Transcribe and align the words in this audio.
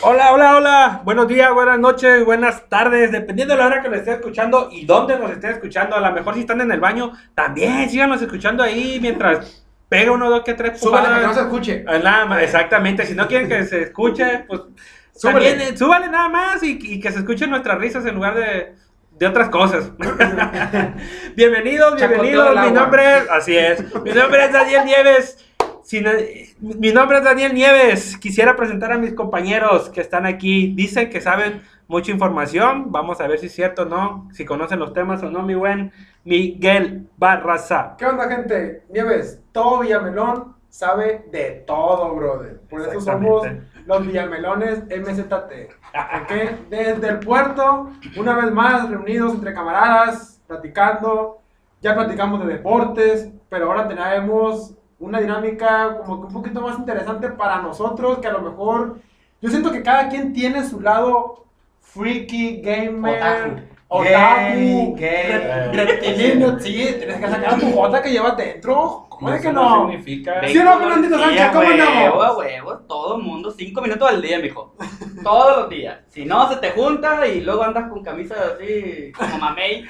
Hola, 0.00 0.32
hola, 0.32 0.56
hola. 0.56 1.00
Buenos 1.04 1.28
días, 1.28 1.52
buenas 1.52 1.78
noches, 1.78 2.24
buenas 2.24 2.68
tardes, 2.68 3.12
dependiendo 3.12 3.54
de 3.54 3.60
la 3.60 3.66
hora 3.66 3.82
que 3.82 3.88
lo 3.88 3.96
esté 3.96 4.12
escuchando 4.12 4.68
y 4.72 4.84
dónde 4.86 5.18
nos 5.18 5.30
esté 5.30 5.50
escuchando. 5.50 5.94
A 5.94 6.00
lo 6.00 6.12
mejor 6.12 6.34
si 6.34 6.40
están 6.40 6.60
en 6.60 6.72
el 6.72 6.80
baño, 6.80 7.12
también 7.34 7.88
síganos 7.90 8.20
escuchando 8.22 8.62
ahí 8.64 8.98
mientras 9.00 9.64
pega 9.88 10.10
uno, 10.12 10.30
dos, 10.30 10.42
que 10.42 10.54
tres. 10.54 10.80
Súbale 10.80 11.06
pujadas. 11.08 11.20
que 11.20 11.26
no 11.26 11.34
se 11.34 11.40
escuche. 11.40 11.84
Ah, 11.86 11.98
Nada 11.98 12.26
más, 12.26 12.42
exactamente. 12.42 13.06
Si 13.06 13.14
no 13.14 13.28
quieren 13.28 13.48
que 13.48 13.64
se 13.64 13.82
escuche, 13.82 14.44
pues 14.48 14.62
Súbale. 15.14 15.50
también, 15.50 15.60
eh, 15.74 15.76
súbale 15.76 16.08
nada 16.08 16.28
más 16.30 16.62
y, 16.62 16.78
y 16.80 16.98
que 16.98 17.12
se 17.12 17.18
escuchen 17.18 17.50
nuestras 17.50 17.78
risas 17.78 18.04
en 18.06 18.14
lugar 18.14 18.34
de, 18.34 18.74
de 19.10 19.26
otras 19.26 19.50
cosas. 19.50 19.92
bienvenidos, 21.36 21.96
bienvenidos. 21.96 22.64
Mi 22.64 22.72
nombre 22.72 23.18
es, 23.18 23.30
así 23.30 23.56
es. 23.56 23.82
Mi 24.02 24.10
nombre 24.12 24.46
es 24.46 24.52
Daniel 24.52 24.84
Nieves. 24.86 25.38
Sin- 25.92 26.06
mi 26.58 26.90
nombre 26.90 27.18
es 27.18 27.24
Daniel 27.24 27.52
Nieves. 27.52 28.16
Quisiera 28.16 28.56
presentar 28.56 28.92
a 28.92 28.96
mis 28.96 29.12
compañeros 29.12 29.90
que 29.90 30.00
están 30.00 30.24
aquí. 30.24 30.72
Dicen 30.74 31.10
que 31.10 31.20
saben 31.20 31.60
mucha 31.86 32.10
información. 32.10 32.90
Vamos 32.90 33.20
a 33.20 33.26
ver 33.26 33.38
si 33.38 33.46
es 33.46 33.54
cierto 33.54 33.82
o 33.82 33.84
no. 33.84 34.26
Si 34.32 34.46
conocen 34.46 34.78
los 34.78 34.94
temas 34.94 35.22
o 35.22 35.30
no, 35.30 35.42
mi 35.42 35.54
buen 35.54 35.92
Miguel 36.24 37.10
Barraza. 37.18 37.96
¿Qué 37.98 38.06
onda, 38.06 38.26
gente? 38.26 38.84
Nieves, 38.88 39.42
todo 39.52 39.80
Villamelón 39.80 40.56
sabe 40.70 41.26
de 41.30 41.62
todo, 41.66 42.14
brother. 42.14 42.62
Por 42.70 42.80
eso 42.80 42.98
somos 43.02 43.46
los 43.84 44.06
Villamelones 44.06 44.84
MZT. 44.88 45.68
¿Ok? 46.22 46.70
Desde 46.70 47.06
el 47.06 47.18
puerto, 47.18 47.90
una 48.16 48.34
vez 48.36 48.50
más, 48.50 48.88
reunidos 48.88 49.34
entre 49.34 49.52
camaradas, 49.52 50.40
platicando. 50.46 51.42
Ya 51.82 51.94
platicamos 51.94 52.46
de 52.46 52.54
deportes, 52.54 53.28
pero 53.50 53.66
ahora 53.66 53.86
tenemos 53.88 54.74
una 55.02 55.20
dinámica 55.20 55.98
como 55.98 56.20
que 56.20 56.26
un 56.28 56.32
poquito 56.32 56.60
más 56.60 56.78
interesante 56.78 57.28
para 57.30 57.60
nosotros, 57.60 58.18
que 58.18 58.28
a 58.28 58.32
lo 58.32 58.40
mejor 58.40 59.00
yo 59.40 59.50
siento 59.50 59.72
que 59.72 59.82
cada 59.82 60.08
quien 60.08 60.32
tiene 60.32 60.64
su 60.64 60.80
lado 60.80 61.44
freaky, 61.80 62.62
gamer, 62.62 63.66
Otaku. 63.88 64.96
reptilino, 65.72 66.58
sí, 66.60 66.94
tienes 66.98 67.20
que 67.20 67.28
sacar 67.28 67.58
tu 67.58 67.72
jota 67.72 68.00
que 68.00 68.12
llevas 68.12 68.36
dentro. 68.36 69.06
¿Cómo 69.08 69.32
es 69.32 69.42
que 69.42 69.52
no? 69.52 69.88
significa... 69.88 70.40
Sí, 70.46 70.58
no, 70.62 70.78
Fernandito 70.78 71.18
Sánchez, 71.18 71.50
¿cómo 71.52 72.22
a 72.22 72.36
huevo, 72.38 72.78
todo 72.88 73.16
el 73.16 73.22
mundo, 73.24 73.50
cinco 73.50 73.82
minutos 73.82 74.08
al 74.08 74.22
día, 74.22 74.38
mijo. 74.38 74.74
Todos 75.24 75.56
los 75.58 75.68
días. 75.68 75.98
Si 76.08 76.24
no, 76.24 76.48
se 76.48 76.56
te 76.56 76.70
junta 76.70 77.26
y 77.26 77.40
luego 77.40 77.64
andas 77.64 77.90
con 77.90 78.04
camisas 78.04 78.38
así 78.38 79.12
como 79.12 79.36
mamey. 79.38 79.84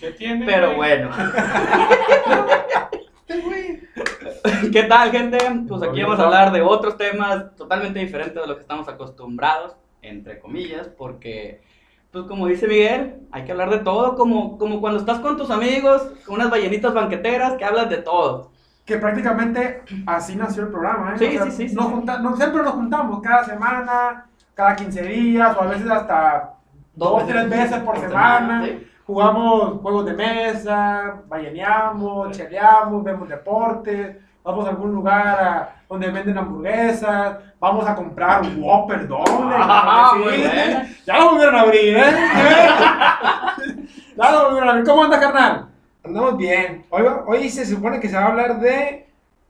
¿Qué 0.00 0.10
tiene? 0.12 0.44
Pero 0.46 0.74
bueno. 0.74 1.10
¿Qué 4.72 4.82
tal, 4.84 5.10
gente? 5.12 5.38
Pues 5.68 5.82
aquí 5.82 6.02
vamos 6.02 6.18
a 6.18 6.24
hablar 6.24 6.52
de 6.52 6.62
otros 6.62 6.96
temas 6.96 7.54
totalmente 7.56 7.98
diferentes 8.00 8.40
de 8.40 8.46
lo 8.46 8.54
que 8.56 8.62
estamos 8.62 8.88
acostumbrados, 8.88 9.76
entre 10.02 10.38
comillas, 10.40 10.88
porque, 10.88 11.62
pues 12.10 12.24
como 12.24 12.46
dice 12.46 12.66
Miguel, 12.66 13.16
hay 13.30 13.44
que 13.44 13.52
hablar 13.52 13.70
de 13.70 13.78
todo, 13.78 14.16
como, 14.16 14.58
como 14.58 14.80
cuando 14.80 14.98
estás 14.98 15.20
con 15.20 15.36
tus 15.36 15.50
amigos, 15.50 16.02
con 16.26 16.36
unas 16.36 16.50
ballenitas 16.50 16.92
banqueteras 16.92 17.54
que 17.54 17.64
hablas 17.64 17.88
de 17.88 17.98
todo. 17.98 18.50
Que 18.84 18.96
prácticamente 18.96 19.82
así 20.06 20.34
nació 20.34 20.64
el 20.64 20.68
programa, 20.70 21.14
¿eh? 21.14 21.18
Sí, 21.18 21.38
sí, 21.38 21.50
sí, 21.52 21.68
sí, 21.68 21.74
nos 21.74 21.86
junta- 21.86 22.20
siempre 22.36 22.62
nos 22.62 22.72
juntamos 22.72 23.20
cada 23.22 23.44
semana, 23.44 24.26
cada 24.54 24.74
15 24.74 25.02
días, 25.02 25.56
o 25.56 25.60
a 25.62 25.66
veces 25.66 25.88
hasta 25.88 26.54
dos, 26.94 27.26
tres 27.26 27.48
veces 27.48 27.78
por 27.80 27.98
semana. 28.00 28.64
sí. 28.66 28.86
Jugamos 29.14 29.80
juegos 29.82 30.06
de 30.06 30.12
mesa, 30.12 31.22
balleneamos, 31.26 32.30
cheleamos, 32.30 33.02
vemos 33.02 33.28
deportes, 33.28 34.16
vamos 34.44 34.64
a 34.64 34.68
algún 34.70 34.92
lugar 34.92 35.26
a- 35.26 35.76
donde 35.88 36.08
venden 36.12 36.38
hamburguesas, 36.38 37.38
vamos 37.58 37.88
a 37.88 37.96
comprar 37.96 38.42
un 38.42 38.62
Whopper 38.62 39.08
doble. 39.08 39.56
Ah, 39.58 40.12
sí. 40.14 40.22
bueno. 40.22 40.88
Ya 41.06 41.18
lo 41.18 41.30
volvieron 41.30 41.56
a 41.56 41.60
abrir, 41.62 41.96
¿eh? 41.96 42.04
ya 44.16 44.30
lo 44.30 44.44
volvieron 44.44 44.68
a 44.68 44.72
abrir. 44.74 44.84
¿Cómo 44.86 45.02
anda, 45.02 45.18
carnal? 45.18 45.66
Andamos 46.04 46.36
bien. 46.36 46.86
Hoy, 46.90 47.02
hoy 47.26 47.48
se 47.50 47.66
supone 47.66 47.98
que 47.98 48.08
se 48.08 48.14
va 48.16 48.22
a 48.22 48.26
hablar 48.28 48.60
de. 48.60 49.08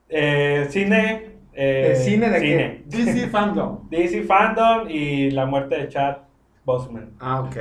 Eh, 0.08 0.66
cine. 0.70 1.32
eh, 1.52 1.88
¿De 1.90 1.96
cine 1.96 2.30
de 2.30 2.40
qué? 2.40 2.82
DC 2.86 3.28
Fandom. 3.28 3.80
DC 3.90 4.22
Fandom 4.22 4.88
y 4.88 5.30
la 5.32 5.44
muerte 5.44 5.76
de 5.76 5.88
Chad 5.88 6.16
Bosman. 6.64 7.10
Ah, 7.20 7.40
ok. 7.40 7.56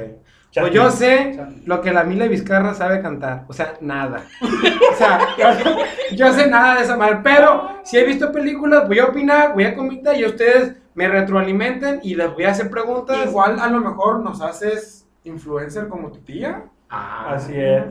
Pues 0.55 0.73
yo 0.73 0.89
sé 0.91 1.39
lo 1.65 1.79
que 1.81 1.91
la 1.93 2.03
Mila 2.03 2.25
Vizcarra 2.27 2.73
sabe 2.73 3.01
cantar. 3.01 3.43
O 3.47 3.53
sea, 3.53 3.73
nada. 3.81 4.23
O 4.41 4.95
sea, 4.95 5.19
yo, 5.37 6.15
yo 6.15 6.33
sé 6.33 6.47
nada 6.47 6.75
de 6.75 6.83
esa 6.83 6.97
madre. 6.97 7.19
Pero 7.23 7.79
si 7.83 7.97
he 7.97 8.03
visto 8.03 8.31
películas, 8.31 8.87
voy 8.87 8.99
a 8.99 9.05
opinar, 9.05 9.53
voy 9.53 9.65
a 9.65 9.75
comentar 9.75 10.15
y 10.17 10.25
ustedes 10.25 10.75
me 10.95 11.07
retroalimenten 11.07 11.99
y 12.03 12.15
les 12.15 12.33
voy 12.33 12.45
a 12.45 12.51
hacer 12.51 12.69
preguntas. 12.69 13.17
Igual 13.27 13.59
a 13.59 13.67
lo 13.67 13.79
mejor 13.79 14.21
nos 14.21 14.41
haces 14.41 15.07
influencer 15.23 15.87
como 15.87 16.11
tu 16.11 16.19
tía. 16.21 16.63
Ah, 16.89 17.33
Así 17.35 17.53
es. 17.55 17.83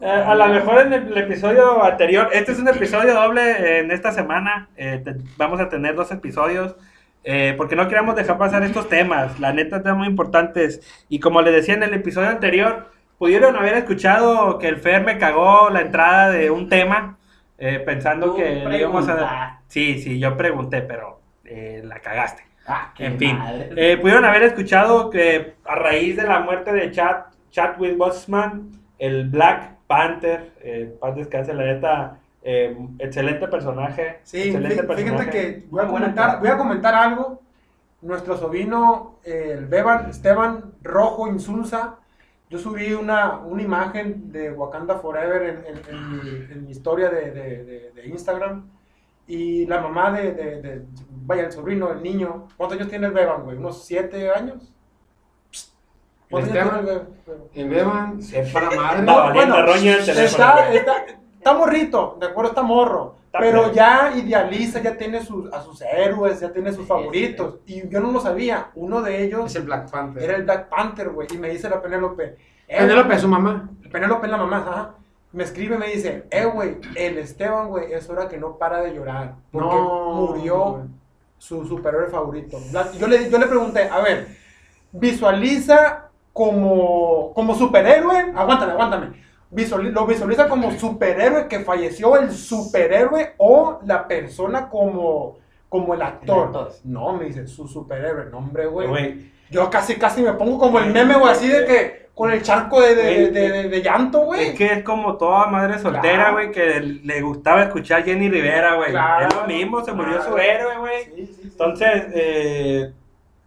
Eh, 0.00 0.10
a 0.10 0.34
lo 0.34 0.46
mejor 0.48 0.80
en 0.86 0.92
el, 0.92 1.08
el 1.08 1.18
episodio 1.18 1.82
anterior, 1.84 2.28
este 2.32 2.52
es 2.52 2.58
un 2.58 2.68
episodio 2.68 3.14
doble 3.14 3.42
eh, 3.52 3.78
en 3.80 3.90
esta 3.90 4.10
semana. 4.12 4.68
eh, 4.76 5.00
te- 5.04 5.16
vamos 5.36 5.60
a 5.60 5.68
tener 5.68 5.94
dos 5.94 6.10
episodios. 6.10 6.74
Eh, 7.24 7.54
porque 7.56 7.76
no 7.76 7.88
queremos 7.88 8.14
dejar 8.16 8.38
pasar 8.38 8.62
estos 8.62 8.88
temas. 8.88 9.38
La 9.40 9.52
neta, 9.52 9.82
temas 9.82 9.98
muy 9.98 10.08
importantes. 10.08 10.80
Y 11.08 11.20
como 11.20 11.42
les 11.42 11.54
decía 11.54 11.74
en 11.74 11.82
el 11.82 11.94
episodio 11.94 12.28
anterior, 12.28 12.90
pudieron 13.18 13.56
haber 13.56 13.74
escuchado 13.74 14.58
que 14.58 14.68
el 14.68 14.78
Fer 14.78 15.02
me 15.04 15.18
cagó 15.18 15.70
la 15.70 15.80
entrada 15.82 16.30
de 16.30 16.50
un 16.50 16.68
tema. 16.68 17.18
eh, 17.58 17.80
pensando 17.80 18.26
Tú 18.32 18.36
que 18.36 18.64
le 18.66 18.78
íbamos 18.80 19.08
a. 19.08 19.60
Sí, 19.68 19.98
sí, 20.00 20.18
yo 20.18 20.36
pregunté, 20.36 20.82
pero 20.82 21.20
eh, 21.44 21.82
la 21.84 22.00
cagaste. 22.00 22.44
Ah, 22.66 22.92
En 22.98 23.18
fin, 23.18 23.38
eh, 23.76 23.98
pudieron 24.00 24.24
haber 24.24 24.42
escuchado 24.42 25.10
que 25.10 25.54
a 25.64 25.74
raíz 25.74 26.16
de 26.16 26.22
la 26.24 26.40
muerte 26.40 26.72
de 26.72 26.90
Chad, 26.90 27.16
Chadwick 27.50 27.96
Boseman, 27.96 28.70
el 28.98 29.28
Black 29.28 29.74
Panther, 29.86 30.52
eh, 30.62 30.94
paz 31.00 31.14
descanse, 31.14 31.52
la 31.54 31.64
neta, 31.64 32.18
eh, 32.44 32.76
excelente 32.98 33.48
personaje. 33.48 34.20
Sí, 34.22 34.42
excelente 34.42 34.82
fí- 34.84 34.94
fíjate 34.96 35.04
personaje. 35.04 35.30
que 35.30 35.66
voy 35.70 35.82
a, 35.84 35.86
comentar, 35.88 36.38
voy 36.40 36.48
a 36.48 36.56
comentar 36.58 36.94
algo. 36.94 37.40
Nuestro 38.02 38.36
sobrino, 38.36 39.16
eh, 39.24 39.54
el 39.58 39.66
Beban, 39.66 40.10
Esteban 40.10 40.74
Rojo 40.82 41.26
Insulza, 41.26 41.96
yo 42.50 42.58
subí 42.58 42.92
una, 42.92 43.38
una 43.38 43.62
imagen 43.62 44.30
de 44.30 44.52
Wakanda 44.52 44.96
Forever 44.98 45.42
en, 45.42 45.56
en- 45.64 45.82
en 45.88 46.10
mi, 46.12 46.52
en 46.52 46.64
mi 46.66 46.70
historia 46.70 47.08
de, 47.08 47.30
de- 47.30 47.64
de- 47.64 47.90
de 47.92 48.06
Instagram. 48.06 48.68
Y 49.26 49.64
la 49.66 49.80
mamá 49.80 50.10
de, 50.12 50.32
de- 50.32 50.60
de- 50.60 50.82
vaya, 51.24 51.44
el 51.46 51.52
sobrino, 51.52 51.90
el 51.92 52.02
niño, 52.02 52.46
¿cuántos 52.58 52.76
años 52.78 52.90
tiene 52.90 53.06
el 53.06 53.12
Beban, 53.14 53.42
güey? 53.42 53.56
¿Unos 53.56 53.86
siete 53.86 54.30
años? 54.30 54.70
¿Cuántos 56.30 56.54
años 56.54 56.68
tiene 56.74 56.78
el 56.80 56.84
Beban? 56.84 57.08
El 57.54 57.68
Beban, 57.70 58.22
sepa 58.22 58.60
la 58.62 58.70
madre. 58.70 59.02
No, 59.02 59.16
valiendo 59.16 59.62
roña 59.62 59.96
el 59.96 60.04
teléfono, 60.04 60.24
está, 60.58 60.72
está, 60.74 61.04
está 61.44 61.54
morrito, 61.58 62.16
de 62.20 62.26
acuerdo, 62.26 62.50
está 62.50 62.62
morro. 62.62 63.16
Está 63.26 63.38
pero 63.40 63.72
ya 63.72 64.12
idealiza, 64.16 64.80
ya 64.80 64.96
tiene 64.96 65.20
sus, 65.24 65.52
a 65.52 65.60
sus 65.60 65.82
héroes, 65.82 66.40
ya 66.40 66.52
tiene 66.52 66.70
sus 66.70 66.82
Sí, 66.82 66.88
favoritos. 66.88 67.56
Y 67.66 67.88
yo 67.88 68.00
no 68.00 68.10
lo 68.12 68.20
sabía. 68.20 68.68
Uno 68.76 69.02
de 69.02 69.24
ellos 69.24 69.46
Es 69.46 69.56
el 69.56 69.64
Black 69.64 69.90
Panther. 69.90 70.22
era 70.22 70.36
el 70.36 70.44
Black 70.44 70.68
Panther, 70.68 71.10
güey. 71.10 71.28
Y 71.34 71.38
me 71.38 71.50
dice 71.50 71.68
la 71.68 71.82
Penélope. 71.82 72.36
eh, 72.68 72.78
Penélope, 72.78 73.18
su 73.18 73.28
mamá. 73.28 73.68
Penélope 73.90 74.26
es 74.26 74.30
la 74.30 74.38
mamá, 74.38 74.58
ajá. 74.58 74.94
Me 75.32 75.42
escribe 75.42 75.74
y 75.74 75.78
me 75.78 75.88
dice, 75.88 76.26
eh, 76.30 76.44
güey, 76.44 76.76
el 76.94 77.18
Esteban, 77.18 77.68
güey, 77.68 77.92
es 77.92 78.08
hora 78.08 78.28
que 78.28 78.38
no 78.38 78.56
para 78.56 78.80
de 78.82 78.94
llorar. 78.94 79.34
Porque 79.50 79.66
No, 79.68 80.12
murió 80.14 80.86
su 81.36 81.66
superhéroe 81.66 82.08
favorito. 82.10 82.56
Yo 83.00 83.08
le, 83.08 83.28
yo 83.28 83.38
le 83.38 83.46
pregunté, 83.46 83.88
a 83.88 83.98
ver, 84.00 84.28
visualiza 84.92 86.08
como, 86.32 87.32
como 87.34 87.54
superhéroe, 87.54 88.32
aguántame, 88.34 88.72
aguántame. 88.72 89.23
Lo 89.54 90.06
visualiza 90.06 90.48
como 90.48 90.70
superhéroe 90.72 91.46
que 91.48 91.60
falleció 91.60 92.16
el 92.16 92.30
superhéroe 92.32 93.34
o 93.38 93.78
la 93.86 94.06
persona 94.08 94.68
como, 94.68 95.36
como 95.68 95.94
el 95.94 96.02
actor. 96.02 96.46
actor. 96.46 96.72
No, 96.84 97.12
me 97.14 97.26
dice, 97.26 97.46
su 97.46 97.68
superhéroe, 97.68 98.26
no, 98.30 98.38
hombre, 98.38 98.66
güey. 98.66 99.32
Yo 99.50 99.70
casi, 99.70 99.94
casi 99.96 100.22
me 100.22 100.32
pongo 100.32 100.58
como 100.58 100.78
el 100.80 100.92
meme, 100.92 101.14
güey, 101.14 101.30
así 101.30 101.46
de 101.48 101.64
que 101.64 102.04
con 102.14 102.30
el 102.32 102.42
charco 102.42 102.80
de, 102.80 102.94
de, 102.94 103.02
Güey, 103.02 103.30
de, 103.32 103.50
de- 103.50 103.68
de 103.68 103.82
llanto, 103.82 104.20
güey. 104.20 104.48
Es 104.48 104.54
que 104.54 104.66
es 104.66 104.82
como 104.84 105.16
toda 105.16 105.46
madre 105.46 105.78
soltera, 105.78 106.14
Claro. 106.16 106.32
güey, 106.34 106.50
que 106.52 106.80
le 106.80 107.20
gustaba 107.22 107.62
escuchar 107.64 108.04
Jenny 108.04 108.28
Rivera, 108.30 108.74
güey. 108.76 108.90
Claro, 108.90 109.28
es 109.28 109.34
lo 109.34 109.44
mismo, 109.46 109.84
se 109.84 109.92
murió 109.92 110.16
claro. 110.16 110.30
su 110.32 110.38
héroe, 110.38 110.78
güey. 110.78 111.04
Sí, 111.04 111.26
sí, 111.26 111.32
sí. 111.34 111.48
Entonces, 111.50 112.04
eh, 112.14 112.92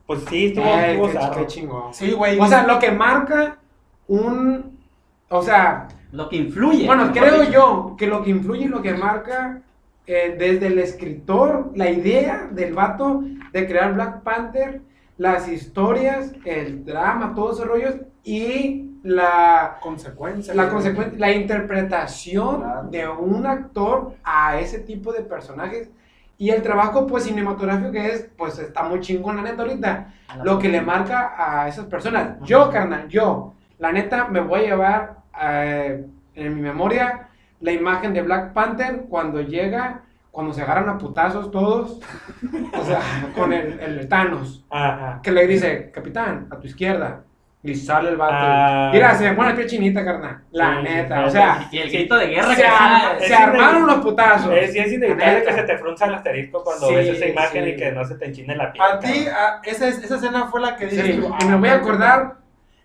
pues 0.06 0.22
sí, 0.30 0.48
estuvo, 0.48 0.66
Ay, 0.66 0.92
estuvo 0.92 1.08
qué, 1.08 1.14
zarro. 1.14 1.36
qué 1.42 1.48
chingón. 1.48 1.94
Sí, 1.94 2.12
güey. 2.12 2.40
O 2.40 2.48
sea, 2.48 2.64
lo 2.68 2.78
que 2.80 2.92
marca 2.92 3.58
un. 4.08 4.77
O 5.30 5.42
sea, 5.42 5.88
Lo 6.12 6.30
que 6.30 6.38
influye. 6.38 6.86
bueno, 6.86 7.12
creo 7.12 7.42
dicho. 7.42 7.52
yo 7.52 7.96
que 7.98 8.08
lo 8.08 8.24
que 8.24 8.30
influye 8.32 8.66
y 8.66 8.68
lo 8.70 8.82
que 8.82 8.94
marca 8.94 9.62
eh, 10.06 10.36
desde 10.40 10.68
el 10.68 10.80
escritor, 10.80 11.72
la 11.76 11.90
idea 11.90 12.48
del 12.52 12.74
vato 12.74 13.24
de 13.52 13.68
crear 13.68 13.94
Black 13.94 14.22
Panther, 14.22 14.82
las 15.18 15.50
historias, 15.50 16.32
el 16.46 16.86
drama, 16.86 17.34
todos 17.36 17.58
esos 17.58 17.68
rollos 17.68 17.96
y 18.24 18.86
la, 19.04 19.78
consecuencia. 19.82 20.54
la, 20.54 20.66
güey. 20.68 20.84
consecu- 20.86 21.18
la 21.18 21.32
interpretación 21.32 22.62
Claro. 22.62 22.84
de 22.90 23.08
un 23.08 23.46
actor 23.46 24.14
a 24.24 24.60
ese 24.60 24.80
tipo 24.80 25.12
de 25.12 25.22
personajes 25.22 25.90
Y 26.40 26.52
el 26.52 26.62
trabajo, 26.62 27.08
pues, 27.08 27.24
cinematográfico 27.24 27.92
que 27.92 28.06
es, 28.14 28.30
pues, 28.38 28.60
está 28.60 28.84
muy 28.84 29.00
chingón, 29.00 29.38
la 29.38 29.42
neta, 29.42 29.64
ahorita. 29.64 30.14
Lo 30.44 30.60
que 30.60 30.70
le 30.70 30.82
marca 30.82 31.34
a 31.36 31.68
esas 31.68 31.86
personas. 31.86 32.38
Yo, 32.44 32.70
carnal, 32.70 33.08
yo, 33.08 33.56
la 33.80 33.92
neta, 33.92 34.28
me 34.28 34.40
voy 34.42 34.60
a 34.60 34.64
llevar 34.64 35.17
eh, 35.42 36.06
en 36.36 36.56
mi 36.56 36.62
memoria 36.62 37.30
la 37.60 37.72
imagen 37.72 38.14
de 38.14 38.22
Black 38.22 38.54
Panther 38.54 39.06
cuando 39.10 39.42
llega, 39.42 40.02
cuando 40.32 40.54
se 40.54 40.62
agarran 40.62 40.90
a 40.90 40.98
putazos 40.98 41.50
todos, 41.52 42.00
o 42.74 42.84
sea, 42.86 43.00
con 43.36 43.52
el, 43.54 43.80
el 43.80 44.08
Thanos, 44.08 44.64
Ajá. 44.70 45.20
que 45.24 45.32
le 45.32 45.48
dice, 45.48 45.92
capitán, 45.92 46.48
a 46.52 46.60
tu 46.60 46.68
izquierda. 46.68 47.22
Y 47.64 47.74
sale 47.76 48.10
el 48.12 48.18
vato. 48.18 48.36
Ah. 48.38 48.92
Mira, 48.94 49.16
se 49.16 49.28
me 49.28 49.36
pone 49.36 49.50
la 49.50 49.56
piel 49.56 49.68
chinita, 49.68 50.06
carnal. 50.06 50.42
La 50.52 50.78
Sí, 50.78 50.84
neta, 50.84 51.18
sí, 51.18 51.24
o 51.26 51.30
sea, 51.32 51.68
Y 51.72 51.78
el 51.80 51.90
grito 51.92 52.16
de 52.16 52.28
guerra 52.28 52.56
se, 52.56 52.62
que 52.62 53.26
se 53.26 53.34
Es 53.34 53.40
armaron 53.40 53.88
los 53.88 53.96
putazos. 53.98 54.54
Es, 54.54 54.74
es 54.76 54.94
inevitable 54.94 55.44
que 55.44 55.54
se 55.54 55.64
te 55.64 55.78
frunza 55.78 56.06
el 56.06 56.14
asterisco 56.14 56.64
cuando 56.64 56.88
Sí, 56.88 56.96
ves 56.96 57.10
esa 57.10 57.26
imagen 57.26 57.64
sí. 57.66 57.70
y 57.72 57.76
que 57.76 57.92
no 57.92 58.06
se 58.06 58.16
te 58.16 58.26
enchine 58.28 58.56
la 58.56 58.72
piel. 58.72 58.86
A 58.86 59.00
ti, 59.00 59.26
a- 59.28 59.60
esa, 59.64 59.88
es- 59.88 60.02
esa 60.04 60.16
escena 60.16 60.46
fue 60.46 60.62
la 60.62 60.78
que 60.78 60.86
dices 60.86 61.10
y 61.10 61.46
me 61.48 61.56
voy 61.56 61.70
a 61.70 61.76
acordar 61.76 62.36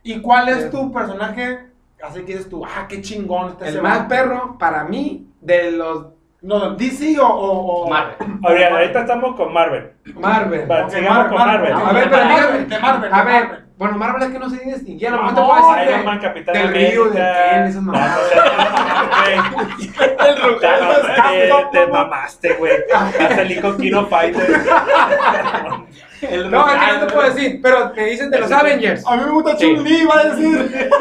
¿Y 0.03 0.21
cuál 0.21 0.47
Sí. 0.47 0.53
es 0.59 0.71
tu 0.71 0.91
personaje? 0.91 1.67
Así 2.03 2.21
que 2.21 2.33
dices 2.33 2.49
tú, 2.49 2.65
ah, 2.65 2.87
qué 2.89 3.01
chingón 3.01 3.51
está 3.51 3.69
el 3.69 3.81
más 3.81 3.99
vato"? 4.01 4.09
perro 4.09 4.57
para 4.59 4.85
mí 4.85 5.27
de 5.41 5.71
los 5.73 6.07
No, 6.43 6.71
DC 6.75 7.19
o. 7.21 7.27
o, 7.27 7.85
o- 7.85 7.89
Marvel. 7.89 8.17
Ahorita, 8.43 8.69
ahorita 8.69 9.01
estamos 9.03 9.37
con 9.37 9.53
Marvel. 9.53 9.93
Marvel. 10.17 10.69
Va, 10.71 10.85
Ok, 10.87 10.91
sigamos 10.91 11.27
con 11.29 11.39
Marvel. 11.39 11.73
A 11.73 11.93
ver, 11.93 12.11
pero 12.11 12.25
Marvel, 12.25 12.47
dígame. 12.53 12.65
de 12.67 12.79
Marvel, 12.81 13.15
A 13.15 13.23
ver, 13.23 13.63
bueno, 13.79 13.97
Marvel 13.99 14.23
es 14.25 14.29
que 14.31 14.39
no 14.41 14.51
se 14.51 14.57
distinguía, 14.65 15.11
No, 15.11 15.23
no, 15.23 15.29
te 15.29 15.41
puedo 15.41 15.55
decir 15.55 15.89
Iron 15.89 16.01
de- 16.01 16.05
Man, 16.07 16.19
Capitán 16.19 16.55
del 16.55 16.67
América. 16.67 16.91
Río, 16.91 17.05
del 17.05 17.13
Ken, 17.13 17.63
esas 17.65 17.83
mamadas. 17.83 18.19
El 20.27 20.43
Rugal, 20.43 21.71
te 21.73 21.87
mamaste, 21.87 22.53
güey. 22.55 22.73
Hasta 22.93 23.43
el 23.43 23.61
con 23.61 23.77
Kino 23.79 24.07
Fighter. 24.07 24.61
El 26.23 26.51
No, 26.51 26.63
Rugal, 26.63 27.01
no 27.01 27.07
te 27.07 27.13
puedo 27.13 27.29
decir, 27.35 27.61
pero 27.63 27.93
me 27.95 28.05
dicen 28.07 28.31
de 28.31 28.41
los. 28.41 28.51
Avengers. 28.53 29.07
A 29.07 29.17
mí 29.17 29.23
me 29.25 29.31
gusta. 29.31 29.57
Chun-Li, 29.57 30.05
va 30.07 30.19
a 30.21 30.25
decir. 30.25 30.91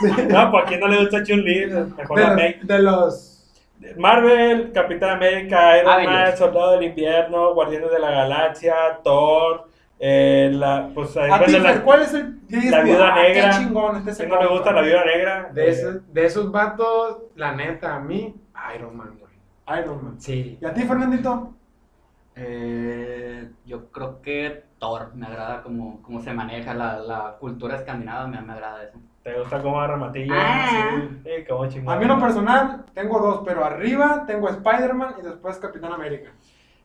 No, 0.28 0.50
pues 0.50 0.64
a 0.64 0.66
quién 0.66 0.80
no 0.80 0.88
le 0.88 0.98
gusta 1.00 1.22
Chun-Li, 1.22 1.66
mejor 1.96 2.18
De 2.18 2.24
la 2.26 2.76
de 2.76 2.82
los 2.82 3.30
Marvel, 3.96 4.72
Capitán 4.72 5.10
América, 5.10 5.78
Iron 5.78 5.86
Man, 5.94 6.06
Avengers. 6.08 6.38
Soldado 6.38 6.72
del 6.72 6.84
Invierno, 6.84 7.54
Guardianes 7.54 7.90
de 7.90 7.98
la 7.98 8.10
Galaxia, 8.10 8.74
Thor, 9.02 9.68
eh, 9.98 10.50
la, 10.52 10.90
pues, 10.94 11.16
ahí 11.16 11.30
A 11.30 11.44
ti, 11.44 11.58
la- 11.58 11.82
¿cuál 11.82 12.02
es 12.02 12.14
el. 12.14 12.40
La 12.70 12.82
Viuda 12.82 13.14
ah, 13.14 13.22
Negra. 13.22 13.50
Qué 13.50 13.56
chingón 13.56 13.96
este 13.96 14.10
ese 14.10 14.26
¿quién 14.26 14.34
no 14.34 14.42
le 14.42 14.48
gusta 14.48 14.72
la 14.72 14.82
Viuda 14.82 15.04
Negra? 15.04 15.50
de, 15.52 15.64
Eh, 15.66 15.70
esos, 15.70 16.12
de 16.12 16.24
esos 16.26 16.50
vatos, 16.50 17.18
la 17.36 17.52
neta, 17.52 17.96
a 17.96 18.00
mí, 18.00 18.34
Iron 18.76 18.96
Man, 18.96 19.18
güey. 19.18 19.80
Iron 19.80 20.04
Man. 20.04 20.20
Sí. 20.20 20.58
¿Y 20.60 20.64
a 20.64 20.74
ti, 20.74 20.82
Fernandito? 20.82 21.54
Eh, 22.36 23.50
yo 23.66 23.90
creo 23.90 24.22
que 24.22 24.64
Thor 24.78 25.14
me 25.14 25.26
agrada 25.26 25.62
como, 25.62 26.00
como 26.02 26.20
se 26.20 26.32
maneja 26.32 26.74
la, 26.74 26.98
la 26.98 27.36
cultura 27.38 27.76
escandinava, 27.76 28.26
me, 28.26 28.40
me 28.40 28.52
agrada 28.52 28.84
eso. 28.84 28.98
¿Te 29.22 29.38
gusta 29.38 29.60
cómo 29.60 29.78
agarra 29.78 29.96
martillo? 29.98 30.34
Ah. 30.36 31.02
Sí, 31.24 31.30
como 31.48 31.66
chingón. 31.68 31.94
A 31.94 31.96
mí 31.98 32.02
en 32.04 32.08
lo 32.08 32.18
personal 32.18 32.86
tengo 32.94 33.18
dos, 33.20 33.42
pero 33.44 33.64
arriba 33.64 34.24
tengo 34.26 34.48
Spider-Man 34.48 35.16
y 35.20 35.22
después 35.22 35.58
Capitán 35.58 35.92
América. 35.92 36.30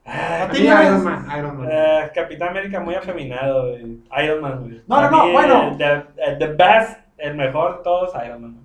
Ah, 0.06 0.48
¿A? 0.52 0.58
Iron 0.58 1.04
Man, 1.04 1.28
Iron 1.38 1.58
Man. 1.58 1.68
eh, 1.72 2.12
Capitán 2.14 2.50
América 2.50 2.80
muy 2.80 2.94
afeminado, 2.94 3.70
güey. 3.70 4.00
Iron 4.24 4.42
Man, 4.42 4.60
güey. 4.62 4.82
No, 4.86 5.02
no, 5.02 5.10
no, 5.10 5.32
bueno. 5.32 5.76
The, 5.78 6.36
the 6.38 6.48
best, 6.48 7.00
el 7.18 7.36
mejor 7.36 7.82
todos, 7.84 8.12
Iron 8.24 8.42
Man. 8.42 8.58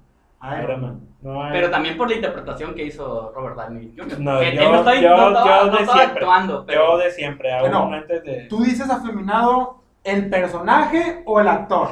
Iron 0.62 0.80
Man. 0.82 1.00
No, 1.22 1.42
hay- 1.44 1.52
Pero 1.52 1.70
también 1.70 1.96
por 1.96 2.08
la 2.08 2.16
interpretación 2.16 2.74
que 2.74 2.84
hizo 2.84 3.32
Robert 3.34 3.54
Downey 3.56 3.94
Jr. 3.96 4.20
No, 4.20 4.40
que, 4.40 4.54
yo, 4.56 4.70
no 4.72 4.78
estoy, 4.78 5.00
yo, 5.02 5.16
no 5.16 5.44
yo 5.46 5.64
no 5.66 5.72
de 5.76 5.78
estaba 5.82 5.98
siempre. 5.98 6.24
actuando, 6.24 6.66
pero 6.66 6.86
Yo 6.92 6.98
de 6.98 7.10
siempre, 7.10 7.52
aún 7.52 7.60
Bueno, 7.70 7.92
antes 7.94 8.24
de. 8.24 8.46
¿Tú 8.48 8.62
dices 8.62 8.90
afeminado 8.90 9.82
el 10.02 10.28
personaje 10.28 11.22
o 11.24 11.40
el 11.40 11.48
actor? 11.48 11.88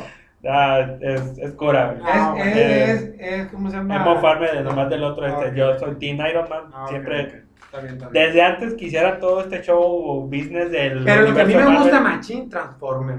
Ah, 0.46 0.86
es, 1.00 1.38
es 1.38 1.52
cura. 1.54 1.96
Ah, 2.04 2.34
es, 2.38 2.56
eh, 2.56 2.84
es, 2.84 3.02
es, 3.02 3.14
es, 3.18 3.46
¿cómo 3.48 3.70
se 3.70 3.76
llama? 3.76 3.96
Es 3.96 4.04
mofarme 4.04 4.46
de 4.52 4.62
nomás 4.62 4.88
del 4.88 5.02
otro. 5.04 5.26
Este. 5.26 5.56
Yo 5.56 5.76
soy 5.78 5.96
Team 5.96 6.18
Iron 6.26 6.48
Man. 6.48 6.64
Ah, 6.72 6.86
siempre. 6.88 7.20
ok. 7.22 7.26
Está 7.64 7.80
bien, 7.80 7.94
está 7.94 8.08
bien. 8.08 8.24
Desde 8.24 8.42
antes 8.42 8.74
quisiera 8.74 9.18
todo 9.18 9.40
este 9.40 9.60
show 9.62 10.22
business 10.30 10.70
del. 10.70 11.04
Pero 11.04 11.22
lo 11.22 11.34
que 11.34 11.40
a 11.40 11.44
mí 11.44 11.54
me 11.54 11.60
universo 11.62 11.82
gusta, 11.82 12.00
Marvel. 12.00 12.16
machín, 12.18 12.48
Transformer. 12.50 13.18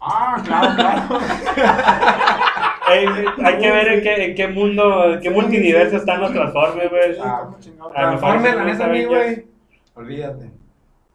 Ah, 0.00 0.42
claro, 0.44 0.74
claro. 0.74 1.20
Ey, 2.92 3.06
hay 3.44 3.58
que 3.58 3.70
ver 3.70 3.88
en 3.88 4.02
qué, 4.02 4.24
en 4.24 4.34
qué 4.34 4.48
mundo, 4.48 5.14
en 5.14 5.20
qué 5.20 5.28
Sí, 5.28 5.34
multiverso 5.34 5.90
sí, 5.90 5.96
están 5.96 6.16
sí. 6.16 6.22
los 6.22 6.32
Transformers, 6.32 6.90
güey. 6.90 7.16
Ah, 7.22 7.48
me 7.50 7.92
Transformer, 7.92 8.54
parece 8.56 8.56
la 8.56 8.64
neta, 8.64 9.08
güey. 9.08 9.46
Olvídate. 9.94 10.50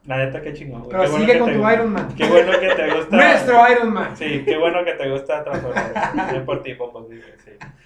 La 0.08 0.18
neta, 0.18 0.42
qué 0.42 0.54
chingón, 0.54 0.80
güey. 0.84 0.92
Pero 0.92 1.04
Qué 1.04 1.10
bueno 1.10 1.22
sigue 1.26 1.34
que 1.34 1.40
con 1.40 1.48
te 1.50 1.54
tu 1.56 1.60
gusta- 1.60 1.74
Iron 1.76 1.94
Man. 1.94 2.08
Qué 2.18 2.28
bueno 2.30 2.52
que 2.60 2.68
te 2.76 2.96
gusta. 2.96 3.16
Nuestro 3.18 3.72
Iron 3.72 3.94
Man. 3.94 4.18
Sí, 4.18 4.44
qué 4.46 4.58
bueno 4.58 4.80
que 4.86 4.94
te 4.94 5.12
gusta 5.12 5.44
Transformers. 5.44 6.32
Bien 6.32 6.46
por 6.46 6.64
ti, 6.64 6.74
Popo, 6.74 7.06
sí. 7.10 7.20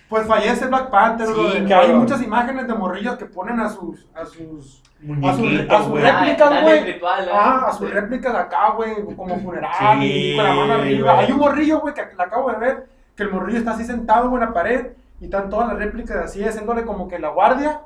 Pues 0.07 0.27
fallece 0.27 0.67
Black 0.67 0.89
Panther, 0.89 1.27
Sí, 1.27 1.33
brother. 1.33 1.73
Hay 1.73 1.93
muchas 1.93 2.21
imágenes 2.21 2.67
de 2.67 2.73
morrillos 2.75 3.15
que 3.17 3.25
ponen 3.25 3.59
a 3.59 3.69
sus. 3.69 4.07
a 4.13 4.25
sus. 4.25 4.83
Muñequito, 5.01 5.75
a 5.75 5.83
su 5.83 5.89
güey. 5.89 6.03
rep- 6.03 6.19
réplicas, 6.19 6.61
güey. 6.61 6.83
ritual, 6.83 7.27
¿eh? 7.27 7.31
Ah, 7.33 7.65
a 7.69 7.73
sus 7.73 7.87
Sí. 7.87 7.93
réplicas 7.93 8.35
acá, 8.35 8.69
güey, 8.75 8.93
como 9.15 9.39
funeral 9.39 9.71
Sí, 9.99 10.05
y 10.33 10.35
con 10.37 10.45
la 10.45 10.53
mano 10.53 10.73
arriba. 10.75 11.13
güey. 11.15 11.25
Hay 11.25 11.31
un 11.31 11.39
morrillo, 11.39 11.79
güey, 11.79 11.93
que 11.95 12.03
la 12.15 12.25
acabo 12.25 12.51
de 12.51 12.57
ver, 12.59 12.85
que 13.15 13.23
el 13.23 13.31
morrillo 13.31 13.57
está 13.57 13.71
así 13.71 13.83
sentado 13.83 14.29
güey, 14.29 14.43
en 14.43 14.47
la 14.49 14.53
pared 14.53 14.87
y 15.19 15.23
están 15.25 15.49
todas 15.49 15.69
las 15.69 15.77
réplicas 15.79 16.17
así, 16.17 16.43
haciéndole 16.43 16.85
como 16.85 17.07
que 17.07 17.17
la 17.17 17.29
guardia 17.29 17.81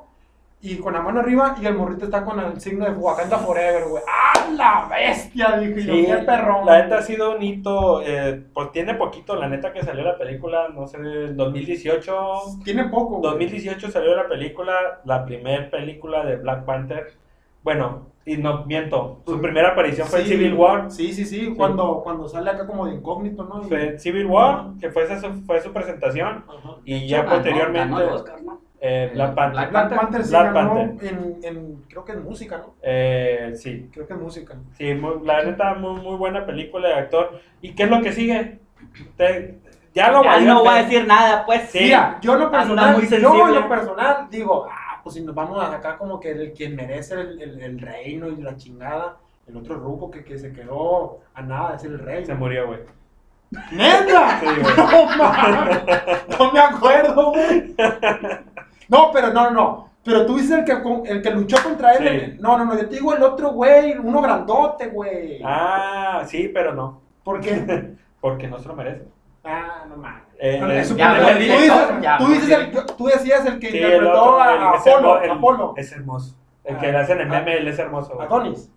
y 0.62 0.76
con 0.78 0.94
la 0.94 1.00
mano 1.02 1.20
arriba 1.20 1.54
y 1.60 1.66
el 1.66 1.74
morrito 1.74 2.06
está 2.06 2.24
con 2.24 2.40
el 2.40 2.60
signo 2.60 2.84
de 2.86 2.90
Wakanda 2.92 3.38
Forever, 3.38 3.84
güey. 3.88 4.02
¡Ah, 4.08 4.46
la 4.56 4.88
bestia! 4.90 5.58
Dije 5.58 5.84
yo, 5.84 5.94
Sí, 5.94 6.06
qué 6.06 6.16
perrón. 6.24 6.66
la 6.66 6.82
neta 6.82 6.98
ha 6.98 7.02
sido 7.02 7.36
un 7.36 7.42
hito, 7.42 8.00
eh, 8.02 8.42
pues 8.52 8.72
tiene 8.72 8.94
poquito, 8.94 9.36
la 9.36 9.48
neta 9.48 9.72
que 9.72 9.82
salió 9.84 10.02
la 10.02 10.16
película, 10.18 10.68
no 10.74 10.86
sé, 10.88 10.98
2018, 11.34 12.14
Tiene 12.64 12.84
poco, 12.84 13.16
güey. 13.18 13.22
2018 13.22 13.90
salió 13.90 14.16
la 14.16 14.28
película, 14.28 14.74
la 15.04 15.24
primera 15.24 15.70
película 15.70 16.24
de 16.24 16.36
Black 16.36 16.64
Panther, 16.64 17.12
bueno, 17.62 18.06
y 18.24 18.36
no 18.36 18.64
miento, 18.64 19.20
su 19.26 19.40
primera 19.40 19.70
aparición 19.70 20.08
fue 20.08 20.20
en 20.22 20.26
Civil 20.26 20.54
War, 20.54 20.90
Sí, 20.90 21.12
sí, 21.12 21.24
sí, 21.24 21.54
Cuando, 21.56 22.00
cuando 22.02 22.28
sale 22.28 22.50
acá 22.50 22.66
como 22.66 22.86
de 22.86 22.94
incógnito, 22.94 23.44
¿no? 23.44 23.62
Y- 23.62 23.68
fue 23.68 23.88
en 23.90 24.00
Civil 24.00 24.26
War, 24.26 24.70
que 24.80 24.90
fue 24.90 25.04
esa 25.04 25.20
su, 25.20 25.32
fue 25.42 25.60
su 25.60 25.72
presentación, 25.72 26.44
y 26.84 27.06
ya 27.06 27.24
posteriormente 27.24 27.78
ganó 27.90 28.00
el 28.00 28.08
Oscar, 28.08 28.42
¿no? 28.42 28.65
Eh, 28.88 29.10
Black 29.14 29.34
Panther, 29.34 29.52
Black 29.52 29.70
Black 29.70 29.82
Panther. 29.88 29.98
Panther 29.98 30.24
sí 30.24 30.30
Black 30.30 30.52
ganó 30.54 30.74
Panther. 30.74 31.08
En, 31.14 31.36
en, 31.44 31.82
creo 31.88 32.04
que 32.04 32.12
en 32.12 32.22
música, 32.24 32.58
¿no? 32.58 32.74
Eh, 32.82 33.52
sí, 33.56 33.88
Creo 33.92 34.06
que 34.06 34.12
en 34.14 34.22
música. 34.22 34.54
Sí, 34.76 34.94
muy- 34.94 35.24
la 35.24 35.42
neta, 35.44 35.74
muy, 35.74 36.00
muy 36.00 36.16
buena 36.16 36.44
película 36.46 36.88
de 36.88 36.94
actor. 36.94 37.40
¿Y 37.60 37.74
qué 37.74 37.84
es 37.84 37.90
lo 37.90 38.00
que 38.02 38.12
sigue? 38.12 38.58
Te- 39.16 39.58
ya 39.94 40.10
lo 40.10 40.22
Ya 40.22 40.40
no 40.40 40.60
voy 40.60 40.68
a 40.68 40.82
decir 40.82 41.06
nada, 41.06 41.44
pues. 41.46 41.70
Sí. 41.70 41.80
Mira, 41.80 42.18
yo 42.20 42.34
en 42.34 42.40
lo 42.40 42.50
personal, 42.50 42.96
muy 42.96 43.06
yo 43.08 43.46
lo 43.48 43.68
personal 43.68 44.26
digo, 44.30 44.66
ah, 44.70 45.00
pues 45.02 45.14
si 45.14 45.22
nos 45.22 45.34
vamos 45.34 45.58
a 45.62 45.72
acá 45.74 45.96
como 45.96 46.20
que 46.20 46.32
el 46.32 46.52
quien 46.52 46.76
merece 46.76 47.14
el, 47.14 47.40
el- 47.40 47.60
el 47.62 47.78
reino 47.80 48.28
y 48.28 48.36
la 48.42 48.56
chingada, 48.56 49.16
el 49.48 49.56
otro 49.56 49.76
ruco 49.76 50.10
que, 50.10 50.22
que 50.24 50.38
se 50.38 50.52
quedó 50.52 51.20
a 51.34 51.40
nada 51.42 51.78
ser 51.78 51.92
el 51.92 51.98
rey. 52.00 52.24
Se 52.26 52.34
murió, 52.34 52.66
güey. 52.66 52.80
¡Neta! 53.72 54.40
Sí. 54.40 54.46
No, 54.76 55.06
mames, 55.16 55.78
no 56.38 56.52
me 56.52 56.58
acuerdo, 56.60 57.30
güey. 57.32 57.74
No, 58.88 59.10
pero 59.12 59.32
no, 59.32 59.44
no, 59.44 59.50
no. 59.50 59.90
Pero 60.04 60.24
tú 60.24 60.36
dices 60.36 60.58
el 60.58 60.64
que, 60.64 60.72
el 61.10 61.22
que 61.22 61.30
luchó 61.30 61.56
contra 61.62 61.92
él. 61.94 61.98
Sí. 61.98 62.06
el- 62.06 62.40
no, 62.40 62.56
no, 62.56 62.64
no, 62.64 62.74
yo 62.78 62.88
te 62.88 62.94
digo 62.96 63.12
el 63.14 63.22
otro 63.22 63.50
güey, 63.50 63.98
uno 63.98 64.20
grandote, 64.22 64.86
güey. 64.88 65.40
Ah, 65.44 66.22
sí, 66.26 66.50
pero 66.54 66.72
no. 66.74 67.00
¿Por 67.24 67.40
qué? 67.40 67.94
Porque 68.20 68.46
no 68.48 68.58
se 68.58 68.68
lo 68.68 68.74
merece. 68.76 69.04
Ah, 69.44 69.84
no 69.88 69.96
mames. 69.96 70.22
Eh, 70.38 70.60
eh, 70.62 70.80
es 70.80 70.94
ya, 70.96 71.16
tú 71.18 71.38
director, 71.38 71.58
dices, 71.60 72.02
ya, 72.02 72.18
tú 72.18 72.24
buen 72.24 72.34
dices 72.40 72.50
el, 72.50 72.66
director. 72.66 72.96
tú 72.96 73.06
decías 73.06 73.46
el 73.46 73.58
que 73.58 73.70
sí, 73.70 73.78
el 73.78 73.84
interpretó 73.84 74.22
otro, 74.22 74.40
a, 74.40 74.44
a 74.52 74.70
Apolo, 74.76 74.98
hermo- 74.98 75.20
el- 75.24 75.30
Apolo. 75.30 75.74
Es 75.76 75.92
hermoso. 75.92 76.36
El 76.64 76.76
que 76.78 76.86
Ah, 76.88 76.92
le 76.92 76.98
hacen 76.98 77.20
el 77.20 77.26
ah. 77.28 77.38
meme, 77.38 77.56
él 77.58 77.68
es 77.68 77.78
hermoso. 77.78 78.20
Adonis. 78.20 78.70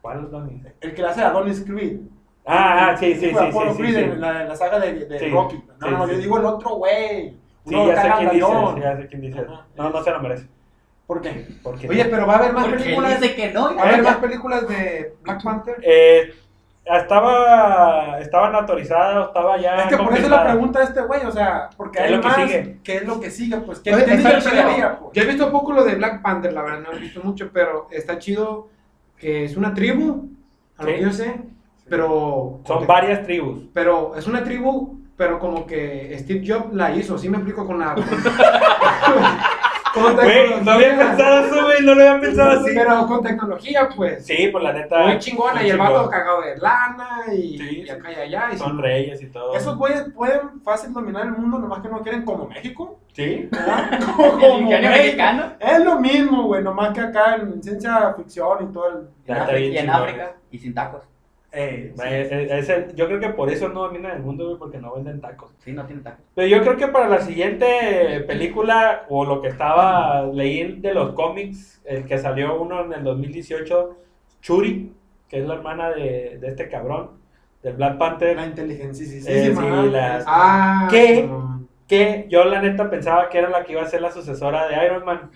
¿Cuál 0.00 0.18
es 0.20 0.24
Adonis? 0.26 0.62
El 0.80 0.94
que 0.94 1.02
le 1.02 1.08
hace 1.08 1.22
a 1.22 1.28
Adonis 1.28 1.64
Creed. 1.66 1.98
Ah, 2.46 2.90
ah, 2.90 2.96
sí, 2.96 3.14
sí, 3.14 3.20
sí, 3.20 3.30
sí, 3.30 3.36
Apollo 3.36 3.72
sí, 3.72 3.78
Creed 3.82 3.94
sí. 3.94 4.00
En, 4.02 4.20
la, 4.20 4.42
en 4.42 4.48
la 4.48 4.56
saga 4.56 4.78
de, 4.78 4.92
de 5.06 5.28
Rocky. 5.30 5.62
No, 5.80 5.90
no, 5.90 6.08
yo 6.08 6.16
digo 6.18 6.38
el 6.38 6.44
otro 6.46 6.76
güey. 6.76 7.36
Sí, 7.66 7.74
Uno 7.74 7.86
ya 7.88 8.02
sé 8.02 8.08
quién 8.16 8.30
dice, 8.30 8.40
gandallón. 8.46 8.74
sí, 8.76 8.80
ya 8.82 8.96
sé 8.96 9.06
quién. 9.08 9.36
No, 9.76 9.90
no 9.90 10.02
se 10.04 10.10
lo 10.10 10.20
merece. 10.20 10.46
¿Por 11.06 11.20
qué? 11.20 11.46
Porque 11.62 11.88
Oye, 11.88 12.04
pero 12.06 12.26
va 12.26 12.34
a 12.34 12.38
haber 12.38 12.52
más 12.52 12.68
películas. 12.68 13.20
dice 13.20 13.34
que 13.34 13.52
no. 13.52 13.74
¿Va 13.76 13.82
a 13.82 13.88
haber 13.88 14.02
más 14.02 14.16
películas 14.16 14.68
de 14.68 15.14
Black 15.22 15.42
Panther? 15.42 15.76
Eh, 15.82 16.32
estaba, 16.84 18.18
estaban 18.20 18.54
autorizadas, 18.54 19.28
estaba 19.28 19.56
ya 19.58 19.76
Es 19.82 19.86
que 19.88 19.96
por 20.02 20.16
eso 20.16 20.28
la 20.28 20.44
pregunta 20.44 20.78
de 20.80 20.84
este 20.86 21.02
güey, 21.02 21.24
o 21.24 21.30
sea, 21.32 21.70
porque 21.76 21.98
¿Qué 21.98 22.04
es 22.04 22.10
hay 22.10 22.16
lo 22.16 22.20
que 22.22 22.28
más. 22.28 22.36
sigue? 22.36 22.78
¿Qué 22.82 22.96
es 22.96 23.06
lo 23.06 23.20
que 23.20 23.30
sigue? 23.30 23.56
Pues, 23.58 23.80
¿qué, 23.80 23.94
Oye, 23.94 24.04
qué 24.04 24.14
está 24.14 24.38
chido. 24.40 24.98
pues? 25.00 25.12
Yo 25.12 25.22
he 25.22 25.26
visto 25.26 25.50
poco 25.52 25.72
lo 25.72 25.84
de 25.84 25.94
Black 25.96 26.22
Panther, 26.22 26.52
la 26.52 26.62
verdad, 26.62 26.80
no 26.80 26.92
he 26.96 26.98
visto 27.00 27.20
mucho, 27.22 27.50
pero 27.52 27.88
está 27.90 28.18
chido 28.18 28.68
que 29.18 29.44
es 29.44 29.56
una 29.56 29.74
tribu, 29.74 30.28
a 30.78 30.82
lo 30.84 30.88
Sí. 30.88 30.94
que 30.96 31.02
yo 31.02 31.12
sé, 31.12 31.40
pero... 31.88 32.60
Son 32.66 32.86
varias 32.86 33.22
tribus. 33.24 33.64
Pero 33.74 34.14
es 34.16 34.26
una 34.26 34.42
tribu, 34.42 34.98
pero 35.20 35.38
como 35.38 35.66
que 35.66 36.16
Steve 36.20 36.42
Jobs 36.42 36.72
la 36.72 36.96
hizo, 36.96 37.18
¿sí 37.18 37.28
me 37.28 37.36
explico 37.36 37.66
con 37.66 37.78
la... 37.78 37.94
Con 39.92 40.14
Güey, 40.14 40.62
no 40.62 40.70
había 40.70 40.96
pensado 40.96 41.46
eso, 41.46 41.64
güey, 41.64 41.82
no 41.82 41.94
lo 41.96 42.00
había 42.00 42.20
pensado 42.20 42.60
así. 42.60 42.70
Pero 42.76 43.08
con 43.08 43.22
tecnología, 43.24 43.88
pues. 43.96 44.24
Sí, 44.24 44.48
pues 44.52 44.62
la 44.62 44.72
neta. 44.72 45.04
Muy 45.04 45.18
chingona. 45.18 45.60
muy 45.60 45.66
Y 45.66 45.70
el 45.70 45.78
vato 45.78 46.08
cagado 46.08 46.42
de 46.42 46.56
lana 46.58 47.24
y, 47.32 47.58
Sí, 47.58 47.82
y 47.84 47.90
acá 47.90 48.12
y 48.12 48.14
allá. 48.14 48.50
Y 48.52 48.56
Son 48.56 48.76
sí. 48.76 48.82
reyes 48.82 49.20
y 49.20 49.26
todo. 49.26 49.52
Esos 49.52 49.76
güeyes 49.76 50.04
pueden 50.14 50.62
fácil 50.62 50.92
dominar 50.92 51.26
el 51.26 51.32
mundo, 51.32 51.58
nomás 51.58 51.82
que 51.82 51.88
no 51.88 52.02
quieren 52.02 52.24
como 52.24 52.46
México. 52.46 53.00
Sí. 53.12 53.48
¿verdad? 53.50 53.98
Como 54.40 54.60
mexicano. 54.70 55.54
Es 55.58 55.84
lo 55.84 55.98
mismo, 55.98 56.44
güey, 56.44 56.62
nomás 56.62 56.94
que 56.94 57.00
acá 57.00 57.34
en 57.34 57.60
ciencia 57.60 58.14
ficción 58.16 58.70
y 58.70 58.72
todo 58.72 58.86
el... 58.90 59.08
En 59.26 59.86
y. 59.86 59.88
África. 59.88 60.36
Y 60.52 60.58
sin 60.58 60.72
tacos. 60.72 61.09
Eh, 61.52 61.92
es- 61.96 62.30
es- 62.32 62.50
es 62.52 62.68
el- 62.68 62.94
yo 62.94 63.06
creo 63.08 63.18
que 63.18 63.30
por 63.30 63.50
eso 63.50 63.68
no 63.68 63.82
dominan 63.82 64.12
el 64.16 64.22
mundo, 64.22 64.46
güey, 64.46 64.58
porque 64.58 64.78
no 64.78 64.94
venden 64.94 65.20
tacos. 65.20 65.52
Sí, 65.58 65.72
no 65.72 65.84
tienen 65.84 66.04
tacos. 66.04 66.24
Pero 66.34 66.46
yo 66.46 66.60
creo 66.62 66.76
que 66.76 66.86
para 66.88 67.08
la 67.08 67.20
siguiente 67.20 68.24
película, 68.26 69.04
o 69.08 69.24
lo 69.24 69.40
que 69.42 69.48
estaba 69.48 70.26
leyendo 70.26 70.88
de 70.88 70.94
los 70.94 71.12
cómics, 71.14 71.80
el 71.84 72.04
que 72.06 72.18
salió 72.18 72.60
uno 72.60 72.84
en 72.84 72.92
el 72.92 73.02
2018, 73.04 73.96
Churi, 74.40 74.92
que 75.28 75.40
es 75.40 75.46
la 75.46 75.54
hermana 75.54 75.90
de, 75.90 76.38
de 76.40 76.48
este 76.48 76.68
cabrón, 76.68 77.10
del 77.62 77.74
Black 77.74 77.98
Panther, 77.98 78.36
La 78.36 78.46
inteligencia, 78.46 79.04
sí, 79.04 79.20
sí, 79.20 79.26
Eh, 79.30 79.52
sí, 79.52 79.56
sí, 79.56 79.90
la- 79.90 80.22
Ah, 80.26 80.88
¿Qué? 80.90 81.26
no. 81.26 81.66
que 81.88 82.26
yo 82.30 82.44
la 82.44 82.62
neta 82.62 82.88
pensaba 82.88 83.28
que 83.28 83.38
era 83.38 83.50
la 83.50 83.64
que 83.64 83.72
iba 83.72 83.82
a 83.82 83.86
ser 83.86 84.00
la 84.00 84.12
sucesora 84.12 84.68
de 84.68 84.86
Iron 84.86 85.04
Man, 85.04 85.30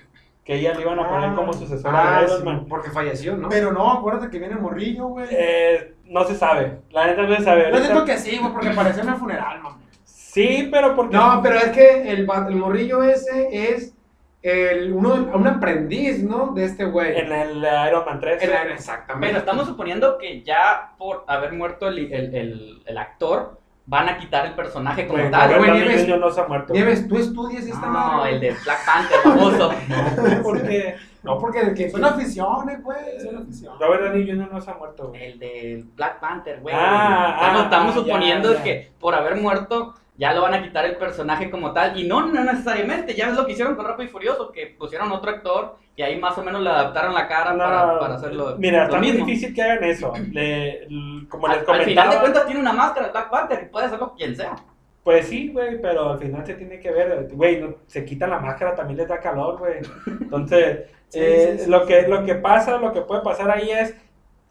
que 0.44 0.54
ella 0.54 0.72
le 0.74 0.82
iban 0.82 1.00
a 1.00 1.08
poner 1.08 1.30
Ah. 1.30 1.34
como 1.34 1.52
sucesora 1.52 2.16
Ah, 2.16 2.20
de 2.20 2.26
Iron 2.26 2.38
sí, 2.38 2.44
Man. 2.44 2.66
porque 2.68 2.90
falleció, 2.90 3.36
¿no? 3.36 3.48
Pero 3.48 3.72
no, 3.72 3.90
acuérdate 3.90 4.30
que 4.30 4.38
viene 4.38 4.54
el 4.54 4.60
morrillo, 4.60 5.08
güey. 5.08 5.26
Eh, 5.30 5.93
no 6.06 6.24
se 6.24 6.34
sabe, 6.34 6.78
la 6.90 7.06
neta 7.06 7.22
no 7.22 7.36
se 7.36 7.42
sabe. 7.42 7.70
Yo 7.72 7.78
siento 7.78 8.04
que 8.04 8.18
sí, 8.18 8.38
güey, 8.38 8.52
porque 8.52 8.70
pareció 8.70 9.02
en 9.02 9.08
el 9.10 9.16
funeral, 9.16 9.60
man. 9.62 9.74
Sí, 10.04 10.68
pero 10.70 10.94
porque... 10.96 11.16
No, 11.16 11.40
pero 11.42 11.56
es 11.56 11.68
que 11.68 12.10
el, 12.10 12.28
va- 12.28 12.46
el 12.48 12.56
morrillo 12.56 13.02
ese 13.02 13.48
es 13.72 13.94
el, 14.42 14.92
uno, 14.92 15.30
un 15.32 15.46
aprendiz, 15.46 16.22
¿no? 16.22 16.48
De 16.54 16.64
este 16.64 16.84
güey. 16.84 17.16
En 17.18 17.32
el 17.32 17.58
Iron 17.88 18.04
Man 18.04 18.20
3. 18.20 18.42
El- 18.42 18.52
exactamente. 18.72 19.28
Pero 19.28 19.38
estamos 19.38 19.66
suponiendo 19.66 20.18
que 20.18 20.42
ya 20.42 20.92
por 20.98 21.24
haber 21.28 21.52
muerto 21.52 21.88
el, 21.88 22.12
el, 22.12 22.34
el, 22.34 22.82
el 22.84 22.98
actor, 22.98 23.58
van 23.86 24.08
a 24.08 24.18
quitar 24.18 24.44
el 24.46 24.52
personaje 24.54 25.06
como 25.06 25.22
tal. 25.30 25.48
Robert 25.54 25.58
güey, 25.58 25.70
Downey 25.70 25.88
Nieves- 25.88 26.04
Jr. 26.06 26.18
no 26.18 26.30
se 26.30 26.40
ha 26.40 26.44
muerto. 26.48 26.72
Nieves, 26.74 27.08
tú 27.08 27.16
estudias 27.16 27.64
esta 27.64 27.86
No, 27.86 27.92
madre. 27.92 28.34
el 28.34 28.40
de 28.40 28.50
Black 28.64 28.84
Panther, 28.84 29.18
famoso. 29.22 29.72
Porque 30.42 30.96
No, 31.24 31.38
porque 31.38 31.74
que. 31.74 31.90
Son 31.90 32.04
aficiones, 32.04 32.82
güey, 32.82 33.20
son 33.20 33.38
aficiones. 33.38 33.80
Robert 33.80 34.04
Downey 34.04 34.30
Jr. 34.30 34.52
no 34.52 34.60
se 34.60 34.70
ha 34.70 34.74
muerto, 34.74 35.08
güey. 35.08 35.24
El 35.24 35.38
de 35.38 35.84
Black 35.94 36.20
Panther, 36.20 36.60
güey. 36.60 36.74
Ah, 36.78 37.36
estamos 37.40 37.60
ah, 37.60 37.64
estamos 37.64 37.92
ah, 37.96 37.98
suponiendo 37.98 38.52
ya, 38.52 38.58
ya. 38.58 38.64
que 38.64 38.92
por 39.00 39.14
haber 39.14 39.36
muerto 39.36 39.94
ya 40.16 40.32
lo 40.32 40.42
van 40.42 40.54
a 40.54 40.62
quitar 40.62 40.84
el 40.84 40.96
personaje 40.96 41.50
como 41.50 41.72
tal. 41.72 41.98
Y 41.98 42.06
no, 42.06 42.26
no 42.26 42.44
necesariamente. 42.44 43.14
Ya 43.14 43.26
ves 43.26 43.36
lo 43.36 43.46
que 43.46 43.52
hicieron 43.52 43.74
con 43.74 43.84
Rápido 43.84 44.08
y 44.08 44.12
Furioso, 44.12 44.52
que 44.52 44.66
pusieron 44.78 45.10
otro 45.10 45.30
actor 45.30 45.76
y 45.96 46.02
ahí 46.02 46.18
más 46.18 46.36
o 46.38 46.42
menos 46.44 46.60
le 46.60 46.70
adaptaron 46.70 47.14
la 47.14 47.26
cara 47.26 47.52
No, 47.52 47.58
para, 47.58 47.98
para 47.98 48.14
hacerlo. 48.14 48.56
Mira, 48.58 48.78
lo 48.80 48.84
está 48.84 48.98
muy 48.98 49.10
difícil 49.12 49.54
que 49.54 49.62
hagan 49.62 49.84
eso. 49.84 50.12
Le- 50.32 50.86
como 51.28 51.46
Al, 51.46 51.60
les 51.60 51.68
al 51.68 51.82
final 51.82 51.84
de 51.84 51.84
comentaba, 51.84 52.20
cuentas 52.20 52.46
tiene 52.46 52.60
una 52.60 52.72
máscara 52.72 53.06
de 53.06 53.12
Black 53.12 53.30
Panther 53.30 53.62
y 53.64 53.72
puede 53.72 53.86
hacerlo 53.86 54.14
quien 54.16 54.36
sea. 54.36 54.56
Pues 55.04 55.28
sí, 55.28 55.50
güey, 55.52 55.80
pero 55.80 56.10
al 56.12 56.18
final 56.18 56.46
se 56.46 56.54
tiene 56.54 56.80
que 56.80 56.90
ver, 56.90 57.28
güey, 57.32 57.60
no- 57.60 57.76
se 57.86 58.04
quitan 58.04 58.30
la 58.30 58.40
máscara, 58.40 58.74
también 58.74 58.98
les 58.98 59.08
da 59.08 59.20
calor, 59.20 59.58
güey. 59.58 59.74
Entonces, 60.20 60.80
Sí, 61.08 61.20
eh, 61.20 61.56
sí, 61.58 61.64
sí, 61.66 61.70
lo, 61.70 61.86
que, 61.86 62.08
lo 62.08 62.24
que 62.24 62.34
pasa, 62.36 62.78
lo 62.78 62.92
que 62.92 63.02
puede 63.02 63.22
pasar 63.22 63.50
ahí 63.50 63.70
es 63.70 63.94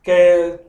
que 0.02 0.60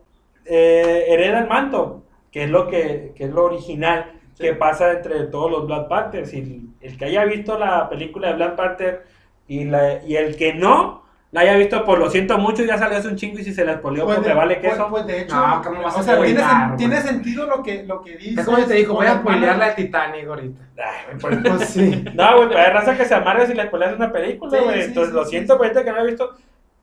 eh, 0.47 1.05
hereda 1.09 1.41
el 1.41 1.49
manto, 1.49 2.05
que 2.33 2.45
es 2.45 2.51
lo 2.51 2.67
que, 2.69 3.13
que 3.15 3.25
es 3.25 3.31
lo 3.31 3.45
original 3.45 4.13
que 4.39 4.55
pasa 4.55 4.93
entre 4.93 5.25
todos 5.27 5.51
los 5.51 5.67
Black 5.67 5.89
Panthers. 5.89 6.35
Y 6.35 6.69
el 6.81 6.99
que 6.99 7.05
haya 7.07 7.25
visto 7.25 7.59
la 7.59 7.89
película 7.89 8.29
de 8.29 8.35
Black 8.35 8.57
Panther 8.57 9.05
y, 9.47 9.65
la, 9.65 10.03
y 10.05 10.17
el 10.17 10.37
que 10.37 10.55
no 10.55 11.04
la 11.35 11.41
haya 11.41 11.57
visto, 11.57 11.85
pues 11.85 11.99
lo 11.99 12.09
siento 12.11 12.39
mucho, 12.39 12.63
ya 12.65 12.79
salió 12.79 12.97
hace 12.97 13.09
un 13.09 13.17
chingo 13.17 13.41
y 13.41 13.45
si 13.45 13.53
se 13.53 13.65
les 13.65 13.79
polió, 13.79 14.05
pues, 14.07 14.23
de, 14.23 14.29
me 14.29 14.35
vale 14.35 14.57
pues- 14.57 14.73
queso. 14.73 14.87
pues 14.89 15.05
de 15.07 15.23
hecho, 15.23 15.35
No, 15.35 15.61
¿cómo 15.65 15.83
vas 15.83 15.97
o 15.97 15.99
a 15.99 16.03
sea, 16.05 16.23
tiene, 16.23 16.41
sen- 16.41 16.67
güey? 16.67 16.77
tiene 16.79 17.01
sentido 17.03 17.47
lo 17.49 17.63
que, 17.63 17.83
lo 17.83 18.03
que 18.03 18.17
dices. 18.17 18.39
Es 18.39 18.45
como 18.45 18.59
te 18.65 18.75
digo, 18.75 18.95
voy 18.95 19.07
a 19.07 19.17
spoilear 19.17 19.59
la 19.59 19.67
de 19.71 19.73
Titanic 19.75 20.29
ahorita. 20.29 20.61
Ay, 20.79 21.19
güey, 21.19 21.43
pues, 21.43 21.57
Pues 21.59 21.69
sí. 21.71 22.05
No, 22.15 22.37
güey, 22.47 22.55
hay 22.57 22.73
raza 22.73 22.97
que 22.97 23.05
se 23.05 23.15
amarga 23.17 23.47
si 23.47 23.55
le 23.55 23.67
pones 23.67 23.93
una 23.97 24.13
película, 24.13 24.61
güey. 24.63 24.77
sí, 24.83 24.87
Entonces, 24.89 25.11
sí, 25.11 25.17
lo 25.17 25.25
sí, 25.25 25.31
siento, 25.31 25.55
ahorita 25.55 25.85
que 25.85 25.91
no 25.93 25.99
he 25.99 26.07
visto, 26.07 26.31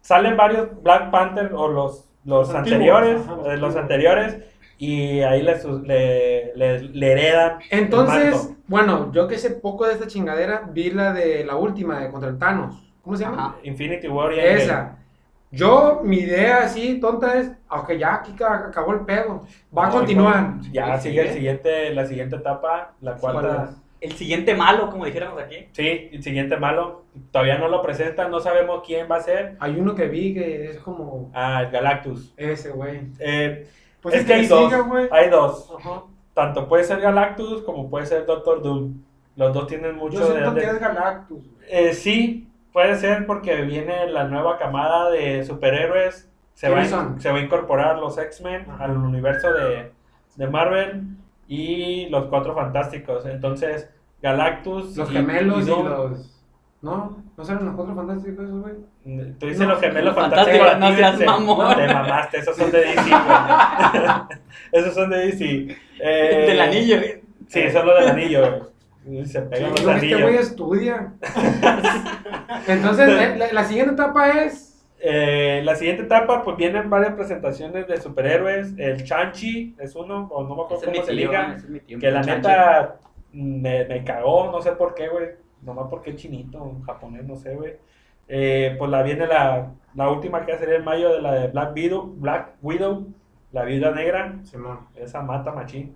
salen 0.02 0.36
varios 0.36 0.68
Black 0.84 1.10
Panther 1.12 1.52
o 1.54 1.70
los, 1.70 2.10
los, 2.26 2.48
Los 2.50 2.54
anteriores, 2.56 3.22
antiguos, 3.22 3.58
los 3.60 3.76
eh, 3.76 3.80
anteriores, 3.80 4.38
y 4.78 5.22
ahí 5.22 5.44
le, 5.44 5.56
le, 5.86 6.52
le- 6.56 6.80
le 6.90 7.12
heredan. 7.14 7.60
Entonces, 7.70 8.50
bueno, 8.68 9.12
yo 9.14 9.28
que 9.30 9.38
sé 9.38 9.52
poco 9.52 9.88
de 9.88 9.94
esta 9.94 10.08
chingadera, 10.08 10.64
vi 10.70 10.90
la 10.92 11.14
de 11.14 11.46
la 11.46 11.56
última, 11.56 12.00
de 12.02 12.10
contra 12.12 12.30
el 12.30 12.38
Thanos. 12.38 12.91
¿Cómo 13.02 13.16
se 13.16 13.24
llama? 13.24 13.38
Ajá. 13.38 13.56
Infinity 13.64 14.08
War 14.08 14.34
y. 14.34 14.40
Esa. 14.40 14.98
Yo, 15.54 16.00
mi 16.04 16.18
idea 16.20 16.64
así, 16.64 17.00
tonta 17.02 17.38
es, 17.38 17.52
aunque 17.68 18.00
ya 18.00 18.16
aquí 18.16 18.32
ca- 18.34 18.68
acabó 18.70 18.94
el 18.94 19.02
pedo, 19.02 19.44
va 19.78 19.88
a 19.88 19.90
continuar. 19.90 20.54
Ya 20.72 20.98
sigue 20.98 21.22
el 21.28 21.34
siguiente, 21.34 21.94
la 21.94 22.06
siguiente 22.06 22.38
etapa, 22.38 22.94
la 23.02 23.16
cuarta. 23.16 23.70
es? 23.70 23.78
El 24.00 24.14
siguiente 24.14 24.56
malo, 24.56 24.90
como 24.90 25.06
dijéramos 25.06 25.42
aquí. 25.44 25.68
Sí, 25.74 26.10
el 26.12 26.24
siguiente 26.24 26.56
malo. 26.58 27.04
Todavía 27.32 27.58
no 27.58 27.68
lo 27.68 27.82
presentan, 27.82 28.32
no 28.32 28.40
sabemos 28.40 28.82
quién 28.86 29.08
va 29.12 29.18
a 29.18 29.22
ser. 29.22 29.58
Hay 29.60 29.76
uno 29.78 29.94
que 29.94 30.08
vi 30.08 30.34
que 30.34 30.70
es 30.72 30.78
como 30.80 31.30
Ah, 31.34 31.64
el 31.64 31.70
Galactus. 31.72 32.34
ese, 32.38 32.70
güey. 32.72 33.02
Eh, 33.20 33.68
Pues 34.02 34.16
es 34.16 34.26
que 34.26 34.34
hay 34.34 34.46
dos. 34.48 34.72
siga. 34.72 34.88
Hay 35.12 35.30
dos. 35.30 35.70
Ajá. 35.78 36.04
Tanto 36.34 36.68
puede 36.70 36.86
ser 36.86 37.02
Galactus 37.02 37.62
como 37.64 37.90
puede 37.90 38.06
ser 38.06 38.26
Doctor 38.26 38.64
Doom. 38.64 38.94
Los 39.36 39.54
dos 39.54 39.68
tienen 39.68 39.98
mucho 39.98 40.14
Yo 40.14 40.20
de 40.22 40.26
siento 40.28 40.46
dónde- 40.46 40.62
que 40.62 40.68
es 40.68 40.80
Galactus. 40.80 41.44
Eh, 41.70 41.94
sí, 41.94 42.48
puede 42.74 42.96
ser 42.96 43.26
porque 43.26 43.62
viene 43.62 44.08
la 44.10 44.26
nueva 44.26 44.58
camada 44.58 45.10
de 45.12 45.44
superhéroes. 45.44 46.28
Se 46.54 46.70
va, 46.70 46.84
se 46.86 47.32
va 47.32 47.38
a 47.38 47.42
incorporar 47.42 47.98
los 48.00 48.18
X-Men 48.18 48.68
al 48.80 48.96
universo 48.98 49.52
de, 49.54 49.92
de 50.36 50.48
Marvel 50.48 51.04
y 51.48 52.08
los 52.10 52.26
Cuatro 52.26 52.54
Fantásticos. 52.54 53.26
Entonces, 53.26 53.90
Galactus. 54.22 54.96
Los 54.96 55.10
y- 55.10 55.14
gemelos 55.14 55.64
y, 55.64 55.70
Doom. 55.70 55.86
los... 55.88 56.28
¿No? 56.82 57.24
¿No 57.38 57.46
salen 57.46 57.66
los 57.66 57.76
cuatro 57.76 57.94
fantásticos 57.96 58.44
esos, 58.46 58.60
güey? 58.60 58.74
Tú 59.40 59.46
dices 59.46 59.60
No, 59.62 59.70
los 59.70 59.80
gemelos 59.80 60.16
los 60.16 60.16
fantásticos. 60.16 60.68
fantásticos, 60.68 60.90
no 60.90 60.98
seas 60.98 61.20
te- 61.20 61.26
mamón. 61.28 61.76
Te 61.76 61.94
mamaste, 61.94 62.38
esos 62.40 62.58
son 62.58 62.72
de 62.72 62.80
DC, 62.80 62.96
güey. 63.04 64.12
esos 64.72 64.94
son 64.96 65.10
de 65.12 65.18
DC. 65.18 65.78
Eh, 66.00 66.46
Del 66.48 66.60
anillo. 66.60 66.98
Sí, 67.48 67.70
son 67.70 67.86
los 67.86 68.00
del 68.00 68.10
anillo, 68.10 68.40
güey. 68.50 68.62
Se 69.26 69.48
Creo 69.50 69.74
que 69.74 69.92
este 69.96 70.22
güey 70.22 70.36
estudia. 70.36 71.14
Entonces, 72.68 73.10
eh, 73.10 73.36
la, 73.38 73.52
la 73.52 73.64
siguiente 73.64 73.94
etapa 73.94 74.30
es... 74.44 74.68
Eh, 75.04 75.62
la 75.64 75.76
siguiente 75.76 76.04
etapa, 76.04 76.44
pues 76.44 76.58
vienen 76.58 76.88
varias 76.90 77.14
presentaciones 77.16 77.88
de 77.88 78.00
superhéroes. 78.00 78.78
El 78.78 79.04
Chanchi 79.04 79.76
es 79.80 79.96
uno, 79.96 80.28
o 80.32 80.44
no 80.44 80.56
me 80.56 80.62
acuerdo 80.62 80.86
cómo 80.86 81.04
se 81.04 81.16
tío, 81.16 81.32
Que 82.00 82.12
la 82.12 82.22
Chanchi. 82.22 82.48
neta 82.48 83.00
me, 83.34 83.86
me 83.86 84.04
cagó, 84.04 84.52
no 84.52 84.62
sé 84.62 84.74
por 84.74 84.94
qué, 84.94 85.08
güey. 85.08 85.30
Nomás 85.64 85.88
porque 85.90 86.12
es 86.12 86.18
chinito, 86.18 86.76
japonés, 86.86 87.26
no 87.26 87.36
sé, 87.36 87.56
güey. 87.56 87.74
Eh, 88.28 88.76
pues 88.78 88.92
la 88.92 89.02
viene 89.02 89.26
la, 89.26 89.72
la 89.96 90.10
última 90.10 90.46
que 90.46 90.56
sería 90.58 90.76
en 90.76 90.86
mayo 90.86 91.12
de 91.14 91.22
la 91.22 91.34
de 91.34 91.48
Black 91.48 91.76
Widow, 91.76 92.14
Black 92.18 92.50
Widow, 92.62 93.08
la 93.52 93.64
viuda 93.64 93.92
negra. 93.92 94.36
Simón. 94.44 94.82
Esa 94.96 95.22
mata 95.24 95.52
machín. 95.52 95.96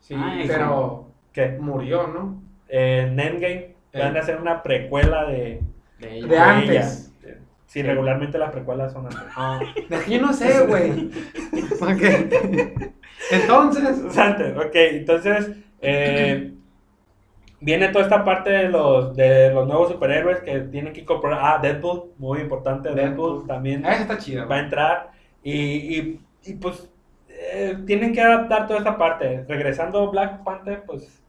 Sí, 0.00 0.14
Ay, 0.18 0.44
pero 0.48 1.11
Que 1.32 1.48
murió, 1.58 2.06
¿no? 2.06 2.42
en 2.72 3.20
Endgame 3.20 3.74
van 3.92 4.16
a 4.16 4.20
hacer 4.20 4.40
una 4.40 4.62
precuela 4.62 5.26
de, 5.26 5.60
De 5.98 6.18
ella. 6.18 6.26
De 6.26 6.38
antes. 6.38 7.12
ella. 7.22 7.36
Sí, 7.66 7.82
regularmente 7.82 8.38
las 8.38 8.50
precuelas 8.50 8.92
son 8.92 9.06
antes. 9.06 9.88
De 9.88 9.96
aquí 9.96 10.18
no 10.18 10.32
sé, 10.32 10.66
güey. 10.66 11.10
Ok. 11.80 12.02
Entonces, 13.30 14.18
Antes, 14.18 14.56
ok, 14.56 14.74
entonces 14.74 15.52
eh, 15.80 16.52
viene 17.60 17.88
toda 17.88 18.04
esta 18.04 18.24
parte 18.24 18.50
de 18.50 18.68
los, 18.68 19.14
de 19.16 19.52
los 19.52 19.66
nuevos 19.66 19.90
superhéroes 19.90 20.40
que 20.40 20.60
tienen 20.60 20.92
que 20.92 21.02
incorporar. 21.02 21.38
Ah, 21.42 21.58
Deadpool, 21.62 22.12
muy 22.18 22.40
importante, 22.40 22.88
Deadpool, 22.90 23.30
Deadpool. 23.32 23.46
también 23.46 23.84
esa 23.86 24.02
está 24.02 24.18
chida, 24.18 24.44
va 24.44 24.56
a 24.56 24.60
entrar 24.60 25.10
y, 25.42 25.52
y, 25.52 26.20
y, 26.44 26.54
pues 26.54 26.90
eh, 27.28 27.78
tienen 27.86 28.12
que 28.12 28.20
adaptar 28.20 28.66
toda 28.66 28.80
esta 28.80 28.98
parte. 28.98 29.44
Regresando 29.48 30.10
Black 30.10 30.42
Panther, 30.42 30.82
pues 30.84 31.21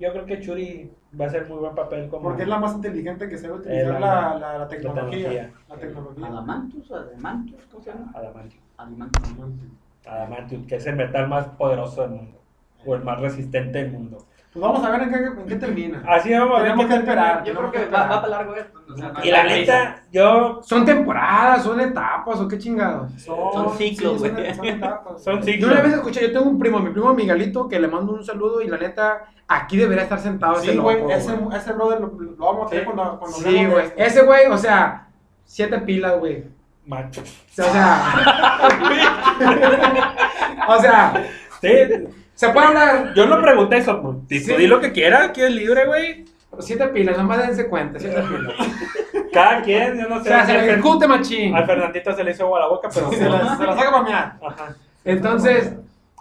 yo 0.00 0.10
creo 0.12 0.24
que 0.24 0.40
Churi 0.40 0.90
va 1.20 1.26
a 1.26 1.28
hacer 1.28 1.46
muy 1.48 1.58
buen 1.58 1.74
papel 1.74 2.08
como 2.08 2.22
Porque 2.22 2.42
es 2.42 2.48
la 2.48 2.58
más 2.58 2.74
inteligente 2.74 3.28
que 3.28 3.36
sabe 3.38 3.52
utilizar 3.54 3.96
Eh, 3.96 4.00
la- 4.00 4.00
la, 4.00 4.38
la, 4.38 4.58
la 4.58 4.68
tecnología. 4.68 5.10
tecnología. 5.28 5.52
La 5.68 5.76
tecnología. 5.76 6.26
Adamantus 6.26 6.90
o 6.90 6.96
Adamantus, 6.96 7.66
¿cómo 7.70 7.84
se 7.84 7.90
llama? 7.92 8.10
Adamantium. 8.14 8.62
Adamantus. 8.78 9.28
Adamantium, 10.06 10.66
que 10.66 10.76
es 10.76 10.86
el 10.86 10.96
metal 10.96 11.28
más 11.28 11.46
poderoso 11.48 12.02
del 12.02 12.10
mundo 12.12 12.38
o 12.86 12.94
el 12.94 13.04
más 13.04 13.20
resistente 13.20 13.78
del 13.84 13.92
mundo. 13.92 14.18
Pues 14.52 14.60
vamos 14.64 14.84
a 14.84 14.90
ver 14.90 15.02
en 15.02 15.10
qué, 15.10 15.16
en 15.16 15.46
qué 15.46 15.54
termina. 15.54 16.02
Así 16.08 16.32
vamos 16.34 16.58
a 16.58 16.62
ver 16.62 16.72
Tenemos 16.72 16.86
qué 16.86 16.92
que 16.94 16.98
esperar. 16.98 17.44
Yo 17.44 17.54
creo 17.54 17.70
que 17.70 17.84
va, 17.86 18.06
va 18.06 18.20
para 18.20 18.28
largo 18.28 18.54
esto. 18.56 18.80
o 18.92 18.96
sea, 18.96 19.08
no- 19.12 19.24
Y 19.24 19.30
la 19.30 19.44
neta, 19.44 20.02
yo. 20.10 20.60
Son 20.64 20.84
temporadas, 20.84 21.62
son 21.62 21.78
etapas, 21.80 22.40
o 22.40 22.48
qué 22.48 22.58
chingados. 22.58 23.12
Son 23.22 23.76
ciclos, 23.78 24.20
sí, 24.20 24.26
son- 24.28 24.34
güey. 24.36 24.54
son 24.56 24.64
etapas. 24.66 25.22
Son 25.22 25.36
Yo 25.38 25.42
ciclos. 25.44 25.70
una 25.72 25.80
vez 25.82 25.92
escuché, 25.94 26.20
yo 26.22 26.32
tengo 26.32 26.50
un 26.50 26.58
primo, 26.58 26.80
mi 26.80 26.90
primo 26.90 27.14
Miguelito, 27.14 27.68
que 27.68 27.78
le 27.78 27.86
mando 27.86 28.12
un 28.12 28.24
saludo 28.24 28.60
y 28.60 28.66
la 28.66 28.76
neta, 28.78 29.26
aquí 29.46 29.76
debería 29.76 30.02
estar 30.02 30.18
sentado 30.18 30.54
ese 30.56 30.72
Sí, 30.72 30.76
loco, 30.76 30.90
güey, 30.94 31.12
ese, 31.12 31.38
ese 31.56 31.72
brother 31.72 32.00
lo, 32.00 32.08
lo 32.08 32.36
vamos 32.44 32.66
a 32.66 32.70
tener 32.70 32.84
Sí. 32.84 32.90
cuando, 32.92 33.18
cuando 33.20 33.36
Sí, 33.38 33.66
güey. 33.66 33.84
esto. 33.86 34.02
Ese 34.02 34.22
güey, 34.24 34.46
o 34.48 34.58
sea, 34.58 35.06
siete 35.44 35.78
pilas, 35.78 36.18
güey. 36.18 36.44
Macho. 36.86 37.20
O 37.22 37.62
sea, 37.62 38.02
o 40.68 40.80
sea, 40.80 41.24
Sí, 41.60 41.68
se 42.40 42.48
puede 42.50 42.66
hablar. 42.68 43.12
yo 43.14 43.26
no 43.26 43.40
pregunté 43.42 43.76
eso. 43.78 44.00
pues, 44.00 44.26
Tipo, 44.28 44.46
Sí. 44.46 44.56
di 44.56 44.66
lo 44.66 44.80
que 44.80 44.92
quiera, 44.92 45.24
aquí 45.24 45.42
es 45.42 45.50
libre, 45.50 45.86
güey. 45.86 46.24
Siete 46.58 46.88
pilas, 46.88 47.16
nomás 47.16 47.38
dense 47.46 47.68
cuenta, 47.68 47.98
siete 47.98 48.22
pilas. 48.22 48.54
Cada 49.32 49.62
quien, 49.62 49.96
yo 50.00 50.08
no 50.08 50.16
O 50.16 50.22
sé. 50.22 50.28
sea, 50.30 50.44
se 50.46 50.52
le 50.54 50.72
ejecute 50.72 51.06
machín. 51.06 51.54
Al 51.54 51.66
Fernandito 51.66 52.12
se 52.14 52.24
le 52.24 52.30
hizo 52.32 52.44
agua 52.44 52.58
a 52.58 52.62
la 52.62 52.68
boca, 52.68 52.88
pero. 52.92 53.10
Se 53.12 53.28
la, 53.28 53.56
se 53.56 53.64
la 53.66 53.76
saca 53.76 53.90
para 53.92 54.02
mear. 54.02 54.38
Ajá. 54.44 54.74
Entonces, 55.04 55.72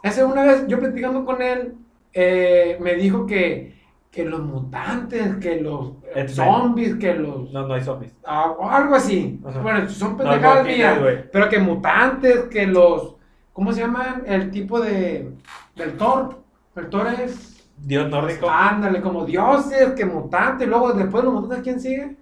esa 0.04 0.26
una 0.26 0.44
vez 0.44 0.68
yo 0.68 0.80
platicando 0.80 1.26
con 1.26 1.42
él, 1.42 1.74
eh, 2.14 2.78
me 2.80 2.94
dijo 2.96 3.26
que, 3.26 3.80
que 4.12 4.26
los 4.26 4.42
mutantes, 4.42 5.38
que 5.38 5.60
los 5.62 5.94
zombies, 6.28 6.96
que 6.96 7.14
los... 7.16 7.52
No, 7.52 7.68
no 7.68 7.74
hay 7.74 7.82
zombies. 7.84 8.14
ah, 8.26 8.52
o 8.58 8.70
algo 8.70 8.96
así. 8.96 9.40
Ajá. 9.46 9.60
Bueno, 9.62 9.90
son 9.90 10.18
pendejadas 10.18 10.60
no, 10.60 10.64
¿quién 10.66 10.78
mías. 10.78 11.00
pero 11.32 11.50
que 11.50 11.60
mutantes, 11.60 12.42
que 12.52 12.66
los... 12.68 13.16
¿Cómo 13.54 13.72
se 13.74 13.82
llaman? 13.82 14.24
El 14.26 14.52
tipo 14.52 14.80
de... 14.80 15.32
del 15.80 15.98
Thor. 15.98 16.38
El 16.76 16.90
Thor 16.90 17.08
es... 17.08 17.68
Dios 17.78 18.10
nórdico. 18.10 18.50
Ándale, 18.50 19.02
como 19.02 19.26
dioses, 19.26 19.94
que 19.94 20.06
mutantes. 20.06 20.68
Luego, 20.68 20.94
después 20.94 21.24
de 21.24 21.32
los 21.32 21.42
mutantes, 21.42 21.64
¿quién 21.64 21.80
sigue? 21.80 22.16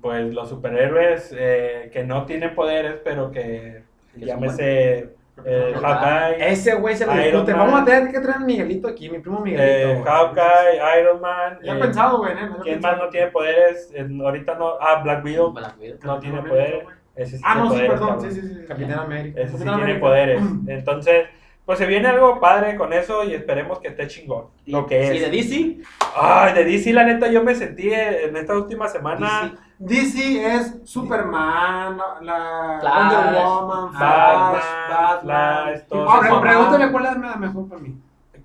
Pues 0.00 0.32
los 0.32 0.48
superhéroes 0.48 1.34
eh, 1.36 1.90
que 1.92 2.02
no 2.02 2.24
tienen 2.24 2.54
poderes, 2.54 2.96
pero 3.04 3.30
que. 3.30 3.82
Que 4.14 4.24
Llámese. 4.24 5.16
Eh, 5.44 5.74
Hawkeye. 5.78 6.50
Ese 6.50 6.74
güey 6.76 6.96
se 6.96 7.06
le. 7.06 7.32
Man. 7.32 7.46
Vamos 7.46 7.82
a 7.82 7.84
tener 7.84 8.10
que 8.10 8.20
traer 8.20 8.36
a 8.38 8.40
Miguelito 8.40 8.88
aquí, 8.88 9.10
mi 9.10 9.18
primo 9.18 9.40
Miguelito. 9.40 9.90
Eh. 9.90 10.02
Hawkeye, 10.02 11.00
Iron 11.00 11.20
Man. 11.20 11.58
Ya 11.62 11.74
he 11.74 11.76
eh, 11.76 11.80
pensado, 11.80 12.18
güey. 12.18 12.32
¿eh? 12.32 12.48
¿Quién 12.62 12.80
más 12.80 12.96
no 12.96 13.08
tiene 13.10 13.26
poderes? 13.28 13.90
Eh, 13.94 14.08
ahorita 14.24 14.54
no. 14.54 14.72
Ah, 14.80 15.02
Black 15.02 15.24
Widow. 15.24 15.52
Black 15.52 15.78
Widow. 15.78 15.98
No 16.04 16.18
tiene 16.18 16.42
poderes. 16.42 16.80
América, 16.80 17.00
Ese 17.14 17.36
sí 17.36 17.42
Ah, 17.46 17.54
no, 17.56 17.70
sí, 17.70 17.80
perdón. 17.86 18.20
Sí, 18.22 18.30
sí, 18.30 18.40
sí. 18.40 18.64
Capitán 18.66 18.98
América. 18.98 19.40
Ese 19.42 19.58
sí 19.58 19.64
tiene 19.64 19.94
poderes. 19.96 20.42
Entonces, 20.66 21.26
pues 21.66 21.80
se 21.80 21.86
viene 21.86 22.06
algo 22.06 22.38
padre 22.40 22.76
con 22.76 22.92
eso 22.92 23.24
y 23.24 23.34
esperemos 23.34 23.80
que 23.80 23.88
esté 23.88 24.06
chingón. 24.06 24.46
Lo 24.66 24.86
que 24.86 25.04
Y 25.14 25.18
de 25.18 25.26
es. 25.26 25.50
DC, 25.50 25.78
Ay, 26.14 26.54
de 26.54 26.64
DC, 26.64 26.92
la 26.92 27.02
neta, 27.02 27.26
yo 27.26 27.42
me 27.42 27.56
sentí 27.56 27.92
en 27.92 28.36
esta 28.36 28.54
última 28.56 28.86
semana. 28.86 29.52
DC 29.78 30.46
es 30.46 30.76
Superman, 30.84 31.98
la 32.22 32.78
Flash, 32.80 32.94
Wonder 32.94 33.42
Woman, 33.42 33.90
Flash, 33.90 34.00
Batman, 34.00 34.62
Batman. 34.88 35.64
Flash, 35.64 35.80
todo 35.88 36.06
pero 36.06 36.24
eso. 36.24 36.40
pregúntame 36.40 36.92
cuál 36.92 37.06
es 37.06 37.16
la 37.18 37.36
mejor 37.36 37.68
para 37.68 37.80
mí. 37.82 37.94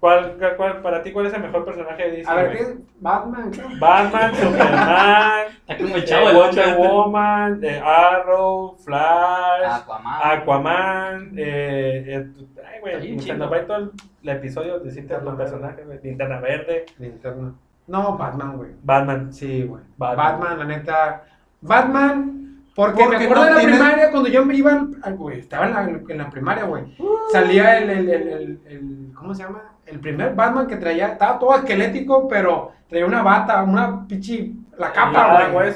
¿Cuál, 0.02 0.36
cuál, 0.40 0.56
cuál- 0.58 0.82
para 0.82 1.04
ti, 1.04 1.12
cuál 1.12 1.28
es 1.28 1.34
el 1.36 1.42
mejor 1.44 1.64
personaje 1.64 2.04
de 2.04 2.12
DC? 2.18 2.30
A 2.30 2.34
ver? 2.36 2.52
¿qué 2.52 2.64
es? 2.64 2.76
Batman. 3.00 3.52
¿qué? 3.52 3.62
Batman, 3.80 4.36
Superman, 4.42 5.46
está 5.68 5.78
como 5.78 5.96
el 5.96 6.02
eh, 6.02 6.06
chavo 6.06 6.34
Wonder. 6.34 6.78
Woman, 6.78 7.60
eh, 7.64 7.80
Arrow, 7.86 8.76
Flash, 8.84 9.64
Aquaman. 9.82 10.20
Aquaman, 10.24 11.32
eh, 11.38 12.04
eh, 12.08 12.28
ay, 12.68 12.80
güey, 12.82 13.16
nos 13.38 13.52
va 13.52 13.66
todo 13.68 13.78
el, 13.78 13.92
el 14.24 14.30
episodio 14.30 14.80
de 14.80 14.86
decirte 14.86 15.16
los 15.24 15.36
personajes, 15.36 15.86
güey. 15.86 16.00
Linterna 16.04 16.40
Verde, 16.40 16.86
Linterna. 16.98 17.54
No, 17.88 18.18
Batman, 18.18 18.58
güey. 18.58 18.72
Batman. 18.84 19.32
Sí, 19.32 19.64
güey. 19.64 19.84
Batman. 19.98 20.40
Batman. 20.40 20.60
la 20.60 20.66
neta. 20.66 21.24
Batman, 21.62 22.64
porque, 22.76 23.04
Porque 23.04 23.18
me 23.20 23.24
acuerdo 23.26 23.44
no 23.44 23.50
de 23.50 23.54
la 23.54 23.60
tiene- 23.60 23.78
primaria 23.78 24.10
cuando 24.12 24.30
yo 24.30 24.46
me 24.46 24.56
iba 24.56 24.88
al, 25.04 25.16
güey, 25.16 25.40
estaba 25.42 25.68
en 25.68 25.74
la, 25.76 25.82
en 25.84 26.18
la 26.18 26.30
primaria, 26.30 26.64
güey. 26.64 26.86
Salía 27.32 27.78
el, 27.78 27.90
el, 27.92 28.10
el, 28.10 28.28
el- 28.30 28.60
el- 28.66 29.12
¿cómo 29.14 29.36
se 29.36 29.44
llama? 29.44 29.62
El 29.92 30.00
primer 30.00 30.34
Batman 30.34 30.68
que 30.68 30.78
traía, 30.78 31.10
estaba 31.10 31.38
todo 31.38 31.56
esquelético, 31.56 32.28
pero 32.28 32.72
traía 32.90 33.06
una 33.06 33.22
bata, 33.22 33.62
una 33.64 34.08
pichi, 34.08 34.56
la 34.78 34.92
capa, 34.92 35.50
güey. 35.52 35.74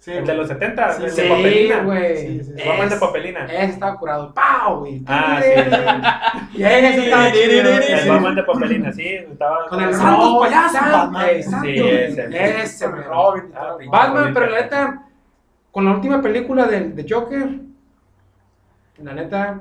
Sí, 0.00 0.12
el 0.12 0.24
de 0.24 0.34
los 0.34 0.46
70, 0.48 0.92
Sí, 0.92 1.02
el 1.04 1.14
de 1.16 1.28
papelina. 1.28 1.82
güey. 1.82 2.16
Sí, 2.16 2.38
sí, 2.38 2.44
sí. 2.44 2.62
El 2.62 2.68
Batman 2.68 2.88
de 2.88 2.96
papelina. 2.96 3.44
Ese 3.46 3.64
estaba 3.64 3.96
curado. 3.98 4.32
¡Pau, 4.34 4.78
güey! 4.80 5.02
Ah, 5.06 5.40
sí. 5.42 6.58
Y 6.58 6.62
ese 6.62 7.04
estaba 7.04 7.32
chido. 7.32 7.70
El. 7.70 8.08
Batman 8.08 8.34
de 8.36 8.42
papelina, 8.44 8.92
sí, 8.92 9.06
estaba. 9.08 9.66
Con 9.68 9.80
el 9.82 9.94
Santos 9.94 10.38
payasos, 10.46 10.72
San- 10.72 10.92
Batman. 11.12 11.26
Sí, 11.62 11.78
ese. 11.78 12.60
Ese, 12.62 12.86
Robin. 12.86 13.44
Ah, 13.54 13.76
Batman, 13.90 14.32
pero 14.34 14.46
la 14.46 14.60
neta, 14.62 15.02
con 15.72 15.84
la 15.84 15.90
última 15.92 16.22
película 16.22 16.66
de, 16.66 16.80
de 16.90 17.06
Joker, 17.08 17.48
la 19.02 19.12
neta, 19.14 19.60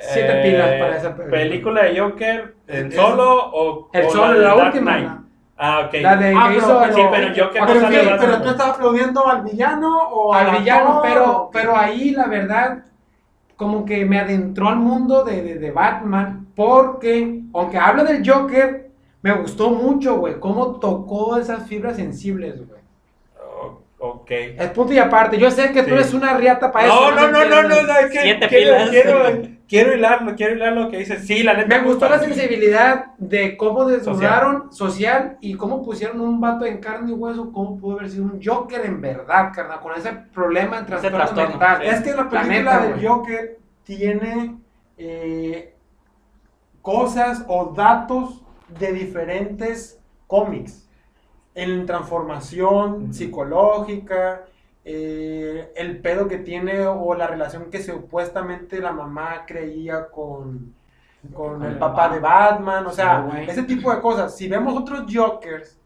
siete 0.00 0.40
Eh, 0.40 0.42
pilas 0.50 0.70
para 0.80 0.96
esa 0.96 1.16
película. 1.16 1.30
¿Película 1.40 1.82
de 1.84 2.00
Joker 2.00 2.54
en 2.68 2.86
Es- 2.88 2.94
solo 2.94 3.50
o, 3.52 3.90
El 3.92 4.06
o 4.06 4.10
solo, 4.10 4.34
la 4.40 4.54
Dark 4.54 4.66
última. 4.74 5.20
Ah, 5.56 5.84
ok. 5.86 5.94
La 6.02 6.16
de 6.16 6.34
Ah, 6.36 6.48
que 6.48 6.54
pero- 6.54 6.58
hizo 6.58 6.80
pero- 6.80 6.94
sí, 6.94 7.02
pero 7.12 7.28
Joker 7.46 7.60
no 7.60 8.18
Pero, 8.18 8.42
tú 8.42 8.48
estabas 8.50 8.74
aplaudiendo 8.74 9.26
al 9.26 9.42
villano 9.42 9.98
o 10.08 10.34
al 10.34 10.58
villano, 10.58 10.88
actor? 10.96 11.02
pero, 11.08 11.50
pero 11.52 11.76
ahí 11.76 12.10
la 12.10 12.26
verdad, 12.26 12.78
como 13.56 13.84
que 13.84 14.04
me 14.04 14.18
adentró 14.18 14.68
al 14.68 14.76
mundo 14.76 15.22
de, 15.24 15.42
de, 15.42 15.54
de 15.58 15.70
Batman, 15.70 16.48
porque, 16.56 17.40
aunque 17.54 17.78
habla 17.78 18.02
del 18.04 18.28
Joker, 18.28 18.90
me 19.22 19.32
gustó 19.32 19.70
mucho, 19.70 20.16
güey, 20.16 20.38
cómo 20.40 20.78
tocó 20.80 21.36
esas 21.36 21.66
fibras 21.68 21.96
sensibles, 21.96 22.56
güey. 22.66 22.80
Oh, 23.40 23.80
ok. 23.98 24.30
Es 24.30 24.70
punto 24.70 24.92
y 24.92 24.98
aparte, 24.98 25.38
yo 25.38 25.50
sé 25.52 25.70
que 25.72 25.82
tú 25.84 25.94
eres 25.94 26.12
una 26.12 26.34
riata 26.34 26.70
para 26.72 26.86
eso. 26.86 26.94
No, 26.94 27.10
no, 27.12 27.28
no, 27.30 27.44
no, 27.44 27.62
no, 27.62 27.82
no, 27.82 27.98
es 28.00 28.10
que 28.10 28.20
Siete 28.22 28.48
quiero, 28.48 28.74
pilas. 28.74 28.90
quiero, 28.90 29.48
quiero 29.68 29.94
hilarlo, 29.94 30.34
quiero 30.34 30.54
hilar 30.54 30.72
lo 30.72 30.88
que 30.88 30.98
dices. 30.98 31.26
Sí, 31.26 31.42
la 31.42 31.54
neta. 31.54 31.78
Me 31.78 31.84
gustó 31.84 32.08
la 32.08 32.18
sensibilidad 32.18 33.14
de 33.18 33.56
cómo 33.56 33.84
desnudaron 33.84 34.72
social. 34.72 35.38
y 35.40 35.54
cómo 35.54 35.82
pusieron 35.82 36.20
un 36.20 36.40
vato 36.40 36.64
en 36.64 36.78
carne 36.78 37.10
y 37.10 37.14
hueso, 37.14 37.52
cómo 37.52 37.78
pudo 37.78 37.98
haber 37.98 38.10
sido 38.10 38.24
un 38.24 38.40
Joker 38.42 38.84
en 38.84 39.00
verdad, 39.00 39.52
carnal, 39.54 39.80
con 39.80 39.94
ese 39.96 40.12
problema 40.12 40.80
de 40.80 40.86
trastorno 40.86 41.18
trastorno, 41.18 41.50
mental. 41.50 41.78
sí. 41.82 41.88
Es 41.88 42.00
que 42.02 42.14
la 42.14 42.28
película 42.28 42.80
neta, 42.80 42.86
del. 42.86 43.08
Joker 43.08 43.58
tiene 43.84 44.56
eh, 44.96 45.74
cosas 46.82 47.44
o 47.48 47.72
datos 47.76 48.42
de 48.78 48.92
diferentes 48.92 50.00
cómics. 50.26 50.88
En 51.54 51.86
transformación 51.86 53.14
psicológica, 53.14 54.44
eh, 54.84 55.72
el 55.76 55.98
pedo 55.98 56.28
que 56.28 56.38
tiene 56.38 56.86
o 56.86 57.14
la 57.14 57.26
relación 57.26 57.70
que 57.70 57.82
supuestamente 57.82 58.80
la 58.80 58.92
mamá 58.92 59.44
creía 59.46 60.08
con, 60.08 60.74
con 61.32 61.64
el 61.64 61.78
papá 61.78 62.08
de 62.10 62.20
Batman. 62.20 62.86
O 62.86 62.90
sea, 62.92 63.26
Sí, 63.30 63.50
ese 63.50 63.62
tipo 63.62 63.94
de 63.94 64.00
cosas. 64.00 64.36
Si 64.36 64.48
vemos 64.48 64.76
otros 64.78 65.04
Jokers, 65.12 65.78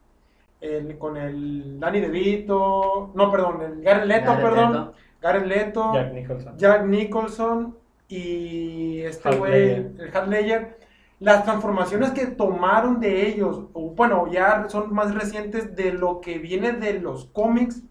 el- 0.61 0.99
con 0.99 1.17
el 1.17 1.79
Danny 1.79 2.01
DeVito, 2.01 3.13
no, 3.15 3.31
perdón, 3.31 3.63
el 3.63 3.85
Jared 3.85 4.05
Leto, 4.07 4.33
perdón. 4.37 4.73
Leto. 4.73 5.47
Leto, 5.47 5.95
Jack 5.95 6.13
Nicholson. 6.13 6.57
Jack 6.59 6.85
Nicholson 6.87 7.77
y 8.09 9.01
este 9.03 9.37
güey, 9.37 9.71
el 9.73 10.11
Heath 10.15 10.27
Ledger, 10.29 10.79
las 11.21 11.45
transformaciones 11.45 12.11
que 12.13 12.27
tomaron 12.27 13.01
de 13.01 13.27
ellos, 13.29 13.65
o 13.73 13.91
bueno, 13.91 14.27
ya 14.31 14.67
son 14.69 14.93
más 14.95 15.15
recientes 15.15 15.75
de 15.77 15.93
lo 15.93 16.21
que 16.21 16.39
viene 16.39 16.73
de 16.73 16.95
los 17.01 17.27
cómics, 17.27 17.83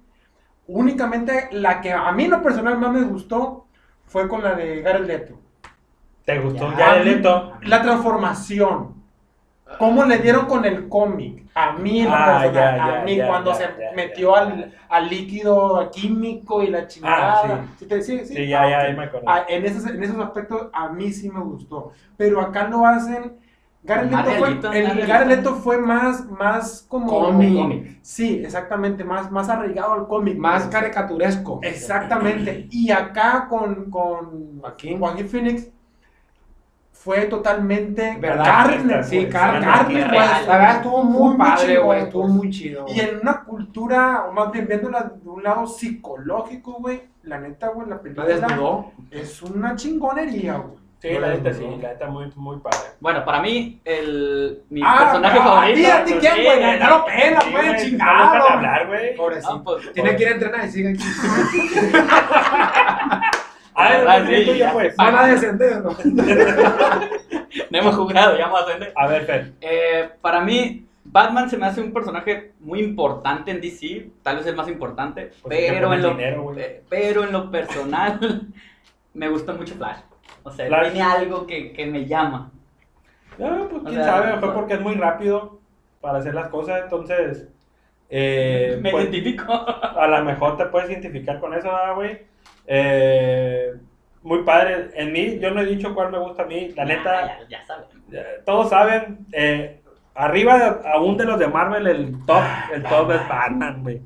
únicamente 0.68 1.50
la 1.52 1.82
que 1.82 1.92
a 1.94 2.12
mí 2.12 2.26
en 2.26 2.32
lo 2.32 2.42
personal 2.44 2.78
más 2.78 2.92
me 2.92 3.04
gustó 3.04 3.68
fue 4.06 4.28
con 4.28 4.44
la 4.44 4.56
de 4.56 4.84
Jared 4.84 5.06
Leto. 5.06 5.40
¿Te 6.26 6.40
gustó 6.40 6.70
Ya. 6.72 6.86
Jared 6.88 7.06
Leto? 7.06 7.54
La 7.64 7.82
transformación. 7.82 8.96
¿Cómo 9.80 10.06
le 10.06 10.18
dieron 10.20 10.46
con 10.48 10.66
el 10.66 10.90
cómic? 10.90 11.44
A 11.54 11.74
mí, 11.74 12.02
en 12.02 12.06
lo 12.12 12.16
Ah, 12.16 12.26
personal, 12.26 12.54
ya, 12.54 12.76
a 12.76 12.88
ya, 12.88 13.04
mí, 13.06 13.16
ya, 13.18 13.28
cuando 13.28 13.52
ya, 13.52 13.58
se 13.58 13.64
ya, 13.80 13.96
metió 13.96 14.36
ya. 14.36 14.42
Al, 14.42 14.74
al 14.90 15.10
líquido 15.10 15.90
químico 15.92 16.64
y 16.64 16.68
la 16.68 16.88
chingada. 16.88 17.34
Ah, 17.44 17.66
¿Sí 17.78 17.86
te- 17.88 18.02
sí, 18.02 18.20
sí. 18.26 18.36
Sí, 18.36 18.48
ya, 18.48 18.62
Ah, 18.62 18.70
ya, 18.70 18.78
ok. 18.80 18.84
ahí 18.86 18.96
me 18.96 19.04
acuerdo. 19.06 19.28
Ah, 19.30 19.46
en, 19.48 19.66
esos, 19.66 19.86
en 19.88 20.04
esos 20.04 20.20
aspectos 20.20 20.70
a 20.74 20.90
mí 20.90 21.12
sí 21.12 21.30
me 21.30 21.40
gustó. 21.42 21.92
Pero 22.18 22.42
acá 22.42 22.68
lo 22.68 22.86
hacen. 22.86 23.38
Más 23.88 24.26
Leto, 24.28 24.38
fue, 24.38 24.80
el 24.80 25.28
Leto 25.30 25.56
fue 25.56 25.78
más, 25.78 26.26
más 26.30 26.86
como. 26.88 27.08
Cómic. 27.08 28.00
Sí, 28.02 28.42
exactamente, 28.44 29.04
más, 29.04 29.32
más 29.32 29.50
arraigado 29.50 29.94
al 29.94 30.08
cómic. 30.08 30.38
Más 30.38 30.66
caricaturesco. 30.66 31.60
Exactamente. 31.64 32.68
Y 32.72 32.92
acá 32.92 33.48
con, 33.50 33.90
con 33.90 34.60
Joaquín. 34.60 35.00
Joaquín 35.00 35.30
Phoenix 35.30 35.70
fue 36.92 37.26
totalmente 37.28 38.18
¿Verdad? 38.20 38.44
carne. 38.44 39.04
Sí, 39.04 39.20
pues, 39.22 39.32
carne. 39.34 39.66
carne, 39.66 39.94
Real. 40.04 40.10
pues. 40.10 40.48
La 40.48 40.58
verdad 40.58 40.76
estuvo 40.78 41.04
muy 41.04 41.30
Muy 41.30 41.38
padre, 41.38 41.68
chingón, 41.68 41.86
güey. 41.86 42.00
Estuvo 42.02 42.22
pues. 42.24 42.34
muy 42.34 42.50
chido. 42.50 42.86
Y 42.90 43.00
en 43.00 43.20
una 43.22 43.44
cultura, 43.44 44.26
o 44.30 44.34
más 44.34 44.52
bien 44.52 44.68
viéndola 44.68 45.14
de 45.24 45.30
un 45.30 45.44
lado 45.44 45.68
psicológico, 45.68 46.74
güey, 46.80 47.04
la 47.24 47.40
neta, 47.40 47.70
güey, 47.70 47.88
la 47.88 47.96
La 47.96 48.02
película 48.02 48.26
desnudó. 48.28 48.92
es 49.12 49.42
una 49.42 49.76
chingonería, 49.76 50.58
güey. 50.58 50.87
Sí, 51.00 51.10
No 51.14 51.20
la 51.20 51.28
neta 51.30 51.54
sí, 51.54 51.64
la 51.82 51.90
neta 51.90 52.08
muy, 52.08 52.32
muy 52.36 52.58
padre. 52.58 52.78
Bueno, 53.00 53.24
para 53.24 53.40
mí, 53.42 53.80
el, 53.86 54.64
mi 54.70 54.82
Ah, 54.84 54.98
personaje 55.04 55.38
ah, 55.40 55.44
favorito. 55.44 55.74
¿a 55.74 55.76
ti, 55.76 55.86
a 55.86 56.04
ti 56.06 56.12
pues, 56.14 56.20
quién, 56.22 56.34
sí, 56.36 56.44
güey? 56.44 56.80
no, 56.80 56.90
No 56.90 56.98
lo 56.98 57.06
pela, 57.06 57.42
Sí, 57.42 57.52
güey, 57.52 57.76
chingado. 57.78 58.38
no 58.40 58.46
hablar, 58.48 58.88
güey. 58.88 59.16
Pobrecito. 59.16 59.54
no, 59.58 59.64
pues, 59.64 59.94
Tiene 59.94 60.16
que 60.16 60.24
ir 60.24 60.30
a 60.30 60.32
entrenar 60.32 60.66
y 60.66 60.70
sigue 60.72 60.90
aquí. 60.90 61.04
Ah, 63.80 63.90
Ah, 64.08 64.18
el 64.18 64.28
sí, 64.28 64.46
tuyo, 64.46 64.56
ya. 64.58 64.74
pues. 64.74 64.96
Van 64.96 65.16
a 65.16 65.28
descender, 65.28 65.84
¿no? 65.84 65.92
no 67.70 67.78
hemos 67.78 67.96
jugado, 67.96 68.36
ya 68.36 68.48
vamos 68.48 68.64
a 68.64 68.66
ver. 68.78 68.94
A 68.96 69.08
ver, 69.08 69.26
Fer. 69.26 69.54
Eh, 69.62 70.10
para 70.20 70.42
mí, 70.42 70.88
Batman 71.04 71.48
se 71.48 71.58
me 71.58 71.68
hace 71.68 71.82
un 71.82 71.94
personaje 71.94 72.54
muy 72.60 72.80
importante 72.80 73.52
en 73.52 73.62
DC, 73.62 74.10
tal 74.24 74.38
vez 74.38 74.48
el 74.48 74.56
más 74.56 74.68
importante, 74.68 75.30
Pues 75.44 75.56
pero, 75.60 75.94
en 75.94 76.02
lo, 76.02 76.10
dinero, 76.10 76.42
güey. 76.42 76.60
eh, 76.60 76.82
pero 76.90 77.24
en 77.24 77.32
lo 77.32 77.52
personal 77.52 78.48
me 79.14 79.30
gusta 79.30 79.54
mucho 79.54 79.76
Flash. 79.76 80.00
O 80.48 80.52
sea, 80.52 80.68
Flash. 80.68 80.92
tiene 80.94 81.02
algo 81.02 81.46
que, 81.48 81.74
que 81.74 81.86
me 81.86 82.06
llama. 82.06 82.52
No, 83.38 83.68
pues 83.70 83.84
O 83.84 83.86
quién 83.86 84.04
sea, 84.04 84.06
sabe, 84.06 84.38
fue 84.40 84.54
porque 84.54 84.74
es 84.76 84.82
muy 84.82 84.96
rápido 84.96 85.60
para 86.02 86.20
hacer 86.20 86.34
las 86.34 86.50
cosas, 86.50 86.82
entonces. 86.84 87.48
Eh, 88.10 88.80
me 88.82 88.92
pues, 88.92 89.10
identifico. 89.10 89.52
a 89.54 90.08
lo 90.08 90.24
mejor 90.24 90.58
te 90.58 90.66
puedes 90.68 90.90
identificar 90.90 91.40
con 91.40 91.54
eso, 91.54 91.68
¿verdad, 91.68 91.96
güey. 91.96 92.20
Eh, 92.66 93.74
muy 94.24 94.44
padre. 94.44 94.90
En 94.96 95.12
mí, 95.14 95.40
yo 95.40 95.52
no 95.52 95.62
he 95.62 95.66
dicho 95.66 95.94
cuál 95.94 96.12
me 96.12 96.18
gusta 96.20 96.44
a 96.44 96.48
mí. 96.48 96.70
La 96.76 96.86
neta, 96.86 97.28
Ya, 97.28 97.40
ya, 97.42 97.48
ya 97.60 97.66
saben. 97.66 97.86
todos 98.46 98.70
saben. 98.70 99.26
eh, 99.34 99.82
arriba 100.16 100.82
aún 100.94 101.16
de 101.18 101.26
los 101.26 101.38
de 101.40 101.48
Marvel, 101.48 101.86
el 101.88 102.26
top, 102.26 102.42
el 102.74 102.84
top 102.84 103.12
es 103.12 103.28
Batman, 103.30 103.84
güey. 103.84 104.02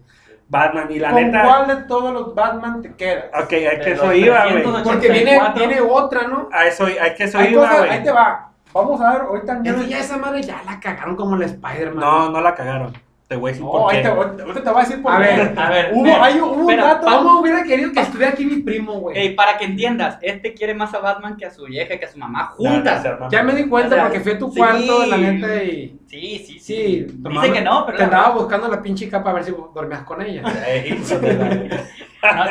Batman, 0.52 0.88
y 0.92 1.00
la 1.00 1.12
¿Con 1.12 1.24
neta. 1.24 1.44
cuál 1.44 1.68
de 1.68 1.76
todos 1.88 2.14
los 2.14 2.36
Batman 2.36 2.82
te 2.82 2.94
quedas? 2.94 3.26
Ok, 3.34 3.54
a 3.54 3.80
que 3.80 3.92
eso 3.94 4.14
iba, 4.14 4.44
güey. 4.44 4.62
380. 4.64 4.84
Porque 4.84 5.10
viene, 5.10 5.32
84. 5.38 5.68
viene 5.68 5.82
otra, 5.82 6.28
¿no? 6.28 6.50
A 6.52 6.66
eso, 6.66 6.86
a 6.86 7.14
que 7.16 7.24
eso 7.24 7.38
Hay 7.40 7.54
iba, 7.54 7.78
güey. 7.78 7.90
ahí 7.90 8.04
te 8.04 8.12
va. 8.12 8.50
Vamos 8.74 9.00
a 9.02 9.14
ver, 9.14 9.22
ahorita 9.22 9.62
que 9.64 9.88
ya 9.88 10.00
esa 10.00 10.18
madre 10.18 10.44
ya 10.44 10.62
la 10.66 10.80
cagaron 10.80 11.16
como 11.16 11.38
la 11.38 11.46
Spider-Man. 11.46 12.00
No, 12.00 12.30
no 12.30 12.42
la 12.42 12.54
cagaron. 12.54 12.94
Te 13.32 13.38
voy 13.38 13.50
a 13.50 13.54
decir 13.54 13.64
No, 13.66 13.72
por 13.72 13.92
qué. 13.92 14.02
te, 14.02 14.08
ahorita 14.10 14.62
te 14.62 14.70
voy 14.70 14.82
a 14.82 14.84
decir 14.84 15.02
por 15.02 15.14
A 15.14 15.18
qué. 15.20 15.24
ver, 15.24 15.54
A 15.58 15.70
ver, 15.70 15.92
Hubo, 15.94 16.22
hay, 16.22 16.42
hubo 16.42 16.52
un 16.68 16.76
dato. 16.76 17.08
¿Cómo 17.08 17.40
hubiera 17.40 17.64
querido 17.64 17.94
que 17.94 18.02
estuviera 18.02 18.34
aquí 18.34 18.44
mi 18.46 18.58
primo, 18.62 19.00
güey? 19.00 19.18
Ey, 19.18 19.36
para 19.36 19.58
que 19.58 19.64
entiendas, 19.64 20.18
este 20.22 20.54
quiere 20.54 20.74
más 20.74 20.94
a 20.94 21.00
Batman 21.00 21.38
que 21.38 21.46
a 21.46 21.50
su 21.52 21.64
vieja, 21.64 21.98
que 21.98 22.04
a 22.04 22.12
su 22.12 22.20
mamá 22.20 22.48
juntas. 22.48 23.08
Ya 23.32 23.42
me 23.42 23.54
di 23.56 23.70
cuenta 23.70 23.88
O 23.88 23.94
sea, 23.94 24.04
porque 24.04 24.20
fui 24.20 24.34
a 24.34 24.38
tu 24.38 24.52
sí. 24.52 24.58
cuarto, 24.60 25.06
la 25.06 25.16
neta, 25.16 25.64
y... 25.64 25.98
Sí, 26.08 26.44
sí, 26.46 26.60
sí. 26.60 26.60
Sí, 26.60 27.08
Dice 27.10 27.54
que 27.54 27.62
no, 27.62 27.86
pero 27.86 28.00
Te 28.00 28.04
andaba 28.04 28.24
verdad- 28.28 28.38
buscando 28.42 28.68
la 28.68 28.82
pinche 28.82 29.08
capa 29.08 29.30
a 29.30 29.34
ver 29.36 29.46
si 29.46 29.52
dormías 29.74 30.04
con 30.04 30.22
ella. 30.22 30.44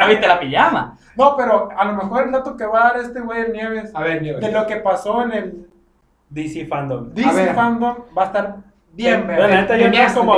No, 0.00 0.06
viste 0.08 0.26
la 0.26 0.40
pijama. 0.40 0.96
No, 1.16 1.36
pero 1.36 1.68
a 1.76 1.84
lo 1.84 1.92
mejor 1.92 2.24
el 2.24 2.32
dato 2.32 2.56
que 2.56 2.64
va 2.66 2.80
a 2.88 2.92
dar 2.92 3.02
este 3.04 3.20
güey 3.20 3.42
el 3.42 3.52
Nieves 3.52 3.92
A 3.94 4.00
ver, 4.02 4.20
Nieves. 4.22 4.40
de 4.40 4.50
lo 4.50 4.66
que 4.66 4.76
pasó 4.76 5.22
en 5.24 5.32
el 5.32 5.66
DC 6.30 6.66
Fandom. 6.66 7.10
DC. 7.12 7.54
Fandom 7.54 7.96
va 8.16 8.22
a 8.22 8.26
estar 8.26 8.56
bien, 8.92 9.26
la 9.26 9.48
neta, 9.48 9.76
yo 9.76 9.87
andaba 9.87 10.14
como, 10.14 10.33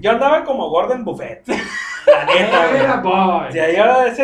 yo 0.00 0.10
andaba 0.10 0.44
como 0.44 0.68
Gordon 0.70 1.04
Buffett. 1.04 1.46
La 1.48 2.24
neta, 2.34 2.66
güey. 2.70 2.82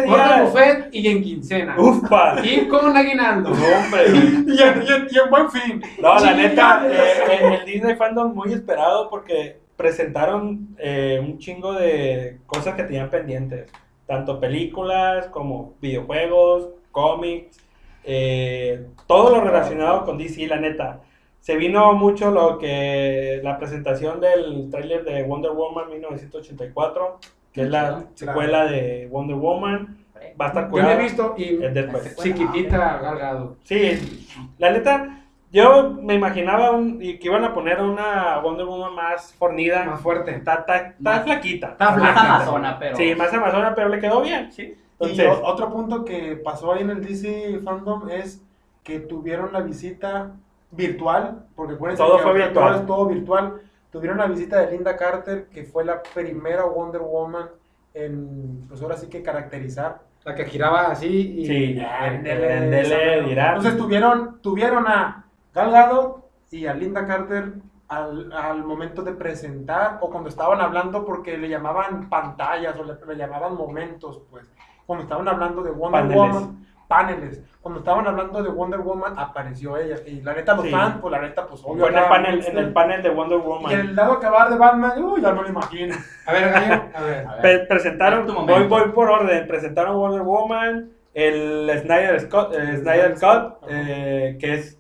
Gordon. 0.07 0.45
Buffet 0.45 0.89
y 0.93 1.09
en 1.09 1.23
quincena. 1.23 1.75
Ufa. 1.79 2.37
Y 2.45 2.67
con 2.67 2.97
aguinaldo. 2.97 3.51
Hombre. 3.51 4.05
Y 4.47 4.53
y 4.57 4.63
en- 4.63 4.85
y 5.11 5.19
en 5.19 5.31
buen 5.31 5.51
fin. 5.51 5.83
No, 6.01 6.19
la 6.19 6.33
neta, 6.35 6.87
eh, 6.89 7.39
el, 7.41 7.53
el 7.55 7.65
Disney 7.67 7.95
Fandom 7.97 8.35
muy 8.35 8.53
esperado 8.53 9.11
porque 9.11 9.59
presentaron 9.77 10.69
eh, 10.79 11.21
un 11.23 11.39
chingo 11.39 11.73
de 11.75 12.39
cosas 12.47 12.75
que 12.75 12.85
tenían 12.85 13.11
pendientes. 13.11 13.71
Tanto 14.07 14.39
películas 14.39 15.27
como 15.29 15.75
videojuegos, 15.81 16.69
cómics, 16.93 17.59
eh, 18.05 18.87
todo 19.07 19.31
lo 19.35 19.41
relacionado 19.43 20.05
con 20.05 20.19
DC, 20.19 20.47
la 20.47 20.57
neta. 20.57 21.01
Se 21.45 21.57
vino 21.57 21.93
mucho 21.93 22.31
lo 22.31 22.57
que 22.57 23.39
la 23.45 23.59
presentación 23.59 24.19
del 24.19 24.71
tráiler 24.71 25.05
de 25.05 25.25
Wonder 25.25 25.51
Woman 25.51 25.91
1984, 25.91 27.19
que 27.53 27.61
es 27.65 27.69
la 27.69 27.81
Claro. 27.89 28.07
secuela 28.15 28.65
de 28.65 29.09
Wonder 29.11 29.37
Woman. 29.37 29.99
Va 30.41 30.47
a 30.47 30.49
estar 30.49 30.71
Yo 30.71 30.79
la 30.79 30.95
he 30.95 31.03
visto 31.03 31.35
y 31.37 31.63
Es 31.63 31.75
después. 31.75 32.17
chiquitita 32.17 32.97
galgado. 32.97 33.59
Sí, 33.65 34.27
la 34.57 34.71
neta, 34.71 35.23
yo 35.53 35.91
me 36.01 36.15
imaginaba 36.15 36.71
un- 36.71 36.99
que 36.99 37.19
iban 37.21 37.45
a 37.45 37.53
poner 37.53 37.79
una 37.83 38.39
Wonder 38.39 38.65
Woman 38.65 38.95
más 38.95 39.35
fornida. 39.35 39.85
Más 39.85 40.01
fuerte. 40.01 40.31
Está, 40.35 40.55
está, 40.55 40.77
está 40.79 40.95
Más- 40.99 41.25
flaquita. 41.25 41.67
Está 41.73 41.91
Más 41.91 42.17
amazona, 42.25 42.79
pero. 42.79 42.97
Sí, 42.97 43.15
más 43.15 43.35
amazona, 43.35 43.75
pero 43.75 43.91
le 43.91 43.99
quedó 44.01 44.23
bien. 44.23 44.51
Sí. 44.51 44.75
Entonces, 44.99 45.29
otro 45.45 45.71
punto 45.71 46.07
que 46.07 46.37
pasó 46.43 46.73
ahí 46.73 46.81
en 46.81 46.89
el 46.89 47.05
DC 47.05 47.61
Fandom 47.63 48.09
es 48.09 48.43
que 48.83 48.99
tuvieron 49.01 49.53
la 49.53 49.61
visita 49.61 50.33
virtual, 50.75 51.47
porque 51.55 51.75
Todo 51.75 52.17
que 52.17 52.23
fue 52.23 52.33
virtual. 52.35 52.53
todo 52.53 52.75
es 52.81 52.87
todo 52.87 53.07
virtual. 53.07 53.61
Tuvieron 53.91 54.19
la 54.19 54.27
visita 54.27 54.59
de 54.61 54.73
Linda 54.73 54.97
Carter, 54.97 55.47
que 55.47 55.65
fue 55.65 55.85
la 55.85 56.03
primera 56.03 56.65
Wonder 56.65 57.01
Woman 57.01 57.47
en, 57.95 58.67
pues 58.69 58.83
ahora 58.83 58.97
sí 58.97 59.09
que 59.09 59.23
caracterizar. 59.23 60.01
La 60.25 60.35
que 60.35 60.47
giraba 60.47 60.87
así 60.87 61.07
y... 61.41 61.47
sí. 61.47 61.79
Entonces 61.81 63.77
tuvieron, 63.77 64.41
tuvieron 64.41 64.87
a 64.89 65.27
Gal 65.53 65.71
Gadot 65.71 66.25
y 66.51 66.67
a 66.67 66.75
Linda 66.75 67.07
Carter 67.07 67.53
al, 67.89 68.33
al 68.33 68.65
momento 68.65 69.03
de 69.03 69.13
presentar 69.13 69.99
o 70.01 70.11
cuando 70.11 70.29
estaban 70.31 70.61
hablando 70.61 71.05
porque 71.05 71.37
le 71.37 71.49
llamaban 71.49 72.09
pantallas 72.09 72.77
o 72.79 72.85
le, 72.85 72.95
le 73.07 73.17
llamaban 73.17 73.55
momentos, 73.55 74.23
pues. 74.31 74.51
Cuando 74.87 75.05
estaban 75.05 75.29
hablando 75.29 75.63
de 75.63 75.71
Wonder 75.71 76.03
Paneles. 76.03 76.35
Woman, 76.35 76.67
paneles. 76.89 77.41
Cuando 77.61 77.81
estaban 77.81 78.07
hablando 78.07 78.43
de 78.43 78.49
Wonder 78.51 78.81
Woman, 78.81 79.15
apareció 79.19 79.77
ella. 79.79 79.97
Y 80.07 80.21
la 80.21 80.35
neta, 80.35 80.55
los 80.55 80.65
Sí. 80.67 80.71
fans, 80.71 80.97
pues 81.01 81.13
la 81.13 81.21
neta, 81.21 81.47
pues 81.47 81.63
obvio. 81.65 81.89
En 81.89 81.97
el, 81.97 82.05
panel, 82.05 82.37
muy 82.39 82.47
en 82.47 82.59
el 82.59 82.73
panel 82.73 83.03
de 83.03 83.09
Wonder 83.11 83.39
Woman. 83.39 83.73
Y 83.73 83.75
el 83.75 83.97
lado 83.97 84.13
acabar 84.13 84.51
de 84.51 84.57
Batman, 84.59 85.03
uy, 85.03 85.21
ya 85.23 85.33
me 85.33 85.43
lo 85.43 85.49
imagino. 85.49 85.95
A 86.27 86.33
ver, 86.33 86.45
a 86.45 86.61
ver. 86.61 86.83
A 86.95 87.01
ver. 87.03 87.27
Pre- 87.41 87.59
presentaron, 87.67 88.27
voy, 88.47 88.65
voy 88.67 88.89
por 88.91 89.11
orden, 89.11 89.47
presentaron 89.47 89.97
Wonder 89.97 90.23
Woman, 90.23 90.91
el 91.15 91.71
Snyder 91.83 92.21
Scott, 92.21 92.55
eh, 92.55 92.77
Snyder 92.79 93.17
Scott 93.17 93.63
eh, 93.69 94.37
que 94.41 94.55
es, 94.55 94.79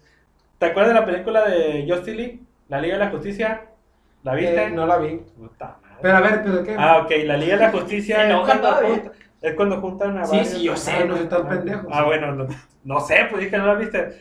¿te 0.58 0.66
acuerdas 0.66 0.92
de 0.94 1.00
la 1.00 1.06
película 1.06 1.44
de 1.48 1.86
Justice 1.88 2.16
League? 2.16 2.40
La 2.68 2.80
Liga 2.80 2.98
de 2.98 3.04
la 3.04 3.10
Justicia, 3.10 3.62
¿la 4.24 4.34
viste? 4.34 4.64
Eh, 4.64 4.70
no 4.70 4.84
la 4.86 4.98
vi. 4.98 5.22
Puta. 5.36 5.76
Pero 6.02 6.16
a 6.16 6.20
ver, 6.20 6.42
¿pero 6.42 6.62
qué? 6.64 6.74
Ah, 6.78 6.98
ok, 7.04 7.10
la 7.24 7.36
Liga 7.36 7.56
de 7.56 7.62
la 7.64 7.70
Justicia 7.70 8.26
Se 8.26 8.44
cuando 8.44 8.68
todavía. 8.68 9.02
Es 9.44 9.54
cuando 9.54 9.80
juntan 9.80 10.18
a 10.18 10.24
sí, 10.24 10.36
varios 10.36 10.48
sí, 10.54 10.62
yo 10.64 10.76
sé, 10.76 11.04
no 11.04 11.16
soy 11.16 11.26
tan 11.26 11.48
pendejo. 11.48 11.86
Ah, 11.90 12.04
bueno, 12.04 12.32
no, 12.32 12.46
no 12.84 13.00
sé, 13.00 13.26
pues 13.30 13.44
dije, 13.44 13.58
no 13.58 13.66
la 13.66 13.74
viste. 13.74 14.20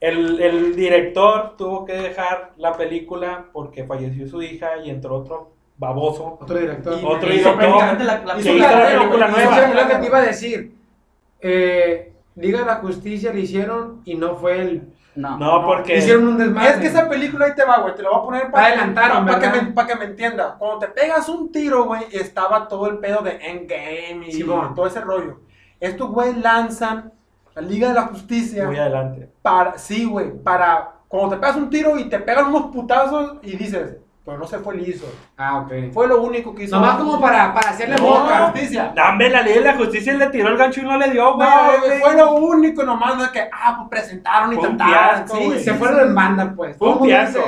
El, 0.00 0.40
el 0.40 0.74
director 0.74 1.56
tuvo 1.56 1.84
que 1.84 1.92
dejar 1.92 2.52
la 2.56 2.72
película 2.76 3.44
porque 3.52 3.84
falleció 3.84 4.26
su 4.26 4.42
hija 4.42 4.78
y 4.84 4.90
entró 4.90 5.16
otro 5.16 5.52
baboso. 5.78 6.38
Otro 6.40 6.58
director. 6.58 6.98
Y- 7.00 7.04
Otro 7.04 7.28
y- 7.28 7.38
director. 7.38 8.00
la- 8.02 8.24
la 8.24 8.38
hizo 8.40 8.54
la 8.54 8.86
película 8.86 9.28
nueva. 9.28 9.56
Eso 9.56 9.66
es 9.66 9.74
lo 9.82 9.88
que 9.88 9.94
te 9.96 10.06
iba 10.06 10.18
a 10.18 10.22
decir. 10.22 10.74
Eh, 11.40 12.11
Liga 12.34 12.60
de 12.60 12.66
la 12.66 12.76
Justicia 12.76 13.32
le 13.32 13.40
hicieron 13.40 14.00
y 14.04 14.14
no 14.14 14.36
fue 14.36 14.60
el... 14.62 14.92
No. 15.14 15.36
No, 15.36 15.66
porque... 15.66 15.98
Hicieron 15.98 16.26
un 16.28 16.38
desmadre. 16.38 16.70
Es 16.70 16.76
que 16.76 16.86
esa 16.86 17.06
película 17.08 17.44
ahí 17.46 17.54
te 17.54 17.64
va, 17.64 17.80
güey. 17.80 17.94
Te 17.94 18.02
lo 18.02 18.10
voy 18.10 18.18
a 18.20 18.22
poner 18.24 18.50
para, 18.50 18.66
Adelantaron, 18.68 19.26
para, 19.26 19.38
que 19.38 19.46
¿verdad? 19.46 19.62
me, 19.62 19.72
para 19.72 19.88
que 19.88 19.94
me 19.96 20.04
entienda. 20.06 20.56
Cuando 20.58 20.78
te 20.78 20.88
pegas 20.88 21.28
un 21.28 21.52
tiro, 21.52 21.84
güey, 21.84 22.04
estaba 22.12 22.66
todo 22.66 22.86
el 22.88 22.98
pedo 22.98 23.20
de 23.22 23.32
Endgame 23.32 24.28
y 24.28 24.32
Simón. 24.32 24.74
todo 24.74 24.86
ese 24.86 25.02
rollo. 25.02 25.40
Estos 25.78 26.08
güeyes 26.10 26.38
lanzan 26.38 27.12
la 27.54 27.60
Liga 27.60 27.88
de 27.88 27.94
la 27.94 28.02
Justicia 28.04 28.64
Muy 28.64 28.78
adelante. 28.78 29.28
para, 29.42 29.76
sí, 29.76 30.06
güey, 30.06 30.32
para 30.42 30.92
cuando 31.08 31.30
te 31.34 31.36
pegas 31.42 31.56
un 31.56 31.68
tiro 31.68 31.98
y 31.98 32.08
te 32.08 32.18
pegan 32.18 32.46
unos 32.46 32.70
putazos 32.72 33.34
y 33.42 33.54
dices, 33.56 33.98
pero 34.24 34.38
no 34.38 34.46
se 34.46 34.58
fue 34.58 34.76
liso. 34.76 35.12
Ah, 35.36 35.58
ok. 35.60 35.72
Fue 35.92 36.06
lo 36.06 36.22
único 36.22 36.54
que 36.54 36.64
hizo. 36.64 36.76
Nomás 36.76 36.96
como 36.96 37.20
para, 37.20 37.52
para 37.52 37.70
hacerle 37.70 37.96
No, 37.96 38.02
boca. 38.02 38.50
justicia. 38.50 38.92
No, 38.96 39.08
hombre, 39.08 39.30
la 39.30 39.42
ley 39.42 39.54
de 39.54 39.60
la 39.62 39.74
justicia 39.74 40.14
le 40.14 40.26
tiró 40.28 40.48
el 40.48 40.56
gancho 40.56 40.80
y 40.80 40.84
no 40.84 40.96
le 40.96 41.10
dio, 41.10 41.34
güey. 41.34 41.48
No, 41.48 42.00
fue 42.00 42.16
lo 42.16 42.34
único 42.36 42.84
nomás 42.84 43.18
de 43.20 43.30
que, 43.32 43.48
ah, 43.52 43.76
pues 43.78 43.88
presentaron 44.02 44.52
y 44.52 44.56
Fue 44.56 44.70
fiasco, 44.76 45.36
Sí. 45.36 45.58
Se 45.60 45.74
fueron 45.74 46.00
en 46.08 46.14
banda, 46.14 46.52
pues. 46.56 46.76
Fue 46.76 46.88
un 46.90 47.04
fiasco. 47.04 47.40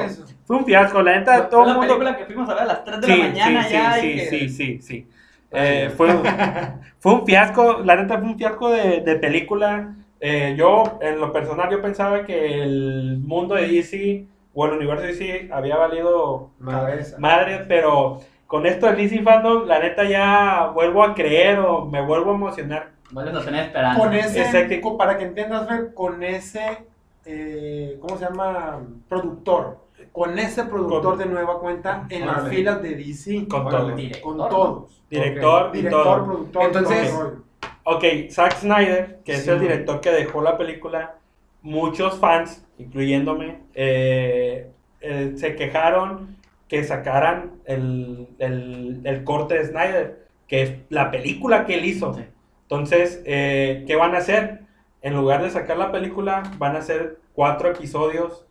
Fue 0.47 0.57
un 0.57 0.65
fiasco, 0.67 1.01
la 1.01 1.19
neta, 1.19 1.33
Fue 1.39 1.43
todo 1.47 1.63
el 1.63 1.69
la 1.69 1.75
mundo... 1.75 1.89
película 1.99 2.17
que 2.19 2.25
fuimos 2.27 2.49
a 2.51 2.55
ver 2.55 2.63
a 2.65 2.67
las 2.67 2.85
3 2.85 3.01
de 3.01 3.07
Sí, 3.07 3.17
la 3.19 3.25
mañana 3.29 3.63
sí, 3.65 3.73
ya. 3.73 3.93
sí, 3.95 4.07
y 4.07 4.15
que- 4.17 4.27
sí, 4.29 4.49
sí, 4.49 4.79
sí. 4.83 5.09
Eh, 5.53 5.91
fue, 5.97 6.09
un- 6.15 6.23
fue 6.99 7.13
un 7.15 7.25
fiasco, 7.25 7.81
la 7.85 7.97
neta 7.97 8.19
fue 8.19 8.27
un 8.27 8.37
fiasco 8.37 8.69
de, 8.71 9.01
de 9.01 9.15
película. 9.17 9.95
Eh, 10.21 10.55
yo, 10.59 10.99
en 11.01 11.21
lo 11.21 11.33
personal, 11.33 11.71
yo 11.71 11.81
pensaba 11.81 12.25
que 12.27 12.63
el 12.63 13.21
mundo 13.25 13.55
de 13.55 13.69
DC 13.69 14.25
o 14.55 14.67
el 14.67 14.73
universo 14.73 15.03
de 15.03 15.09
DC 15.13 15.49
había 15.53 15.77
valido 15.77 16.51
Cabeza. 16.65 17.17
madre, 17.19 17.65
pero 17.69 18.21
con 18.47 18.67
esto 18.67 18.87
del 18.87 18.97
DC 18.97 19.23
Fandom, 19.23 19.67
la 19.67 19.79
neta 19.81 20.05
ya 20.05 20.71
vuelvo 20.73 21.03
a 21.03 21.15
creer 21.15 21.59
o 21.59 21.85
me 21.87 22.01
vuelvo 22.03 22.31
a 22.33 22.35
emocionar. 22.35 22.91
Vuelves 23.11 23.37
a 23.37 23.45
tener 23.45 23.65
esperanza. 23.67 24.01
con 24.01 24.15
ese, 24.15 24.43
Exacto. 24.43 24.97
para 24.97 25.19
que 25.19 25.25
entiendas, 25.25 25.69
Fer, 25.69 25.93
con 25.95 26.23
ese, 26.23 26.87
eh, 27.25 27.97
¿cómo 28.01 28.17
se 28.17 28.25
llama? 28.25 28.81
Productor. 29.09 29.79
Con 30.13 30.39
ese 30.39 30.65
productor 30.65 31.03
Con- 31.03 31.19
de 31.19 31.27
nueva 31.27 31.59
cuenta 31.59 32.07
en 32.09 32.27
las 32.27 32.49
filas 32.49 32.81
de 32.83 32.95
DC. 32.95 33.47
Con 33.49 33.67
Órale. 33.67 33.79
todo. 33.87 33.97
Director, 33.97 34.23
Con 34.23 34.37
¿no? 34.37 34.47
todos. 34.49 35.03
Director 35.11 35.73
Director, 35.73 36.03
todo. 36.05 36.25
productor. 36.25 36.63
Entonces- 36.65 37.11
todo. 37.11 37.45
Ok, 37.85 38.05
Zack 38.31 38.55
Snyder, 38.57 39.21
que 39.25 39.33
es 39.33 39.47
el 39.49 39.61
director 39.61 40.01
que 40.01 40.11
dejó 40.11 40.41
la 40.41 40.57
película, 40.57 41.17
muchos 41.65 42.19
fans, 42.21 42.65
incluyéndome, 42.79 43.59
eh, 43.75 44.71
eh, 45.01 45.33
se 45.37 45.57
quejaron 45.57 46.37
que 46.69 46.85
sacaran 46.85 47.53
el, 47.65 48.29
el- 48.39 49.01
el 49.05 49.25
corte 49.25 49.55
de 49.59 49.65
Snyder, 49.65 50.27
que 50.47 50.63
es 50.63 50.73
la 50.91 51.11
película 51.11 51.65
que 51.67 51.75
él 51.75 51.85
hizo. 51.87 52.15
Sí. 52.15 52.25
Entonces, 52.63 53.23
eh, 53.25 53.85
¿qué 53.87 53.97
van 53.97 54.15
a 54.15 54.19
hacer? 54.19 54.61
En 55.03 55.15
lugar 55.15 55.43
de 55.43 55.51
sacar 55.51 55.77
la 55.79 55.91
película, 55.91 56.43
van 56.59 56.77
a 56.77 56.81
hacer 56.81 57.19
cuatro 57.35 57.71
episodios, 57.71 58.47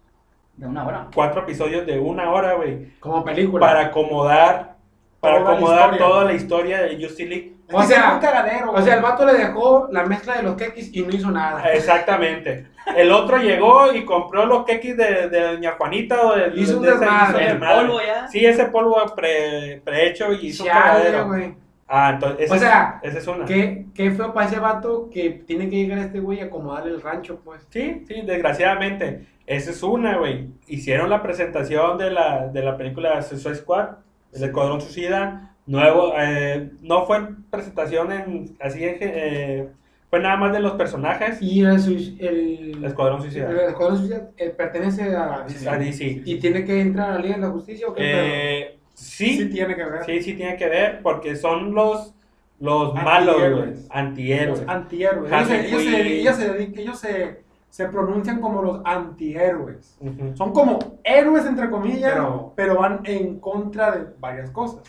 De 0.57 0.67
una 0.67 0.85
hora. 0.85 1.07
cuatro 1.13 1.41
episodios 1.41 1.85
de 1.85 1.99
una 1.99 2.29
hora, 2.31 2.53
güey, 2.53 2.91
Como 2.99 3.23
película. 3.23 3.65
para 3.65 3.85
acomodar, 3.87 4.75
para 5.19 5.39
Toda 5.39 5.49
la 5.51 5.57
acomodar 5.57 5.79
historia. 5.93 6.05
toda 6.07 6.25
la 6.25 6.33
historia 6.33 6.81
de 6.83 6.95
Justice 6.95 7.25
League. 7.29 7.52
O 7.71 7.81
sea, 7.83 8.13
un 8.13 8.19
cagadero. 8.19 8.71
O 8.71 8.81
sea, 8.81 8.95
el 8.95 9.01
vato 9.01 9.25
le 9.25 9.33
dejó 9.33 9.87
la 9.91 10.03
mezcla 10.05 10.35
de 10.37 10.43
los 10.43 10.55
quequis 10.55 10.93
y 10.93 11.01
no 11.01 11.09
hizo 11.15 11.31
nada. 11.31 11.63
Exactamente. 11.73 12.67
El 12.95 13.11
otro 13.11 13.37
llegó 13.37 13.93
y 13.93 14.03
compró 14.05 14.45
los 14.45 14.65
quequis 14.65 14.97
de, 14.97 15.29
de 15.29 15.41
Doña 15.53 15.71
Juanita 15.77 16.21
o 16.21 16.35
de, 16.35 16.51
Hizo 16.55 16.77
un 16.77 16.83
de 16.83 16.91
desmadre. 16.91 17.29
hizo 17.29 17.39
El 17.39 17.47
desmadre. 17.59 17.87
polvo 17.87 17.99
ya. 18.05 18.27
Sí, 18.27 18.45
ese 18.45 18.65
polvo 18.65 18.97
pre, 19.15 19.81
prehecho 19.83 20.33
y 20.33 20.47
hizo 20.47 20.63
un 20.63 20.69
cagadero. 20.69 21.27
güey. 21.27 21.55
Ah, 21.87 22.11
entonces, 22.13 22.45
esa 22.45 22.55
O 22.55 22.57
sea, 22.59 22.99
es, 23.03 23.09
esa 23.11 23.19
es 23.19 23.27
una. 23.27 23.45
Qué, 23.45 23.85
qué 23.93 24.11
feo 24.11 24.33
para 24.33 24.47
ese 24.47 24.59
vato 24.59 25.09
que 25.11 25.29
tiene 25.29 25.69
que 25.69 25.75
llegar 25.77 25.99
este 25.99 26.19
güey 26.19 26.41
a 26.41 26.45
acomodarle 26.45 26.91
el 26.91 27.01
rancho, 27.01 27.39
pues. 27.43 27.65
Sí, 27.69 28.03
sí, 28.07 28.21
desgraciadamente. 28.25 29.25
Esa 29.45 29.71
es 29.71 29.83
una, 29.83 30.17
güey. 30.17 30.49
Hicieron 30.67 31.09
la 31.09 31.21
presentación 31.21 31.97
de 31.97 32.09
la, 32.11 32.47
de 32.47 32.61
la 32.61 32.77
película 32.77 33.21
Suicide 33.21 33.55
Squad, 33.55 33.89
el 34.33 34.43
Escuadrón 34.43 34.81
Suicida. 34.81 35.52
Nuevo, 35.65 36.13
eh, 36.17 36.71
no 36.81 37.05
fue 37.05 37.27
presentación 37.49 38.11
en, 38.11 38.57
así 38.59 38.83
en, 38.83 38.97
eh, 38.99 39.69
fue 40.09 40.19
nada 40.19 40.35
más 40.35 40.51
de 40.53 40.59
los 40.59 40.73
personajes. 40.73 41.41
Y 41.41 41.61
el, 41.61 42.17
el, 42.19 42.83
Escuadrón 42.83 43.21
Suicida. 43.21 43.49
el 43.49 43.59
Escuadrón 43.59 43.97
Suicida 43.97 44.29
eh, 44.37 44.49
pertenece 44.49 45.15
a 45.15 45.45
A 45.67 45.77
DC. 45.77 46.21
¿Y 46.25 46.39
tiene 46.39 46.65
que 46.65 46.81
entrar 46.81 47.11
a 47.11 47.13
la 47.15 47.19
Liga 47.19 47.35
de 47.35 47.41
la 47.41 47.49
Justicia 47.49 47.87
o 47.87 47.93
qué? 47.93 48.01
Eh, 48.03 48.79
sí 48.93 49.37
sí, 49.37 49.49
tiene 49.49 49.75
que 49.75 49.83
ver. 49.85 50.03
sí, 50.05 50.21
sí 50.21 50.33
tiene 50.33 50.55
que 50.57 50.67
ver 50.67 51.01
porque 51.01 51.35
son 51.35 51.73
los, 51.73 52.13
los 52.59 52.93
malos, 52.93 53.37
güey. 53.37 53.73
Antihéroes. 53.89 54.63
Antihéroes. 54.67 55.31
Los 55.31 55.31
antihéroes. 55.31 55.31
Ellos, 55.31 55.47
se, 55.47 55.67
ellos, 55.67 55.81
se, 55.81 56.19
ellos, 56.19 56.35
se, 56.35 56.81
ellos 56.81 56.99
se, 56.99 57.43
se 57.69 57.87
pronuncian 57.87 58.39
como 58.39 58.61
los 58.61 58.81
antihéroes. 58.85 59.97
Son 60.35 60.51
como 60.51 60.99
héroes, 61.03 61.45
entre 61.45 61.69
comillas, 61.69 62.13
Pero- 62.13 62.53
pero, 62.55 62.75
van 62.75 62.99
en 63.05 63.39
contra 63.39 63.91
de 63.95 64.05
varias 64.19 64.51
cosas. 64.51 64.83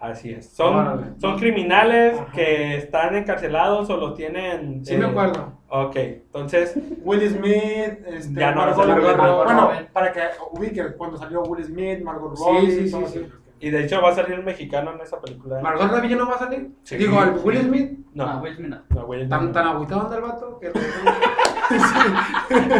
Así 0.00 0.32
es. 0.32 0.48
Son, 0.48 0.74
Órale. 0.74 1.02
son 1.20 1.38
criminales 1.38 2.18
Ajá. 2.18 2.32
que 2.32 2.76
están 2.78 3.14
encarcelados 3.16 3.90
o 3.90 3.96
los 3.98 4.14
tienen. 4.14 4.82
Sí 4.84 4.94
eh, 4.94 4.98
me 4.98 5.06
acuerdo. 5.06 5.52
Ok, 5.68 5.94
entonces. 5.96 6.74
Will 7.02 7.28
Smith, 7.28 7.98
este, 8.06 8.40
Ya 8.40 8.52
no, 8.52 8.62
Margot 8.62 8.86
Margot 8.88 9.16
Robbie. 9.16 9.26
Robbie. 9.28 9.44
Bueno, 9.44 9.70
para 9.92 10.12
que 10.12 10.20
ubiquen, 10.52 10.94
cuando 10.96 11.18
salió 11.18 11.42
Will 11.42 11.64
Smith, 11.64 12.00
Margot 12.02 12.34
Sí, 12.36 12.42
Robbie, 12.44 12.70
sí, 12.70 12.88
sí, 12.88 13.04
sí. 13.08 13.18
ellos. 13.18 13.30
Y 13.62 13.68
de 13.68 13.84
hecho 13.84 14.00
va 14.00 14.08
a 14.08 14.14
salir 14.14 14.38
un 14.38 14.44
mexicano 14.46 14.92
en 14.94 15.02
esa 15.02 15.20
película. 15.20 15.60
¿Margot 15.60 15.90
Robbie 15.90 16.08
ya 16.08 16.16
no 16.16 16.26
va 16.28 16.36
a 16.36 16.38
salir? 16.38 16.70
Sí. 16.82 16.96
Digo, 16.96 17.20
al 17.20 17.34
Sí. 17.36 17.40
Will 17.44 17.58
Smith. 17.60 17.90
No, 18.14 18.24
Ah, 18.24 18.40
Will 18.42 18.56
Smith 18.56 18.68
no. 18.70 18.76
no, 18.88 19.28
Tan, 19.28 19.46
no, 19.46 19.52
tan 19.52 19.66
agüitado 19.66 20.00
anda 20.00 20.16
el 20.16 20.22
vato 20.22 20.58
que 20.58 20.70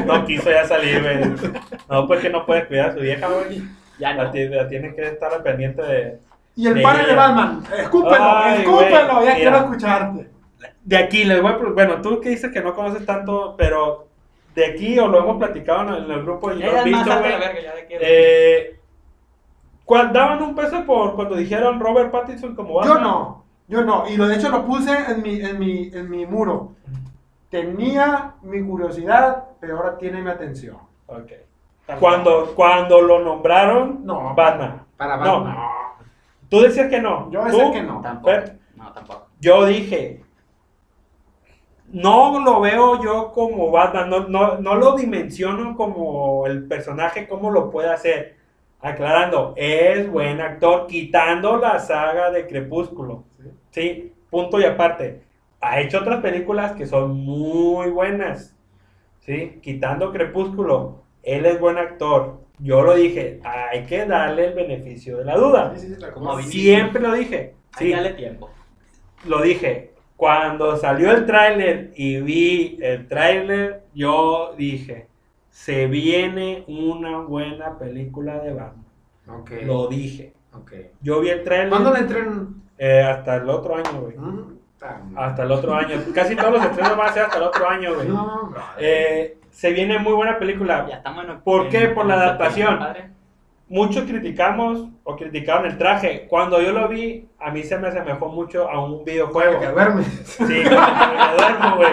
no 0.06 0.24
quiso 0.24 0.50
ya 0.50 0.64
salir, 0.66 1.02
güey. 1.02 1.20
No, 1.88 2.06
porque 2.06 2.30
no 2.30 2.46
puede 2.46 2.66
cuidar 2.66 2.90
a 2.90 2.94
su 2.94 3.00
vieja, 3.00 3.28
güey. 3.28 3.62
Ya 3.98 4.14
La, 4.14 4.24
no. 4.24 4.30
ti- 4.30 4.48
la 4.48 4.66
tiene 4.68 4.94
que 4.94 5.02
estar 5.06 5.33
al 5.33 5.42
pendiente 5.42 5.83
de. 5.83 6.18
Y 6.56 6.66
el 6.66 6.82
padre 6.82 7.06
de 7.06 7.14
Batman, 7.14 7.62
escúpelo, 7.78 8.16
Ay, 8.20 8.58
escúpelo, 8.62 9.14
güey, 9.14 9.26
ya 9.26 9.34
mira. 9.34 9.34
quiero 9.36 9.56
escucharte. 9.58 10.30
De 10.84 10.96
aquí, 10.96 11.24
les 11.24 11.40
voy 11.40 11.52
a. 11.52 11.56
Bueno, 11.56 12.00
tú 12.02 12.20
que 12.20 12.30
dices 12.30 12.50
que 12.52 12.60
no 12.60 12.74
conoces 12.74 13.06
tanto, 13.06 13.54
pero 13.56 14.08
de 14.54 14.66
aquí 14.66 14.98
o 14.98 15.06
lo 15.08 15.18
hemos 15.20 15.36
platicado 15.38 15.82
en 15.82 15.88
el, 15.94 16.04
en 16.06 16.10
el 16.10 16.22
grupo 16.24 16.52
y 16.52 16.62
lo 16.62 16.84
visto, 16.84 17.18
güey. 17.18 17.32
Eh, 17.90 18.78
¿cuál- 19.84 20.12
daban 20.12 20.42
un 20.42 20.54
peso 20.54 20.84
por 20.84 21.14
cuando 21.14 21.36
dijeron 21.36 21.78
Robert 21.80 22.10
Pattinson 22.10 22.54
como 22.54 22.74
Batman? 22.74 22.96
Yo 22.96 23.00
no, 23.02 23.44
yo 23.68 23.82
no. 23.82 24.04
Y 24.08 24.16
lo, 24.16 24.26
de 24.26 24.36
hecho 24.36 24.50
lo 24.50 24.64
puse 24.66 24.92
en 25.10 25.22
mi, 25.22 25.40
en 25.40 25.58
mi, 25.58 25.90
en 25.94 26.10
mi 26.10 26.26
muro. 26.26 26.72
Tenía 27.48 28.34
mi 28.42 28.62
curiosidad, 28.62 29.44
pero 29.60 29.76
ahora 29.78 29.98
tiene 29.98 30.20
mi 30.22 30.30
atención. 30.30 30.76
Ok. 31.06 31.32
Cuando, 31.98 32.52
cuando 32.54 33.00
lo 33.02 33.18
nombraron, 33.20 34.04
No. 34.04 34.34
Batman. 34.34 34.82
Para 34.96 35.16
No. 35.16 35.44
Tú 36.50 36.60
decías 36.60 36.88
que 36.88 37.00
no. 37.00 37.30
Yo 37.30 37.40
¿Tú? 37.40 37.46
decía 37.46 37.72
que 37.72 37.82
no. 37.82 38.00
Tampoco. 38.02 38.36
No, 38.76 38.92
tampoco. 38.92 39.28
Yo 39.40 39.64
dije, 39.64 40.22
no 41.92 42.40
lo 42.40 42.60
veo 42.60 43.02
yo 43.02 43.32
como 43.32 43.70
Batman, 43.70 44.10
no, 44.10 44.28
no, 44.28 44.58
no 44.58 44.74
lo 44.74 44.96
dimensiono 44.96 45.76
como 45.76 46.46
el 46.46 46.66
personaje, 46.66 47.26
como 47.26 47.50
lo 47.50 47.70
puede 47.70 47.90
hacer. 47.90 48.36
Aclarando, 48.82 49.54
es 49.56 50.10
buen 50.10 50.40
actor, 50.40 50.86
quitando 50.86 51.56
la 51.58 51.78
saga 51.78 52.30
de 52.30 52.46
Crepúsculo. 52.46 53.24
Sí. 53.38 53.50
Sí, 53.70 54.12
punto 54.30 54.58
y 54.60 54.64
aparte. 54.64 55.22
Ha 55.60 55.80
hecho 55.80 55.98
otras 55.98 56.20
películas 56.20 56.72
que 56.72 56.86
son 56.86 57.16
muy 57.16 57.90
buenas. 57.90 58.56
Sí, 59.20 59.58
quitando 59.62 60.12
Crepúsculo, 60.12 61.02
él 61.22 61.44
es 61.44 61.60
buen 61.60 61.76
actor. 61.78 62.40
Yo 62.62 62.83
lo 62.83 62.94
dije, 62.94 63.40
hay 63.44 63.85
que 63.87 64.05
darle 64.07 64.49
el 64.49 64.55
beneficio 64.55 65.18
de 65.18 65.25
la 65.25 65.37
duda. 65.37 65.73
Sí, 65.77 65.88
sí, 65.94 66.03
Como. 66.12 66.38
Siempre 66.42 67.01
lo 67.03 67.12
dije. 67.14 67.55
Sí, 67.79 67.90
darle 67.92 68.11
tiempo. 68.14 68.51
lo 69.27 69.40
dije. 69.42 69.90
Cuando 70.16 70.77
salió 70.77 71.11
el 71.12 71.25
tráiler 71.25 71.92
y 71.96 72.20
vi 72.20 72.79
el 72.83 73.09
tráiler, 73.09 73.85
yo 73.94 74.55
dije, 74.59 75.07
se 75.49 75.87
viene 75.87 76.64
una 76.68 77.20
buena 77.20 77.79
película 77.79 78.38
de 78.40 78.53
Batman. 78.53 78.85
Lo 79.64 79.87
dije. 79.88 80.35
Yo 81.01 81.20
vi 81.20 81.31
el 81.31 81.42
tráiler 81.44 81.68
¿Cuándo 81.70 81.90
la 81.92 82.01
entrenan? 82.01 82.62
eh, 82.77 83.01
hasta 83.03 83.37
el 83.37 83.49
otro 83.49 83.77
año, 83.77 84.01
güey. 84.03 84.16
Mm, 84.18 84.59
ta- 84.79 85.01
Hasta 85.16 85.44
el 85.44 85.53
otro 85.53 85.73
año. 85.75 85.96
Casi 86.14 86.37
todos 86.37 86.53
los 86.55 86.64
estrenos 86.64 86.96
van 86.99 87.09
a 87.09 87.12
ser 87.12 87.23
hasta 87.23 87.38
el 87.38 87.44
otro 87.44 87.68
año, 87.68 87.94
güey. 87.94 88.09
No, 88.09 88.53
Eh, 88.79 89.38
se 89.61 89.73
viene 89.73 89.99
muy 89.99 90.14
buena 90.14 90.38
película. 90.38 90.87
Ya 90.88 90.96
estamos 90.96 91.23
en 91.23 91.38
¿Por 91.42 91.68
qué? 91.68 91.88
Por 91.88 92.07
la 92.07 92.14
adaptación. 92.14 92.79
Muchos 93.68 94.05
criticamos 94.05 94.88
o 95.05 95.16
criticaron 95.16 95.66
el 95.66 95.77
traje. 95.77 96.27
Cuando 96.31 96.62
yo 96.62 96.73
lo 96.73 96.88
vi, 96.88 97.29
a 97.38 97.51
mí 97.51 97.62
se 97.62 97.77
me 97.77 97.88
asemejó 97.88 98.31
mucho 98.31 98.70
a 98.70 98.83
un 98.83 99.05
videojuego. 99.05 99.61
que 99.61 99.66
duermes. 99.66 100.07
Sí, 100.25 100.44
me 100.44 100.64
duermo, 100.64 101.77
güey. 101.77 101.92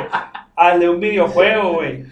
Al 0.56 0.80
de 0.80 0.88
un 0.90 1.02
videojuego, 1.02 1.74
güey. 1.74 2.06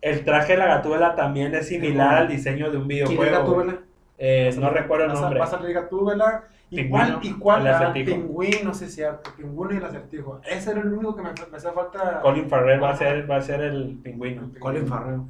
El 0.00 0.24
traje 0.24 0.52
de 0.52 0.58
la 0.60 0.66
gatúbela 0.66 1.16
también 1.16 1.52
es 1.56 1.66
similar 1.66 2.14
al 2.14 2.28
diseño 2.28 2.70
de 2.70 2.76
un 2.78 2.86
¿Quién 2.86 3.02
es 3.02 3.08
videojuego. 3.08 3.32
la 3.32 3.38
güey. 3.40 3.52
túbela? 3.52 3.78
Eh, 4.16 4.54
no 4.60 4.70
recuerdo 4.70 5.06
el 5.06 5.12
nombre. 5.12 5.40
Vas 5.40 5.54
a 5.54 5.58
salir 5.58 5.74
Gatúbela. 5.74 6.44
Pingüino, 6.74 7.06
Igual, 7.06 7.24
igual, 7.24 7.60
el 7.62 7.68
ah, 7.72 7.76
acertijo. 7.78 8.06
pingüino, 8.16 8.74
sí 8.74 8.84
es 8.84 8.94
cierto. 8.94 9.30
Pingüino 9.36 9.74
y 9.74 9.76
el 9.78 9.84
acertijo. 9.84 10.40
Ese 10.48 10.70
era 10.72 10.80
el 10.80 10.92
único 10.92 11.14
que 11.16 11.22
me, 11.22 11.30
me 11.50 11.56
hacía 11.56 11.72
falta. 11.72 12.20
Colin 12.22 12.48
Farrell 12.48 12.82
va 12.82 12.90
a 12.90 12.96
ser, 12.96 13.30
va 13.30 13.36
a 13.36 13.40
ser 13.42 13.60
el 13.62 13.98
pingüino. 14.02 14.50
Colin 14.58 14.86
Farrell. 14.86 15.20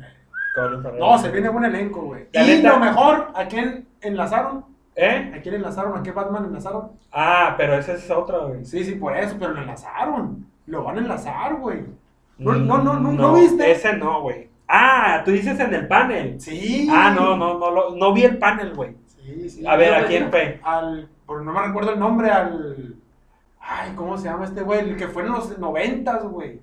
Colin 0.54 0.83
Farrell. 0.83 1.00
No, 1.00 1.18
se 1.18 1.30
viene 1.30 1.48
buen 1.48 1.64
elenco, 1.64 2.02
güey. 2.02 2.26
Y 2.33 2.62
lo 2.62 2.78
mejor, 2.78 3.28
¿a 3.35 3.46
quién 3.46 3.87
enlazaron? 4.00 4.64
¿Eh? 4.96 5.33
¿A 5.37 5.40
quién 5.42 5.57
enlazaron? 5.57 5.98
¿A 5.98 6.02
qué 6.02 6.12
Batman 6.12 6.44
enlazaron? 6.44 6.92
Ah, 7.12 7.54
pero 7.57 7.74
ese 7.74 7.94
es 7.94 8.11
otro, 8.11 8.48
güey. 8.48 8.64
Sí, 8.64 8.85
sí, 8.85 8.94
por 8.94 9.16
eso, 9.16 9.37
pero 9.38 9.52
lo 9.52 9.61
enlazaron. 9.61 10.46
Lo 10.66 10.85
van 10.85 10.98
a 10.98 11.00
enlazar, 11.00 11.57
güey. 11.57 11.80
No, 12.38 12.52
no, 12.54 12.78
no, 12.78 12.94
no, 12.98 13.12
¿no 13.12 13.33
Mm, 13.33 13.35
viste? 13.35 13.70
Ese 13.70 13.92
no, 13.96 14.22
güey. 14.22 14.48
Ah, 14.68 15.22
tú 15.24 15.30
dices 15.33 15.59
en 15.61 15.74
el 15.74 15.87
panel. 15.88 16.40
Sí. 16.40 16.88
Ah, 16.90 17.12
no, 17.14 17.37
no, 17.37 17.59
no, 17.59 17.70
lo- 17.70 17.96
no 17.96 18.12
vi 18.12 18.22
el 18.24 18.38
panel, 18.38 18.72
güey. 18.74 18.96
Sí, 19.07 19.48
sí. 19.50 19.66
A 19.66 19.76
ver, 19.76 19.94
¿a 19.94 20.07
quién 20.07 20.30
fue? 20.30 20.59
Al. 20.62 21.09
Por, 21.26 21.42
no 21.42 21.52
me 21.52 21.62
recuerdo 21.62 21.92
el 21.92 21.98
nombre, 21.98 22.30
al. 22.30 22.96
Ay, 23.60 23.92
¿cómo 23.96 24.16
se 24.18 24.24
llama 24.28 24.44
este 24.44 24.60
güey? 24.62 24.80
El 24.80 24.96
que 24.96 25.08
fue 25.08 25.22
en 25.22 25.32
los 25.32 25.58
noventas, 25.58 26.22
güey. 26.24 26.60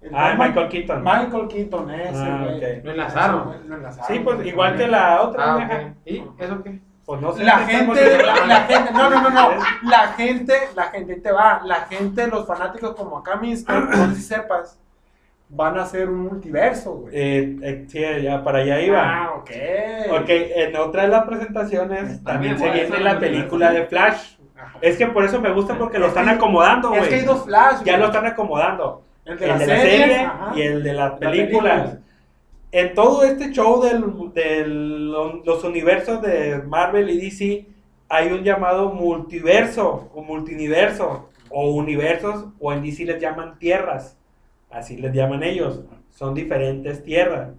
El 0.00 0.14
Ah, 0.14 0.28
Batman- 0.28 0.48
Michael 0.48 0.68
Keaton. 0.68 1.02
Michael 1.04 1.48
Keaton, 1.48 1.90
ese, 1.90 2.22
Ah, 2.22 2.44
güey. 2.44 2.82
Lo 2.82 2.90
enlazaron. 2.92 3.68
Lo 3.68 3.74
enlazaron. 3.76 4.06
Sí, 4.08 4.20
pues 4.20 4.46
igual 4.46 4.76
que 4.76 4.86
la 4.86 5.22
otra 5.22 5.54
Ah, 5.54 5.56
vieja. 5.56 5.74
ok. 5.76 5.82
¿Y 6.06 6.24
eso 6.38 6.62
qué? 6.62 6.80
Pues 7.04 7.20
no 7.20 7.32
sé. 7.32 7.42
La 7.42 7.66
¿qué 7.66 7.72
estamos 7.72 7.98
gente, 7.98 8.22
la, 8.22 8.60
gente, 8.66 8.92
no, 8.92 9.10
no, 9.10 9.22
no, 9.22 9.30
no, 9.30 9.50
la 9.84 10.08
gente, 10.08 10.54
la 10.76 10.82
gente 10.84 11.16
te 11.16 11.32
va, 11.32 11.62
la 11.64 11.76
gente, 11.86 12.26
los 12.28 12.46
fanáticos 12.46 12.94
como 12.94 13.18
acá 13.18 13.36
mismo, 13.36 13.74
no 13.74 13.92
sé 14.10 14.14
si 14.16 14.22
sepas, 14.22 14.78
van 15.50 15.78
a 15.78 15.82
hacer 15.82 16.08
un 16.08 16.20
multiverso, 16.20 16.92
güey. 16.94 17.14
Eh, 17.16 17.56
eh, 17.62 17.84
sí, 17.88 18.00
ya 18.22 18.42
para 18.44 18.58
allá 18.58 18.80
iba. 18.80 19.00
Ah, 19.02 19.30
ok. 19.36 19.50
Ok, 20.20 20.28
en 20.28 20.76
otra 20.76 21.02
de 21.02 21.08
las 21.08 21.24
presentaciones 21.24 22.22
también 22.22 22.58
se 22.58 22.70
viene 22.70 23.00
la 23.00 23.18
película. 23.18 23.18
película 23.20 23.72
de 23.72 23.84
Flash. 23.86 24.36
Ajá. 24.56 24.78
Es 24.80 24.96
que 24.98 25.06
por 25.06 25.24
eso 25.24 25.40
me 25.40 25.50
gusta 25.52 25.78
porque 25.78 25.98
lo 25.98 26.06
Es 26.06 26.10
están 26.10 26.28
acomodando, 26.28 26.92
Es 26.94 27.08
que 27.08 27.14
hay 27.14 27.24
güey. 27.24 27.34
dos 27.36 27.44
flash, 27.44 27.78
Ya 27.84 27.92
güey. 27.92 27.98
lo 28.00 28.06
están 28.06 28.26
acomodando. 28.26 29.02
El 29.24 29.32
El 29.34 29.38
de 29.38 29.44
de 29.44 29.48
la 29.48 29.56
la 29.58 29.66
serie, 29.66 30.30
y 30.56 30.62
el 30.62 30.82
de 30.82 30.92
las 30.92 31.10
Las 31.12 31.18
películas. 31.20 31.72
películas. 31.80 31.98
En 32.72 32.94
todo 32.94 33.22
este 33.24 33.50
show 33.52 33.80
del, 33.82 34.04
del- 34.34 35.10
los 35.44 35.64
universos 35.64 36.20
de 36.20 36.60
Marvel 36.66 37.08
y 37.08 37.18
DC 37.20 37.66
hay 38.10 38.32
un 38.32 38.42
llamado 38.42 38.90
multiverso 38.92 40.10
o 40.14 40.22
multiniverso 40.22 41.28
o 41.50 41.70
universos 41.70 42.46
o 42.58 42.72
en 42.72 42.82
DC 42.82 43.04
les 43.04 43.20
llaman 43.20 43.58
tierras. 43.58 44.16
Así 44.70 44.96
les 44.96 45.12
llaman 45.12 45.42
ellos. 45.42 45.82
son 46.10 46.34
diferentes 46.34 47.04
tierras. 47.04 47.50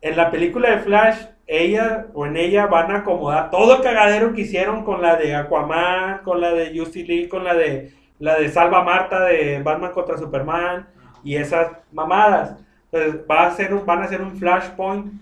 En 0.00 0.16
la 0.16 0.30
película 0.30 0.70
de 0.70 0.78
Flash, 0.80 1.16
ella 1.46 2.06
o 2.14 2.26
en 2.26 2.36
ella 2.36 2.66
van 2.66 2.90
a 2.90 2.98
acomodar 2.98 3.50
todo 3.50 3.76
el 3.76 3.82
cagadero 3.82 4.34
que 4.34 4.42
hicieron 4.42 4.84
con 4.84 5.00
la 5.00 5.16
de 5.16 5.34
Aquaman, 5.34 6.18
con 6.22 6.40
la 6.40 6.52
de 6.52 6.78
Justice 6.78 7.06
League, 7.08 7.28
con 7.28 7.44
la 7.44 7.54
de 7.54 7.92
la 8.18 8.38
de 8.38 8.48
Salva 8.48 8.82
Marta 8.82 9.24
de 9.24 9.62
Batman 9.62 9.92
contra 9.92 10.18
Superman 10.18 10.86
y 11.24 11.36
esas 11.36 11.72
mamadas. 11.92 12.56
Entonces 12.90 13.22
va 13.28 13.46
a 13.46 13.50
ser 13.52 13.74
van 13.84 14.00
a 14.00 14.04
hacer 14.04 14.20
un 14.20 14.36
Flashpoint, 14.36 15.12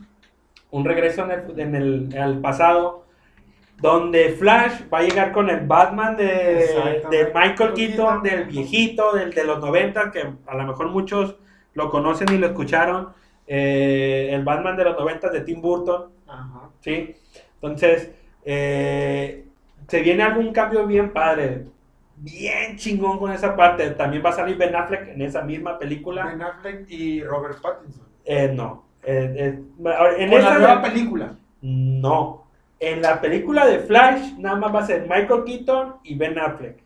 un 0.70 0.84
regreso 0.84 1.24
en 1.24 1.30
el, 1.30 1.60
en 1.60 1.74
el, 1.74 2.14
el 2.14 2.38
pasado, 2.40 3.05
donde 3.78 4.30
Flash 4.30 4.82
va 4.92 4.98
a 4.98 5.02
llegar 5.02 5.32
con 5.32 5.50
el 5.50 5.66
Batman 5.66 6.16
de, 6.16 7.04
de 7.10 7.32
Michael 7.34 7.74
Keaton, 7.74 8.22
del 8.22 8.44
viejito, 8.44 9.12
del 9.12 9.32
de 9.32 9.44
los 9.44 9.60
90, 9.60 10.10
que 10.12 10.32
a 10.46 10.54
lo 10.56 10.64
mejor 10.64 10.88
muchos 10.88 11.36
lo 11.74 11.90
conocen 11.90 12.32
y 12.32 12.38
lo 12.38 12.46
escucharon, 12.46 13.10
eh, 13.46 14.30
el 14.32 14.44
Batman 14.44 14.76
de 14.76 14.84
los 14.84 14.98
90 14.98 15.28
de 15.30 15.40
Tim 15.42 15.60
Burton. 15.60 16.10
Ajá. 16.26 16.70
¿sí? 16.80 17.14
Entonces, 17.60 18.12
eh, 18.44 19.44
se 19.88 20.00
viene 20.00 20.22
algún 20.22 20.52
cambio 20.52 20.86
bien 20.86 21.12
padre, 21.12 21.66
bien 22.16 22.76
chingón 22.76 23.18
con 23.18 23.32
esa 23.32 23.54
parte. 23.54 23.90
También 23.90 24.24
va 24.24 24.30
a 24.30 24.34
salir 24.34 24.56
Ben 24.56 24.74
Affleck 24.74 25.08
en 25.08 25.22
esa 25.22 25.42
misma 25.42 25.78
película. 25.78 26.26
Ben 26.26 26.42
Affleck 26.42 26.90
y 26.90 27.22
Robert 27.22 27.60
Pattinson. 27.60 28.04
Eh, 28.24 28.52
no. 28.54 28.84
Eh, 29.02 29.34
eh, 29.36 30.18
en 30.18 30.30
Con 30.30 30.38
esa 30.38 30.50
la 30.50 30.58
nueva 30.58 30.82
película. 30.82 31.36
No. 31.60 32.45
En 32.78 33.00
la 33.02 33.20
película 33.20 33.66
de 33.66 33.78
Flash, 33.80 34.34
nada 34.38 34.56
más 34.56 34.74
va 34.74 34.80
a 34.80 34.86
ser 34.86 35.02
Michael 35.08 35.44
Keaton 35.44 35.96
y 36.04 36.14
Ben 36.14 36.38
Affleck. 36.38 36.76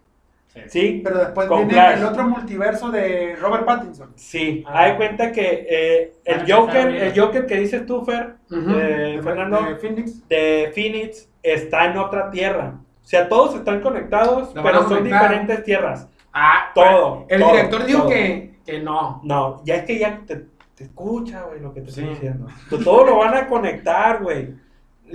Sí. 0.49 0.61
¿Sí? 0.69 1.01
Pero 1.05 1.19
después 1.19 1.47
Con 1.47 1.59
viene 1.59 1.73
Flash. 1.75 1.99
el 1.99 2.05
otro 2.05 2.25
multiverso 2.29 2.91
de 2.91 3.37
Robert 3.41 3.65
Pattinson. 3.65 4.13
Sí. 4.17 4.65
Ah. 4.67 4.83
Hay 4.85 4.97
cuenta 4.97 5.31
que 5.33 5.67
eh, 5.69 6.13
el 6.25 6.41
Joker, 6.41 6.59
empezar 6.89 6.89
bien. 6.93 7.03
el 7.05 7.21
Joker 7.21 7.47
que 7.47 7.57
dices 7.57 7.87
tú, 7.87 8.05
Fer, 8.05 8.35
Ujú. 8.51 8.71
eh, 8.71 9.17
de, 9.17 9.23
Fernando, 9.23 9.63
de 9.63 9.77
Phoenix. 9.77 10.29
de 10.29 10.73
Phoenix 10.75 11.29
está 11.43 11.87
en 11.87 11.99
otra 11.99 12.31
tierra. 12.31 12.75
O 13.03 13.07
sea, 13.07 13.29
todos 13.29 13.55
están 13.57 13.81
conectados, 13.81 14.55
Lo 14.55 14.63
pero 14.63 14.79
son 14.81 14.89
conectar. 14.99 15.23
diferentes 15.23 15.65
tierras. 15.65 16.09
Ah, 16.33 16.71
Todo, 16.75 17.27
El 17.29 17.41
todo, 17.41 17.51
director 17.53 17.85
dijo 17.87 17.99
todo. 18.01 18.09
que, 18.11 18.55
que 18.67 18.79
no. 18.81 19.21
No, 19.25 19.63
ya 19.65 19.77
es 19.77 19.85
que 19.85 19.99
ya 19.99 20.21
te, 20.27 20.47
te 20.77 20.85
escucha, 20.85 21.43
güey, 21.43 21.61
lo 21.61 21.73
que 21.75 21.81
te 21.81 21.91
Sí. 21.91 22.01
estoy 22.01 22.15
diciendo. 22.15 22.47
Todo 22.85 23.05
lo 23.07 23.19
van 23.19 23.35
a 23.37 23.47
conectar, 23.49 24.23
güey. 24.23 24.55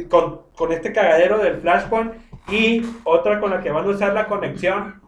Con, 0.10 0.42
con 0.56 0.72
este 0.72 0.92
cagadero 0.92 1.38
del 1.40 1.58
Flashpoint. 1.62 2.14
Y 2.50 2.86
otra 3.04 3.40
con 3.40 3.50
la 3.52 3.62
que 3.62 3.70
van 3.72 3.86
a 3.86 3.90
usar 3.90 4.14
la 4.14 4.28
conexión 4.28 5.02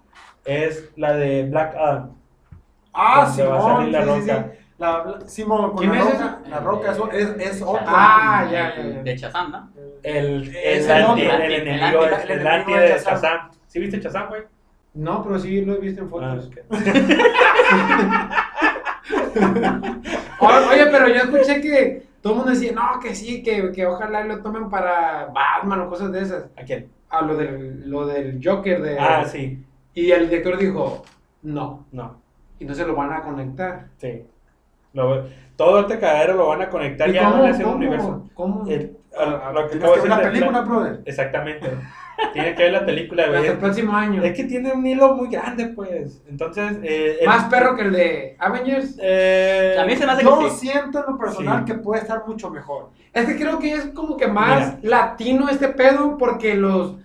es 0.46 0.90
la 0.96 1.14
de 1.14 1.44
Black 1.50 1.76
Adam. 1.76 2.12
Ah, 2.94 3.26
Donde 3.28 3.44
va 3.44 3.58
a 3.58 3.62
salir 3.78 3.92
la 3.92 4.04
sí, 4.04 4.10
sí, 4.10 4.22
sí. 4.22 4.32
Roca. 4.32 4.52
La, 4.80 5.04
la- 5.06 5.22
Simón, 5.28 5.70
con 5.72 5.78
¿Quién 5.80 5.92
la 5.92 5.98
es 6.00 6.04
roca. 6.06 6.40
ese? 6.42 6.50
La 6.50 6.60
roca 6.60 6.92
es, 6.92 6.98
es, 7.14 7.30
es 7.56 7.62
otra. 7.62 7.84
Ah, 7.88 8.48
ya, 8.52 8.76
ya, 8.76 8.84
ya. 8.84 9.04
De 9.04 9.16
Chazam, 9.16 9.52
¿no? 9.52 9.70
El, 10.04 10.56
Es 10.56 10.86
el, 10.86 10.92
el 10.98 11.04
anti, 11.04 11.22
el 11.24 11.42
El 11.42 11.54
enemigo, 11.68 12.04
el, 12.06 12.32
el 12.32 12.48
anti 12.48 12.74
de. 12.74 12.88
Shazam. 13.00 13.50
¿Sí 13.68 13.80
viste 13.80 14.00
Shazam, 14.00 14.30
güey? 14.30 14.44
No, 14.94 15.24
pero 15.24 15.40
sí 15.40 15.62
lo 15.66 15.74
he 15.76 15.80
visto 15.80 16.02
en 16.02 16.08
Ah, 16.08 16.10
fotos. 16.10 16.48
ok. 16.48 16.58
O- 20.40 20.70
Oye, 20.72 20.86
pero 20.92 21.08
yo 21.10 21.16
escuché 21.22 21.62
que 21.62 22.07
todo 22.22 22.34
el 22.34 22.38
mundo 22.40 22.52
decía, 22.52 22.72
no, 22.74 23.00
que 23.02 23.16
sí, 23.16 23.42
que, 23.44 23.72
que 23.72 23.86
ojalá 23.86 24.24
lo 24.24 24.42
tomen 24.42 24.70
para 24.70 25.28
Batman 25.34 25.82
o 25.82 25.90
cosas 25.90 26.12
de 26.12 26.22
esas. 26.22 26.46
¿A 26.58 26.64
quién? 26.64 26.90
A 27.10 27.22
lo 27.22 27.36
del, 27.36 27.90
lo 27.90 28.06
del 28.06 28.40
Joker 28.44 28.82
de... 28.82 29.00
Ah, 29.00 29.24
sí. 29.26 29.64
Y 29.94 30.12
el 30.12 30.30
director 30.30 30.58
dijo, 30.58 31.04
no. 31.44 31.86
No, 31.92 32.16
Y 32.60 32.64
entonces 32.64 32.86
lo 32.88 32.96
van 32.96 33.14
a 33.14 33.22
conectar. 33.22 33.88
sí. 33.98 34.24
Lo- 34.94 35.26
todo 35.56 35.82
este 35.82 36.00
cagadero 36.00 36.34
lo 36.36 36.48
van 36.48 36.62
a 36.62 36.70
conectar 36.70 37.10
¿Y 37.10 37.14
ya 37.14 37.24
cómo, 37.26 37.42
van 37.42 37.46
a 37.46 37.54
hacer 37.54 37.66
un 37.66 37.74
universo. 37.76 38.30
cómo? 38.34 38.68
El- 38.68 38.98
a- 39.24 39.52
lo 39.54 39.64
que 39.68 39.78
Tienes 39.78 39.84
acabo 39.84 39.94
que 39.96 40.02
de 40.02 40.10
ver 40.10 40.18
la 40.18 40.32
película, 40.32 40.62
brother. 40.62 41.02
Exactamente. 41.06 41.68
Tiene 42.34 42.56
que 42.56 42.64
ver 42.64 42.72
la 42.72 42.86
película, 42.86 43.24
Hasta 43.26 43.38
güey. 43.38 43.50
el 43.52 43.58
próximo 43.60 43.94
año. 43.96 44.24
Es 44.24 44.34
que 44.36 44.44
tiene 44.46 44.72
un 44.74 44.86
hilo 44.88 45.14
muy 45.16 45.30
grande, 45.30 45.68
pues. 45.68 46.22
Entonces, 46.28 46.78
eh, 46.82 47.18
el- 47.22 47.28
Más 47.28 47.44
perro 47.46 47.76
que 47.76 47.84
el 47.84 47.92
de 47.94 48.36
Avengers. 48.40 48.98
Eh, 49.00 49.76
A 49.80 49.86
mí 49.86 49.96
se 49.96 50.06
me 50.06 50.14
hace 50.14 50.24
Yo 50.24 50.40
que 50.40 50.50
sí. 50.50 50.68
siento 50.68 51.00
en 51.00 51.14
lo 51.14 51.18
personal 51.20 51.60
Sí. 51.60 51.66
que 51.72 51.78
puede 51.80 52.02
estar 52.02 52.24
mucho 52.28 52.50
mejor. 52.50 52.90
Es 53.14 53.26
que 53.26 53.36
creo 53.38 53.60
que 53.60 53.74
es 53.74 53.86
como 53.94 54.18
que 54.18 54.28
más 54.28 54.78
latino 54.84 55.48
este 55.50 55.68
pedo 55.70 56.18
porque 56.18 56.56
los 56.56 56.96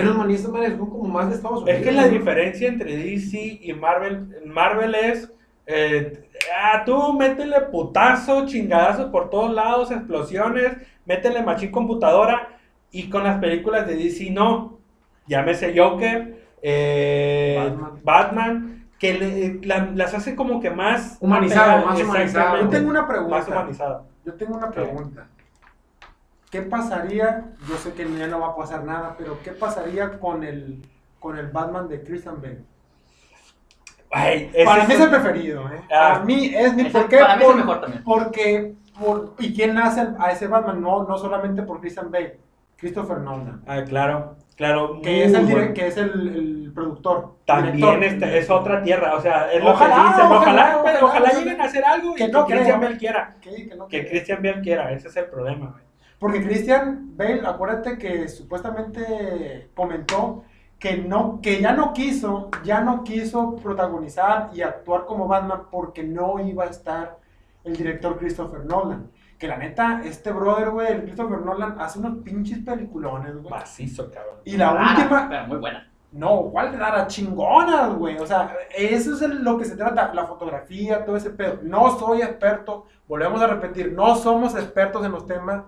Iron 0.00 0.16
Man 0.18 0.30
y 0.32 0.34
esta 0.34 0.48
madre 0.48 0.70
son 0.76 0.90
como 0.90 1.04
más 1.04 1.28
de 1.28 1.36
Estados 1.36 1.62
Unidos. 1.62 1.78
Es 1.80 1.86
que 1.86 1.92
la 1.92 2.08
diferencia 2.08 2.66
entre 2.68 2.96
DC 2.96 3.60
y 3.62 3.72
Marvel, 3.72 4.42
Marvel 4.46 4.96
es, 4.96 5.32
eh, 5.64 6.24
ah, 6.60 6.82
tú 6.84 7.12
métele 7.12 7.60
putazo, 7.70 8.46
chingadazo 8.46 9.12
por 9.12 9.30
todos 9.30 9.52
lados, 9.54 9.92
explosiones, 9.92 10.72
métele 11.06 11.42
machín 11.42 11.70
computadora, 11.70 12.58
y 12.90 13.08
con 13.10 13.24
las 13.24 13.38
películas 13.38 13.86
de 13.86 13.96
DC 13.96 14.30
no. 14.30 14.78
Llámese 15.26 15.72
Joker, 15.76 16.46
eh, 16.62 17.56
Batman. 17.58 18.00
Batman. 18.04 18.72
que 18.98 19.12
le- 19.12 19.60
la- 19.66 19.90
las 19.94 20.14
hace 20.14 20.34
como 20.34 20.58
que 20.58 20.70
más 20.70 21.18
Humanizado, 21.20 21.84
más 21.84 22.00
humanizado. 22.00 22.18
exactamente, 22.24 22.64
Yo 22.64 22.70
tengo 22.78 22.90
una 22.90 23.06
pregunta. 23.06 23.36
Más 23.36 23.46
humanizado. 23.48 24.06
Yo 24.24 24.34
tengo 24.34 24.56
una 24.56 24.70
pregunta. 24.70 25.26
¿Qué 26.50 26.62
pasaría? 26.62 27.44
Yo 27.68 27.76
sé 27.76 27.92
que 27.92 28.08
ya 28.18 28.26
no 28.26 28.40
va 28.40 28.46
a 28.48 28.56
pasar 28.56 28.84
nada, 28.84 29.14
pero 29.18 29.38
¿qué 29.42 29.52
pasaría 29.52 30.18
con 30.18 30.42
el 30.44 30.82
con 31.20 31.36
el 31.36 31.48
Batman 31.48 31.88
de 31.88 32.02
Christian 32.04 32.40
Bale? 32.40 32.62
Ay, 34.10 34.50
Para 34.64 34.86
mí 34.86 34.94
es 34.94 35.00
el 35.00 35.10
preferido, 35.10 35.62
¿eh? 35.72 35.80
Ah. 35.90 36.12
Para 36.14 36.24
mí 36.24 36.54
es 36.54 36.74
mi 36.74 36.84
¿por 36.84 37.08
qué? 37.08 37.18
para 37.18 37.36
mí 37.36 37.42
es 37.44 37.50
el 37.50 37.56
mejor 37.56 37.80
también. 37.82 38.02
Porque 38.04 38.74
por, 38.98 39.34
y 39.38 39.54
quién 39.54 39.76
hace 39.78 40.06
a 40.18 40.30
ese 40.32 40.46
Batman 40.46 40.80
no 40.80 41.04
no 41.04 41.18
solamente 41.18 41.62
por 41.62 41.80
Christian 41.80 42.10
Bale, 42.10 42.38
Christopher 42.76 43.18
Nolan, 43.18 43.62
Ah, 43.66 43.82
claro, 43.86 44.36
claro. 44.56 45.00
que 45.02 45.24
es 45.24 45.32
el 45.34 45.46
bueno. 45.46 45.72
que 45.74 45.86
es 45.86 45.96
el, 45.96 46.10
el 46.66 46.72
productor. 46.74 47.36
También 47.46 48.02
este- 48.02 48.38
es 48.38 48.50
otra 48.50 48.82
tierra, 48.82 49.14
o 49.14 49.20
sea, 49.20 49.50
es 49.52 49.62
lo 49.64 49.70
Ojalá, 49.72 49.94
que 49.96 50.02
dicen, 50.08 50.26
ojalá, 50.32 50.78
ojalá, 50.80 50.98
ojalá, 51.04 51.30
lleguen 51.32 51.60
a 51.60 51.64
hacer 51.64 51.84
algo 51.84 52.14
Que 52.14 52.24
y 52.24 52.28
no 52.28 52.46
que 52.46 52.54
Christian. 52.54 52.80
Bale 52.80 52.96
quiera, 52.98 53.34
Que, 53.40 53.68
que 53.68 53.74
no 53.76 53.86
que 53.86 53.90
quiere. 54.00 54.08
Christian 54.10 54.42
Bale 54.42 54.60
quiera, 54.60 54.92
ese 54.92 55.08
es 55.08 55.16
el 55.16 55.24
problema, 55.26 55.70
güey. 55.70 55.84
Porque 56.18 56.42
Christian 56.42 57.16
Bale, 57.16 57.42
acuérdate 57.46 57.98
que 57.98 58.28
supuestamente 58.28 59.70
comentó 59.74 60.44
que 60.78 60.98
no, 60.98 61.40
que 61.42 61.60
ya 61.60 61.72
no 61.72 61.92
quiso, 61.94 62.50
ya 62.64 62.80
no 62.80 63.04
quiso 63.04 63.56
protagonizar 63.56 64.50
y 64.54 64.60
actuar 64.62 65.06
como 65.06 65.26
Batman 65.26 65.62
porque 65.70 66.02
no 66.02 66.38
iba 66.40 66.64
a 66.64 66.68
estar 66.68 67.16
el 67.66 67.76
director 67.76 68.16
Christopher 68.18 68.64
Nolan. 68.64 69.10
Que 69.38 69.48
la 69.48 69.58
neta, 69.58 70.00
este 70.04 70.32
brother, 70.32 70.70
güey, 70.70 70.92
el 70.92 71.02
Christopher 71.02 71.40
Nolan 71.40 71.76
hace 71.78 71.98
unos 71.98 72.18
pinches 72.24 72.58
peliculones, 72.60 73.36
güey. 73.36 73.50
Macizo, 73.50 74.10
cabrón. 74.10 74.36
Y 74.44 74.56
la 74.56 74.72
Rara, 74.72 74.90
última, 74.98 75.28
Pero 75.28 75.46
muy 75.48 75.58
buena. 75.58 75.90
no, 76.12 76.42
¿cuál 76.50 76.78
rara? 76.78 77.06
Chingonas, 77.06 77.94
güey. 77.94 78.16
O 78.18 78.26
sea, 78.26 78.54
eso 78.74 79.14
es 79.14 79.20
el- 79.22 79.44
lo 79.44 79.58
que 79.58 79.66
se 79.66 79.76
trata, 79.76 80.14
la 80.14 80.26
fotografía, 80.26 81.04
todo 81.04 81.16
ese 81.16 81.28
pedo. 81.30 81.58
No 81.62 81.98
soy 81.98 82.22
experto, 82.22 82.86
volvemos 83.06 83.42
a 83.42 83.46
repetir, 83.48 83.92
no 83.92 84.16
somos 84.16 84.54
expertos 84.54 85.04
en 85.04 85.12
los 85.12 85.26
temas, 85.26 85.64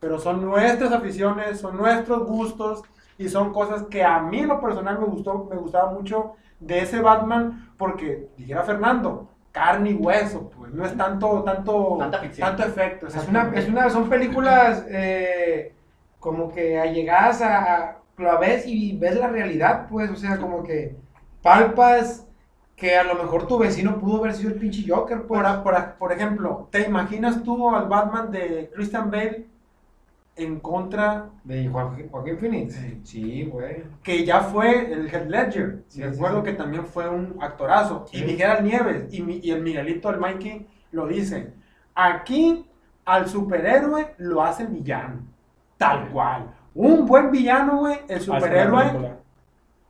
pero 0.00 0.18
son 0.18 0.42
nuestras 0.44 0.90
aficiones, 0.92 1.60
son 1.60 1.76
nuestros 1.76 2.24
gustos 2.26 2.82
y 3.18 3.28
son 3.28 3.52
cosas 3.52 3.82
que 3.84 4.02
a 4.02 4.20
mí 4.20 4.38
en 4.40 4.48
lo 4.48 4.60
personal 4.60 4.98
me 4.98 5.04
gustó, 5.06 5.46
me 5.50 5.56
gustaba 5.56 5.92
mucho 5.92 6.32
de 6.60 6.78
ese 6.78 7.00
Batman 7.00 7.72
porque, 7.76 8.30
dijera 8.38 8.62
Fernando, 8.62 9.28
carne 9.52 9.90
y 9.90 9.94
hueso, 9.94 10.50
pues 10.50 10.72
no 10.72 10.84
es 10.86 10.96
tanto, 10.96 11.42
tanto, 11.44 11.98
tanto 12.38 12.64
efecto. 12.64 13.06
Es 13.06 13.28
una, 13.28 13.52
es 13.54 13.68
una, 13.68 13.90
son 13.90 14.08
películas 14.08 14.84
eh, 14.88 15.74
como 16.18 16.50
que 16.52 16.78
allegadas 16.78 17.42
a, 17.42 17.74
a- 17.88 17.98
la 18.18 18.36
ves 18.38 18.64
y 18.66 18.96
ves 18.98 19.16
la 19.16 19.28
realidad, 19.28 19.86
pues, 19.90 20.10
o 20.10 20.16
sea, 20.16 20.38
como 20.38 20.62
que 20.62 20.96
palpas 21.42 22.26
que 22.76 22.96
a 22.96 23.04
lo 23.04 23.14
mejor 23.14 23.46
tu 23.46 23.58
vecino 23.58 23.98
pudo 23.98 24.18
haber 24.18 24.34
sido 24.34 24.50
el 24.50 24.58
pinche 24.58 24.84
Joker, 24.86 25.22
pues. 25.26 25.42
Por, 25.42 25.62
por, 25.62 25.94
por 25.94 26.12
ejemplo, 26.12 26.68
¿te 26.70 26.82
imaginas 26.86 27.42
tú 27.42 27.70
al 27.74 27.88
Batman 27.88 28.30
de 28.30 28.70
Christian 28.74 29.10
Bale 29.10 29.46
en 30.36 30.60
contra 30.60 31.28
De 31.44 31.68
Joaquín, 31.68 32.08
Joaquín 32.10 32.38
Phoenix. 32.38 32.80
Sí, 33.04 33.44
güey. 33.44 33.84
que 34.02 34.24
ya 34.24 34.40
fue 34.40 34.92
el 34.92 35.06
Head 35.12 35.26
Ledger? 35.28 35.84
Sí, 35.88 36.02
Recuerdo 36.02 36.38
sí, 36.40 36.44
que 36.46 36.52
también 36.54 36.86
fue 36.86 37.08
un 37.08 37.36
actorazo. 37.40 38.06
Y 38.12 38.22
Miguel 38.24 38.64
Nieves 38.64 39.12
y, 39.12 39.22
mi- 39.22 39.40
y 39.42 39.50
el 39.50 39.62
Miguelito, 39.62 40.08
el 40.10 40.18
Mikey, 40.18 40.66
lo 40.92 41.06
dicen. 41.06 41.54
Aquí 41.94 42.64
al 43.04 43.28
superhéroe 43.28 44.14
lo 44.18 44.42
hace 44.42 44.62
el 44.62 44.68
villano. 44.70 45.20
Tal 45.76 46.08
cual. 46.08 46.54
Un 46.74 47.04
buen 47.06 47.30
villano, 47.30 47.78
güey, 47.80 47.98
el 48.08 48.20
superhéroe. 48.20 49.21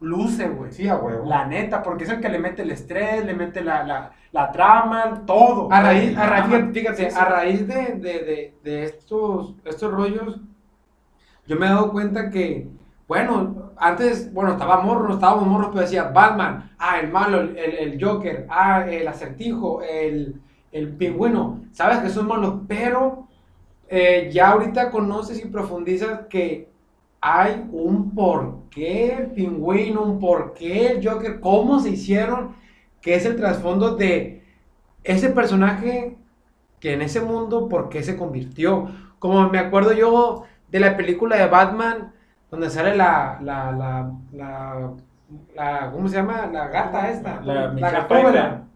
Luce, 0.02 0.48
güey. 0.48 0.72
Sí, 0.72 0.88
a 0.88 0.96
huevo. 0.96 1.26
La 1.26 1.46
neta, 1.46 1.82
porque 1.82 2.04
es 2.04 2.10
el 2.10 2.20
que 2.20 2.28
le 2.28 2.38
mete 2.38 2.62
el 2.62 2.70
estrés, 2.70 3.24
le 3.24 3.34
mete 3.34 3.62
la, 3.62 3.84
la, 3.84 4.12
la 4.32 4.52
trama, 4.52 5.22
todo. 5.26 5.72
A 5.72 5.80
raíz, 5.82 6.16
a 6.16 6.44
fíjate, 6.44 6.72
fíjate, 6.72 7.04
Sí, 7.04 7.10
sí. 7.10 7.18
a 7.18 7.24
raíz 7.24 7.66
de, 7.66 7.74
de, 7.94 8.18
de, 8.24 8.54
de 8.62 8.84
estos, 8.84 9.54
estos 9.64 9.92
rollos, 9.92 10.40
yo 11.46 11.56
me 11.56 11.66
he 11.66 11.68
dado 11.70 11.90
cuenta 11.92 12.30
que, 12.30 12.68
bueno, 13.08 13.72
antes, 13.76 14.32
bueno, 14.32 14.52
estaba 14.52 14.80
morro, 14.80 15.08
no 15.08 15.14
estábamos 15.14 15.46
morros, 15.46 15.68
pero 15.72 15.82
decía 15.82 16.04
Batman, 16.04 16.70
ah, 16.78 17.00
el 17.00 17.10
malo, 17.10 17.40
el, 17.40 17.56
el 17.56 18.02
Joker, 18.04 18.46
ah, 18.48 18.86
el 18.88 19.06
acertijo, 19.08 19.82
el, 19.82 20.40
el 20.70 20.88
pingüino. 20.96 21.62
Sabes 21.72 21.98
que 21.98 22.10
son 22.10 22.28
malos, 22.28 22.60
pero 22.68 23.28
eh, 23.88 24.30
ya 24.32 24.50
ahorita 24.50 24.90
conoces 24.90 25.44
y 25.44 25.48
profundizas 25.48 26.26
que 26.28 26.70
hay 27.20 27.66
un 27.72 28.14
porqué 28.14 28.61
el 28.76 29.26
pingüino, 29.32 30.02
un 30.02 30.18
porqué 30.18 30.92
el 30.92 31.06
Joker, 31.06 31.40
cómo 31.40 31.80
se 31.80 31.90
hicieron, 31.90 32.54
que 33.00 33.14
es 33.14 33.26
el 33.26 33.36
trasfondo 33.36 33.96
de 33.96 34.42
ese 35.04 35.30
personaje 35.30 36.16
que 36.80 36.94
en 36.94 37.02
ese 37.02 37.20
mundo, 37.20 37.68
por 37.68 37.88
qué 37.88 38.02
se 38.02 38.16
convirtió. 38.16 38.88
Como 39.18 39.48
me 39.50 39.58
acuerdo 39.58 39.92
yo 39.92 40.44
de 40.70 40.80
la 40.80 40.96
película 40.96 41.36
de 41.36 41.46
Batman, 41.46 42.12
donde 42.50 42.70
sale 42.70 42.96
la, 42.96 43.38
la, 43.42 43.70
la, 43.72 44.12
la, 44.32 44.90
la- 45.54 45.90
¿cómo 45.92 46.08
se 46.08 46.16
llama? 46.16 46.46
La 46.52 46.68
gata 46.68 47.10
esta. 47.10 47.40
La 47.80 47.90
gatúbela. 47.90 48.30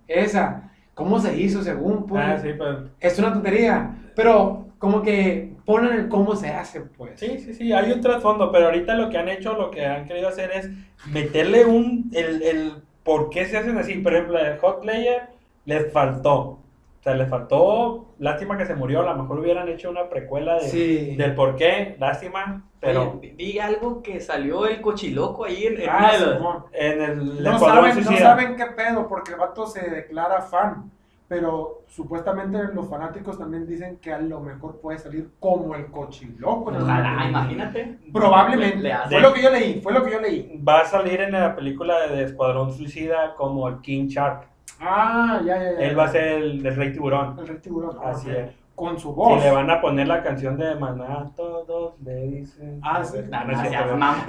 Pfeiffer. 0.07 0.24
Esa. 0.24 0.70
¿Cómo 0.94 1.18
se 1.18 1.36
hizo 1.38 1.62
según? 1.62 2.07
Pues, 2.07 2.24
Ah, 2.24 2.38
sí, 2.40 2.51
pues. 2.57 2.76
Es 3.01 3.18
una 3.18 3.32
tontería, 3.32 3.97
pero 4.14 4.68
como 4.78 5.03
que 5.03 5.55
ponen 5.66 5.92
el 5.92 6.08
cómo 6.08 6.34
se 6.36 6.48
hace, 6.48 6.80
pues. 6.80 7.18
Sí, 7.20 7.38
sí, 7.40 7.52
sí, 7.52 7.72
hay 7.72 7.92
un 7.92 8.00
trasfondo, 8.00 8.50
pero 8.52 8.66
ahorita 8.66 8.94
lo 8.94 9.10
que 9.10 9.18
han 9.18 9.28
hecho, 9.28 9.52
lo 9.54 9.70
que 9.70 9.84
han 9.84 10.06
querido 10.06 10.28
hacer 10.28 10.50
es 10.52 10.70
meterle 11.12 11.66
un, 11.66 12.10
el, 12.14 12.42
el 12.42 12.72
por 13.02 13.28
qué 13.30 13.44
se 13.46 13.58
hacen 13.58 13.76
así. 13.76 13.94
Por 13.98 14.14
ejemplo, 14.14 14.38
el 14.38 14.58
Hot 14.58 14.84
Layer 14.84 15.24
les 15.66 15.92
faltó. 15.92 16.38
O 16.38 17.08
sea, 17.08 17.14
les 17.14 17.28
faltó, 17.28 18.14
lástima 18.18 18.58
que 18.58 18.66
se 18.66 18.74
murió, 18.74 19.00
a 19.00 19.14
lo 19.14 19.22
mejor 19.22 19.38
hubieran 19.38 19.68
hecho 19.68 19.90
una 19.90 20.08
precuela 20.08 20.54
de, 20.56 20.62
Sí. 20.68 21.14
del 21.16 21.34
por 21.36 21.54
qué, 21.54 21.94
lástima, 22.00 22.64
pero 22.80 23.12
Oye, 23.20 23.32
vi- 23.36 23.58
algo 23.60 24.02
que 24.02 24.18
salió 24.20 24.66
el 24.66 24.80
cochiloco 24.80 25.44
ahí 25.44 25.66
en, 25.66 25.80
en 25.82 25.88
Ah, 25.88 26.10
Simón. 26.18 26.64
en 26.72 27.00
el 27.02 27.42
No 27.44 27.58
saben, 27.60 28.04
no 28.04 28.16
saben 28.16 28.56
qué 28.56 28.66
pedo, 28.76 29.06
porque 29.06 29.32
el 29.34 29.38
vato 29.38 29.68
se 29.68 29.88
declara 29.88 30.40
fan. 30.42 30.90
Pero 31.28 31.82
supuestamente 31.88 32.58
los 32.72 32.88
fanáticos 32.88 33.36
también 33.36 33.66
dicen 33.66 33.98
que 34.00 34.12
a 34.12 34.18
lo 34.20 34.40
mejor 34.40 34.80
puede 34.80 34.98
salir 34.98 35.30
como 35.40 35.74
el 35.74 35.86
cochiloco. 35.86 36.70
Ojalá, 36.70 37.28
imagínate. 37.28 37.98
Probablemente. 38.12 38.92
Fue 39.10 39.20
lo 39.20 39.32
que 39.32 39.42
yo 39.42 39.50
leí, 39.50 39.80
fue 39.80 39.92
lo 39.92 40.04
que 40.04 40.12
yo 40.12 40.20
leí. 40.20 40.62
Va 40.66 40.82
a 40.82 40.84
salir 40.84 41.20
en 41.20 41.32
la 41.32 41.56
película 41.56 42.06
de 42.06 42.22
Escuadrón 42.24 42.72
Suicida 42.72 43.34
como 43.34 43.66
el 43.68 43.80
King 43.80 44.06
Shark. 44.06 44.46
Ah, 44.80 45.40
ya, 45.44 45.56
ya, 45.56 45.72
ya. 45.72 45.78
Él 45.80 45.98
va 45.98 46.04
a 46.04 46.08
ser 46.08 46.28
el, 46.28 46.66
el 46.66 46.76
Rey 46.76 46.92
Tiburón. 46.92 47.38
el 47.38 47.48
rey 47.48 47.58
tiburón. 47.58 47.96
Así 48.04 48.30
es. 48.30 48.50
Con 48.76 48.98
su 49.00 49.08
Si 49.08 49.14
voz. 49.14 49.42
le 49.42 49.50
van 49.50 49.70
a 49.70 49.80
poner 49.80 50.06
la 50.06 50.22
canción 50.22 50.56
de 50.58 50.74
Maná, 50.76 51.30
todos 51.34 51.98
le 52.02 52.14
dicen. 52.26 52.78
Ah, 52.84 53.02
sí. 53.02 53.16
No, 53.28 53.44
No, 53.44 53.52
es 53.62 53.68
cierto, 53.70 53.90
no. 53.92 53.96
mames. 53.96 54.24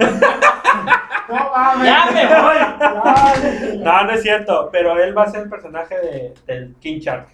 ¡Ya 1.84 2.06
me 2.12 2.24
voy! 2.26 2.56
Ya, 2.58 3.74
No, 3.84 4.04
no 4.04 4.10
es 4.12 4.22
cierto, 4.22 4.68
pero 4.72 4.98
él 4.98 5.16
va 5.16 5.24
a 5.24 5.30
ser 5.30 5.42
el 5.42 5.50
personaje 5.50 5.94
de, 6.00 6.34
del 6.46 6.74
King 6.76 6.98
Shark. 6.98 7.28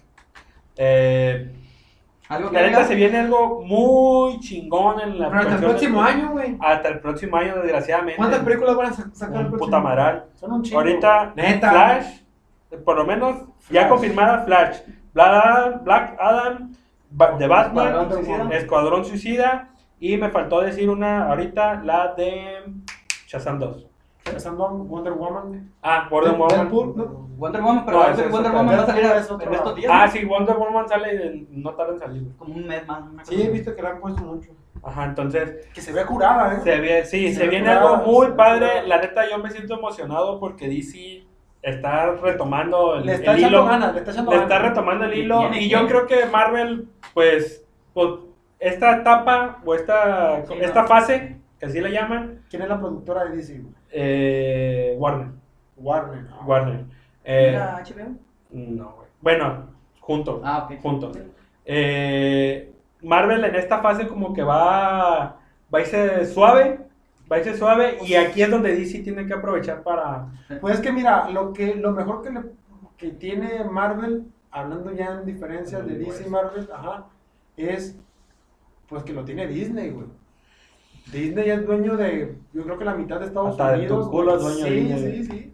Eh, 0.77 1.53
Algo 2.27 2.49
que 2.49 2.55
la 2.59 2.67
neta 2.67 2.83
se 2.83 2.95
viene 2.95 3.19
algo 3.19 3.61
muy 3.63 4.39
chingón 4.41 4.99
en 4.99 5.17
la 5.19 5.29
Pero 5.29 5.41
hasta 5.41 5.53
el 5.55 5.59
próximo 5.61 6.03
de- 6.03 6.09
año, 6.09 6.31
güey. 6.31 6.57
Hasta 6.59 6.89
el 6.89 6.99
próximo 6.99 7.37
año, 7.37 7.55
desgraciadamente. 7.61 8.17
¿Cuántas 8.17 8.39
películas 8.41 8.75
van 8.75 8.87
a 8.87 8.93
sa- 8.93 9.09
sacar 9.13 9.41
el 9.41 9.47
próximo 9.47 9.65
puta 9.65 9.79
madral. 9.79 10.25
Son 10.35 10.51
un 10.51 10.61
chingo. 10.63 10.79
Ahorita, 10.79 11.31
Neta. 11.35 11.69
Flash, 11.71 12.05
por 12.83 12.97
lo 12.97 13.05
menos, 13.05 13.37
ya 13.69 13.87
confirmada 13.87 14.43
Flash. 14.43 14.79
Black 15.13 15.31
Adam, 15.33 15.83
Black 15.85 16.15
Adam 16.19 16.71
Ba- 16.71 16.79
de 17.37 17.47
Batman, 17.47 17.87
Escuadrón 17.87 18.11
Suicida. 18.13 18.49
Escuadrón 18.57 19.05
Suicida. 19.05 19.69
Y 19.99 20.17
me 20.17 20.29
faltó 20.29 20.61
decir 20.61 20.89
una 20.89 21.29
ahorita, 21.29 21.81
la 21.83 22.13
de 22.13 22.63
Shazam 23.27 23.59
2. 23.59 23.87
Empezando 24.25 24.67
Wonder 24.69 25.13
Woman. 25.13 25.71
Ah, 25.83 26.07
Wonder 26.11 26.33
Woman. 26.33 26.49
Deadpool, 26.57 26.97
¿no? 26.97 27.05
Wonder 27.37 27.61
Woman, 27.61 27.85
pero 27.85 27.97
No, 27.99 28.03
es 28.09 28.17
Wonder 28.17 28.27
otro. 28.39 28.51
Woman 28.57 28.67
va 28.79 28.81
a 28.81 28.85
salir 28.87 29.05
es 29.05 29.31
otro 29.31 29.47
en 29.47 29.53
estos 29.53 29.75
días. 29.75 29.91
Ah, 29.93 30.05
¿no? 30.07 30.11
sí, 30.11 30.25
Wonder 30.25 30.55
Woman 30.57 30.89
sale, 30.89 31.27
en- 31.27 31.47
no 31.63 31.73
tarda 31.75 31.93
en 31.93 31.99
salir. 31.99 32.27
Como 32.37 32.55
un 32.55 32.67
mes 32.67 32.85
más. 32.87 33.01
una 33.03 33.23
Sí, 33.23 33.31
cosa 33.35 33.41
he 33.41 33.43
así. 33.43 33.53
visto 33.53 33.75
que 33.75 33.81
la 33.81 33.89
han 33.91 33.99
puesto 34.01 34.21
mucho. 34.23 34.51
Ajá, 34.83 35.05
entonces, 35.05 35.67
Que 35.73 35.81
se 35.81 35.91
ve 35.93 36.05
curada, 36.05 36.55
¿eh? 36.55 36.59
se 36.63 36.79
ve, 36.79 37.05
sí, 37.05 37.29
Se 37.29 37.35
se, 37.35 37.43
ve 37.43 37.49
viene 37.49 37.65
curada, 37.67 37.81
algo 37.97 38.11
muy 38.11 38.25
se 38.25 38.31
ve 38.31 38.37
padre. 38.37 38.67
curada. 38.67 38.83
La 38.87 38.97
neta, 39.01 39.29
yo 39.29 39.37
me 39.39 39.51
siento 39.51 39.75
emocionado 39.75 40.39
porque 40.39 40.67
DC 40.67 41.23
está 41.69 42.11
retomando 42.15 42.95
el, 42.95 43.05
Le 43.05 43.13
está 43.15 43.31
el 43.33 43.37
echando 43.39 43.57
hilo. 43.57 43.65
ganas, 43.65 43.93
le 43.93 43.99
está 43.99 44.11
echando 44.11 44.31
le 44.31 44.37
ganas. 44.37 44.51
está 44.51 44.67
retomando 44.69 45.05
el 45.05 45.13
Y 45.13 45.19
hilo. 45.21 45.53
Y 45.53 45.69
yo 45.69 45.87
creo 45.87 46.05
que 46.07 46.25
Marvel, 46.27 46.87
pues, 47.13 47.65
pues, 47.93 48.09
esta 48.59 48.97
etapa 48.97 49.61
o 49.65 49.75
esta, 49.75 50.45
Sí, 50.45 50.53
esta 50.61 50.81
no. 50.83 50.87
fase, 50.87 51.37
que 51.59 51.65
así 51.65 51.81
le 51.81 51.91
llaman, 51.91 52.41
¿Quién 52.49 52.61
es 52.61 52.69
la 52.69 52.79
productora 52.79 53.25
de 53.25 53.35
DC? 53.37 53.61
eh, 53.91 54.95
Warner. 54.97 55.27
Warner. 55.77 56.25
ah. 56.31 56.43
Warner. 56.45 56.85
Eh, 57.23 57.49
¿Era 57.49 57.81
HBO? 57.83 58.15
no, 58.51 58.91
güey. 58.97 59.07
Bueno, 59.21 59.67
juntos. 59.99 60.41
Ah, 60.43 60.67
ok. 60.69 60.81
Juntos. 60.81 61.17
Eh, 61.65 62.71
Marvel 63.01 63.43
en 63.43 63.55
esta 63.55 63.79
fase 63.81 64.07
como 64.07 64.33
que 64.33 64.43
va, 64.43 65.37
va 65.73 65.79
a 65.79 65.81
irse 65.81 66.25
suave, 66.25 66.79
va 67.31 67.37
a 67.37 67.39
irse 67.39 67.57
suave 67.57 67.97
y 68.05 68.15
aquí 68.15 68.41
es 68.41 68.51
donde 68.51 68.75
DC 68.75 68.99
tiene 68.99 69.25
que 69.25 69.33
aprovechar 69.33 69.83
para... 69.83 70.27
Pues 70.61 70.75
es 70.75 70.81
que 70.81 70.91
mira, 70.91 71.29
lo 71.29 71.53
que 71.53 71.75
lo 71.75 71.91
mejor 71.91 72.21
que, 72.21 72.29
le, 72.31 72.41
que 72.97 73.09
tiene 73.11 73.63
Marvel, 73.63 74.25
hablando 74.51 74.91
ya 74.93 75.19
en 75.19 75.25
diferencias 75.25 75.85
de 75.85 75.97
DC 75.97 76.27
y 76.27 76.29
Marvel, 76.29 76.69
ajá, 76.73 77.05
es 77.57 77.97
pues 78.87 79.03
que 79.03 79.13
lo 79.13 79.25
tiene 79.25 79.47
Disney, 79.47 79.89
güey. 79.89 80.07
Disney 81.11 81.49
es 81.49 81.65
dueño 81.65 81.97
de, 81.97 82.35
yo 82.53 82.63
creo 82.63 82.77
que 82.77 82.85
la 82.85 82.95
mitad 82.95 83.19
de 83.19 83.27
Estados 83.27 83.51
Hasta 83.51 83.71
de 83.71 83.79
Unidos. 83.79 84.05
tu 84.05 84.11
culo 84.11 84.35
es 84.35 84.41
dueño 84.41 84.65
de 84.65 84.69
sí, 84.69 84.75
Disney. 84.75 85.23
sí, 85.23 85.31
sí. 85.31 85.53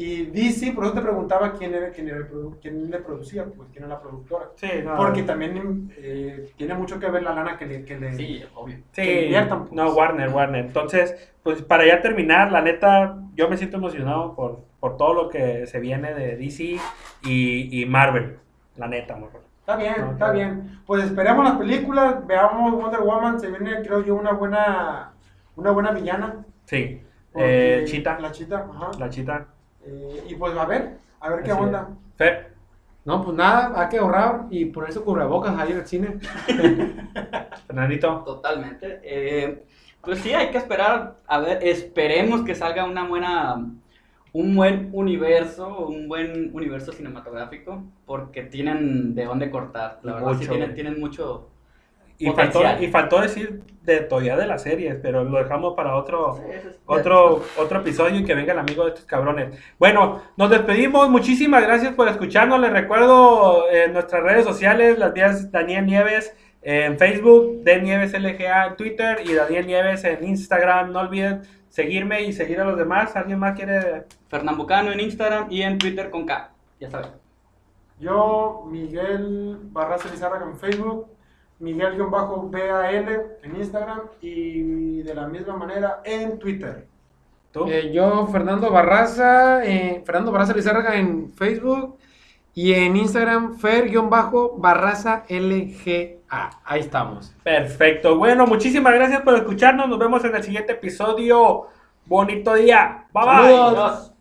Y 0.00 0.26
DC, 0.26 0.72
por 0.72 0.84
eso 0.84 0.94
te 0.94 1.00
preguntaba 1.00 1.52
quién 1.54 1.74
era, 1.74 1.90
quién 1.90 2.06
era 2.08 2.18
el 2.18 2.30
produ- 2.30 2.56
quién 2.62 2.88
le 2.88 2.98
producía, 3.00 3.44
pues 3.46 3.68
quién 3.72 3.84
era 3.84 3.94
la 3.94 4.00
productora. 4.00 4.46
Sí, 4.54 4.68
no, 4.84 4.96
Porque 4.96 5.24
también 5.24 5.92
eh, 5.96 6.52
tiene 6.56 6.74
mucho 6.74 7.00
que 7.00 7.10
ver 7.10 7.22
la 7.24 7.34
lana 7.34 7.58
que 7.58 7.66
le, 7.66 7.84
que 7.84 7.98
le, 7.98 8.14
Sí, 8.14 8.44
obvio. 8.54 8.76
Sí, 8.92 9.02
que 9.02 9.22
inviertan, 9.24 9.60
pues. 9.62 9.72
no, 9.72 9.90
Warner, 9.90 10.28
Warner. 10.28 10.64
Entonces, 10.66 11.32
pues 11.42 11.62
para 11.62 11.84
ya 11.84 12.00
terminar, 12.00 12.52
la 12.52 12.60
neta, 12.62 13.18
yo 13.34 13.48
me 13.48 13.56
siento 13.56 13.78
emocionado 13.78 14.36
por, 14.36 14.60
por 14.78 14.96
todo 14.96 15.14
lo 15.14 15.28
que 15.28 15.66
se 15.66 15.80
viene 15.80 16.14
de 16.14 16.36
DC 16.36 16.76
y, 17.24 17.82
y 17.82 17.86
Marvel, 17.86 18.38
la 18.76 18.86
neta, 18.86 19.16
mejor. 19.16 19.42
Está 19.60 19.76
bien, 19.76 19.94
No, 19.98 20.04
está 20.12 20.16
claro. 20.16 20.32
bien. 20.34 20.80
Pues 20.86 21.04
esperemos 21.04 21.44
las 21.44 21.56
películas, 21.58 22.24
veamos 22.26 22.72
Wonder 22.72 23.00
Woman, 23.00 23.40
se 23.40 23.48
viene 23.48 23.82
creo 23.82 24.04
yo 24.04 24.14
una 24.14 24.30
buena 24.32 25.12
una 25.56 25.72
buena 25.72 25.90
villana. 25.90 26.44
Sí, 26.66 27.02
eh, 27.34 27.82
Chita, 27.84 28.18
La 28.20 28.30
chita, 28.30 28.64
ajá. 28.72 28.90
la 28.98 29.10
Chita. 29.10 29.46
Eh, 29.88 30.24
y 30.28 30.34
pues 30.34 30.56
a 30.56 30.66
ver, 30.66 30.98
a 31.20 31.30
ver 31.30 31.42
qué 31.42 31.52
Así 31.52 31.60
onda. 31.60 31.88
No, 33.04 33.24
pues 33.24 33.34
nada, 33.36 33.72
hay 33.80 33.88
que 33.88 33.98
ahorrar 33.98 34.46
y 34.50 34.66
ponerse 34.66 35.00
cubrebocas 35.00 35.58
ahí 35.58 35.72
en 35.72 35.78
el 35.78 35.86
cine. 35.86 36.18
Fernandito. 37.66 38.22
Totalmente. 38.26 39.00
Eh, 39.02 39.64
pues 40.02 40.18
sí, 40.18 40.34
hay 40.34 40.50
que 40.50 40.58
esperar. 40.58 41.16
A 41.26 41.38
ver, 41.38 41.66
esperemos 41.66 42.42
que 42.42 42.54
salga 42.54 42.84
una 42.84 43.08
buena. 43.08 43.66
Un 44.34 44.54
buen 44.54 44.90
universo, 44.92 45.86
un 45.86 46.06
buen 46.06 46.50
universo 46.54 46.92
cinematográfico, 46.92 47.82
porque 48.04 48.42
tienen 48.42 49.14
de 49.14 49.24
dónde 49.24 49.50
cortar. 49.50 50.00
La 50.02 50.14
verdad, 50.16 50.34
sí 50.38 50.46
tienen, 50.46 50.74
tienen 50.74 51.00
mucho. 51.00 51.48
Y 52.18 52.30
faltó, 52.32 52.62
y 52.80 52.88
faltó 52.88 53.20
decir 53.20 53.62
de 53.82 54.00
todavía 54.00 54.36
de 54.36 54.46
las 54.46 54.62
series, 54.62 54.96
pero 55.00 55.22
lo 55.24 55.38
dejamos 55.38 55.74
para 55.74 55.94
otro, 55.96 56.34
Sí, 56.36 56.42
eso 56.52 56.68
es- 56.70 56.76
otro, 56.84 57.42
otro 57.56 57.80
episodio 57.80 58.18
y 58.20 58.24
que 58.24 58.34
venga 58.34 58.52
el 58.52 58.58
amigo 58.58 58.82
de 58.84 58.90
estos 58.90 59.04
cabrones. 59.04 59.56
Bueno, 59.78 60.20
nos 60.36 60.50
despedimos. 60.50 61.08
Muchísimas 61.08 61.62
gracias 61.62 61.94
por 61.94 62.08
escucharnos. 62.08 62.60
Les 62.60 62.72
recuerdo 62.72 63.70
en 63.70 63.92
nuestras 63.92 64.22
redes 64.22 64.44
sociales, 64.44 64.98
las 64.98 65.12
vías 65.14 65.50
Daniel 65.52 65.86
Nieves 65.86 66.34
en 66.62 66.98
Facebook, 66.98 67.62
D 67.62 67.80
Nieves 67.80 68.12
LGA 68.12 68.66
en 68.66 68.76
Twitter 68.76 69.20
y 69.24 69.32
Daniel 69.32 69.66
Nieves 69.66 70.02
en 70.04 70.24
Instagram. 70.26 70.92
No 70.92 71.00
olviden 71.00 71.42
seguirme 71.68 72.22
y 72.22 72.32
seguir 72.32 72.60
a 72.60 72.64
los 72.64 72.76
demás. 72.76 73.14
¿Alguien 73.16 73.38
más 73.38 73.54
quiere? 73.56 74.04
Fernán 74.28 74.58
Bucano 74.58 74.90
en 74.90 75.00
Instagram 75.00 75.46
y 75.50 75.62
en 75.62 75.78
Twitter 75.78 76.10
con 76.10 76.26
K. 76.26 76.50
Ya 76.80 76.90
saben. 76.90 77.10
Yo, 78.00 78.64
Miguel 78.70 79.58
Barraza 79.72 80.08
Lizárraga 80.10 80.44
en 80.44 80.56
Facebook, 80.58 81.08
Miguel-BAL 81.60 82.50
en 83.42 83.56
Instagram 83.56 84.00
y 84.20 85.02
de 85.02 85.14
la 85.14 85.26
misma 85.26 85.56
manera 85.56 86.00
en 86.04 86.38
Twitter. 86.38 86.86
¿Tú? 87.52 87.66
Eh, 87.66 87.92
yo, 87.92 88.26
Fernando 88.28 88.70
Barraza, 88.70 89.64
eh, 89.64 90.02
Fernando 90.04 90.30
Barraza 90.30 90.54
Lizárraga 90.54 90.96
en 90.96 91.32
Facebook 91.32 91.96
y 92.54 92.74
en 92.74 92.96
Instagram, 92.96 93.58
Fer-Barraza 93.58 95.24
LGA. 95.28 96.18
Ahí 96.64 96.80
estamos. 96.80 97.34
Perfecto. 97.42 98.18
Bueno, 98.18 98.46
muchísimas 98.46 98.94
gracias 98.94 99.22
por 99.22 99.34
escucharnos. 99.34 99.88
Nos 99.88 99.98
vemos 99.98 100.24
en 100.24 100.36
el 100.36 100.42
siguiente 100.42 100.72
episodio. 100.72 101.68
Bonito 102.04 102.54
día. 102.54 103.06
Bye 103.12 103.24
bye. 103.24 103.34
Saludos. 103.34 103.78
Adiós. 103.78 104.12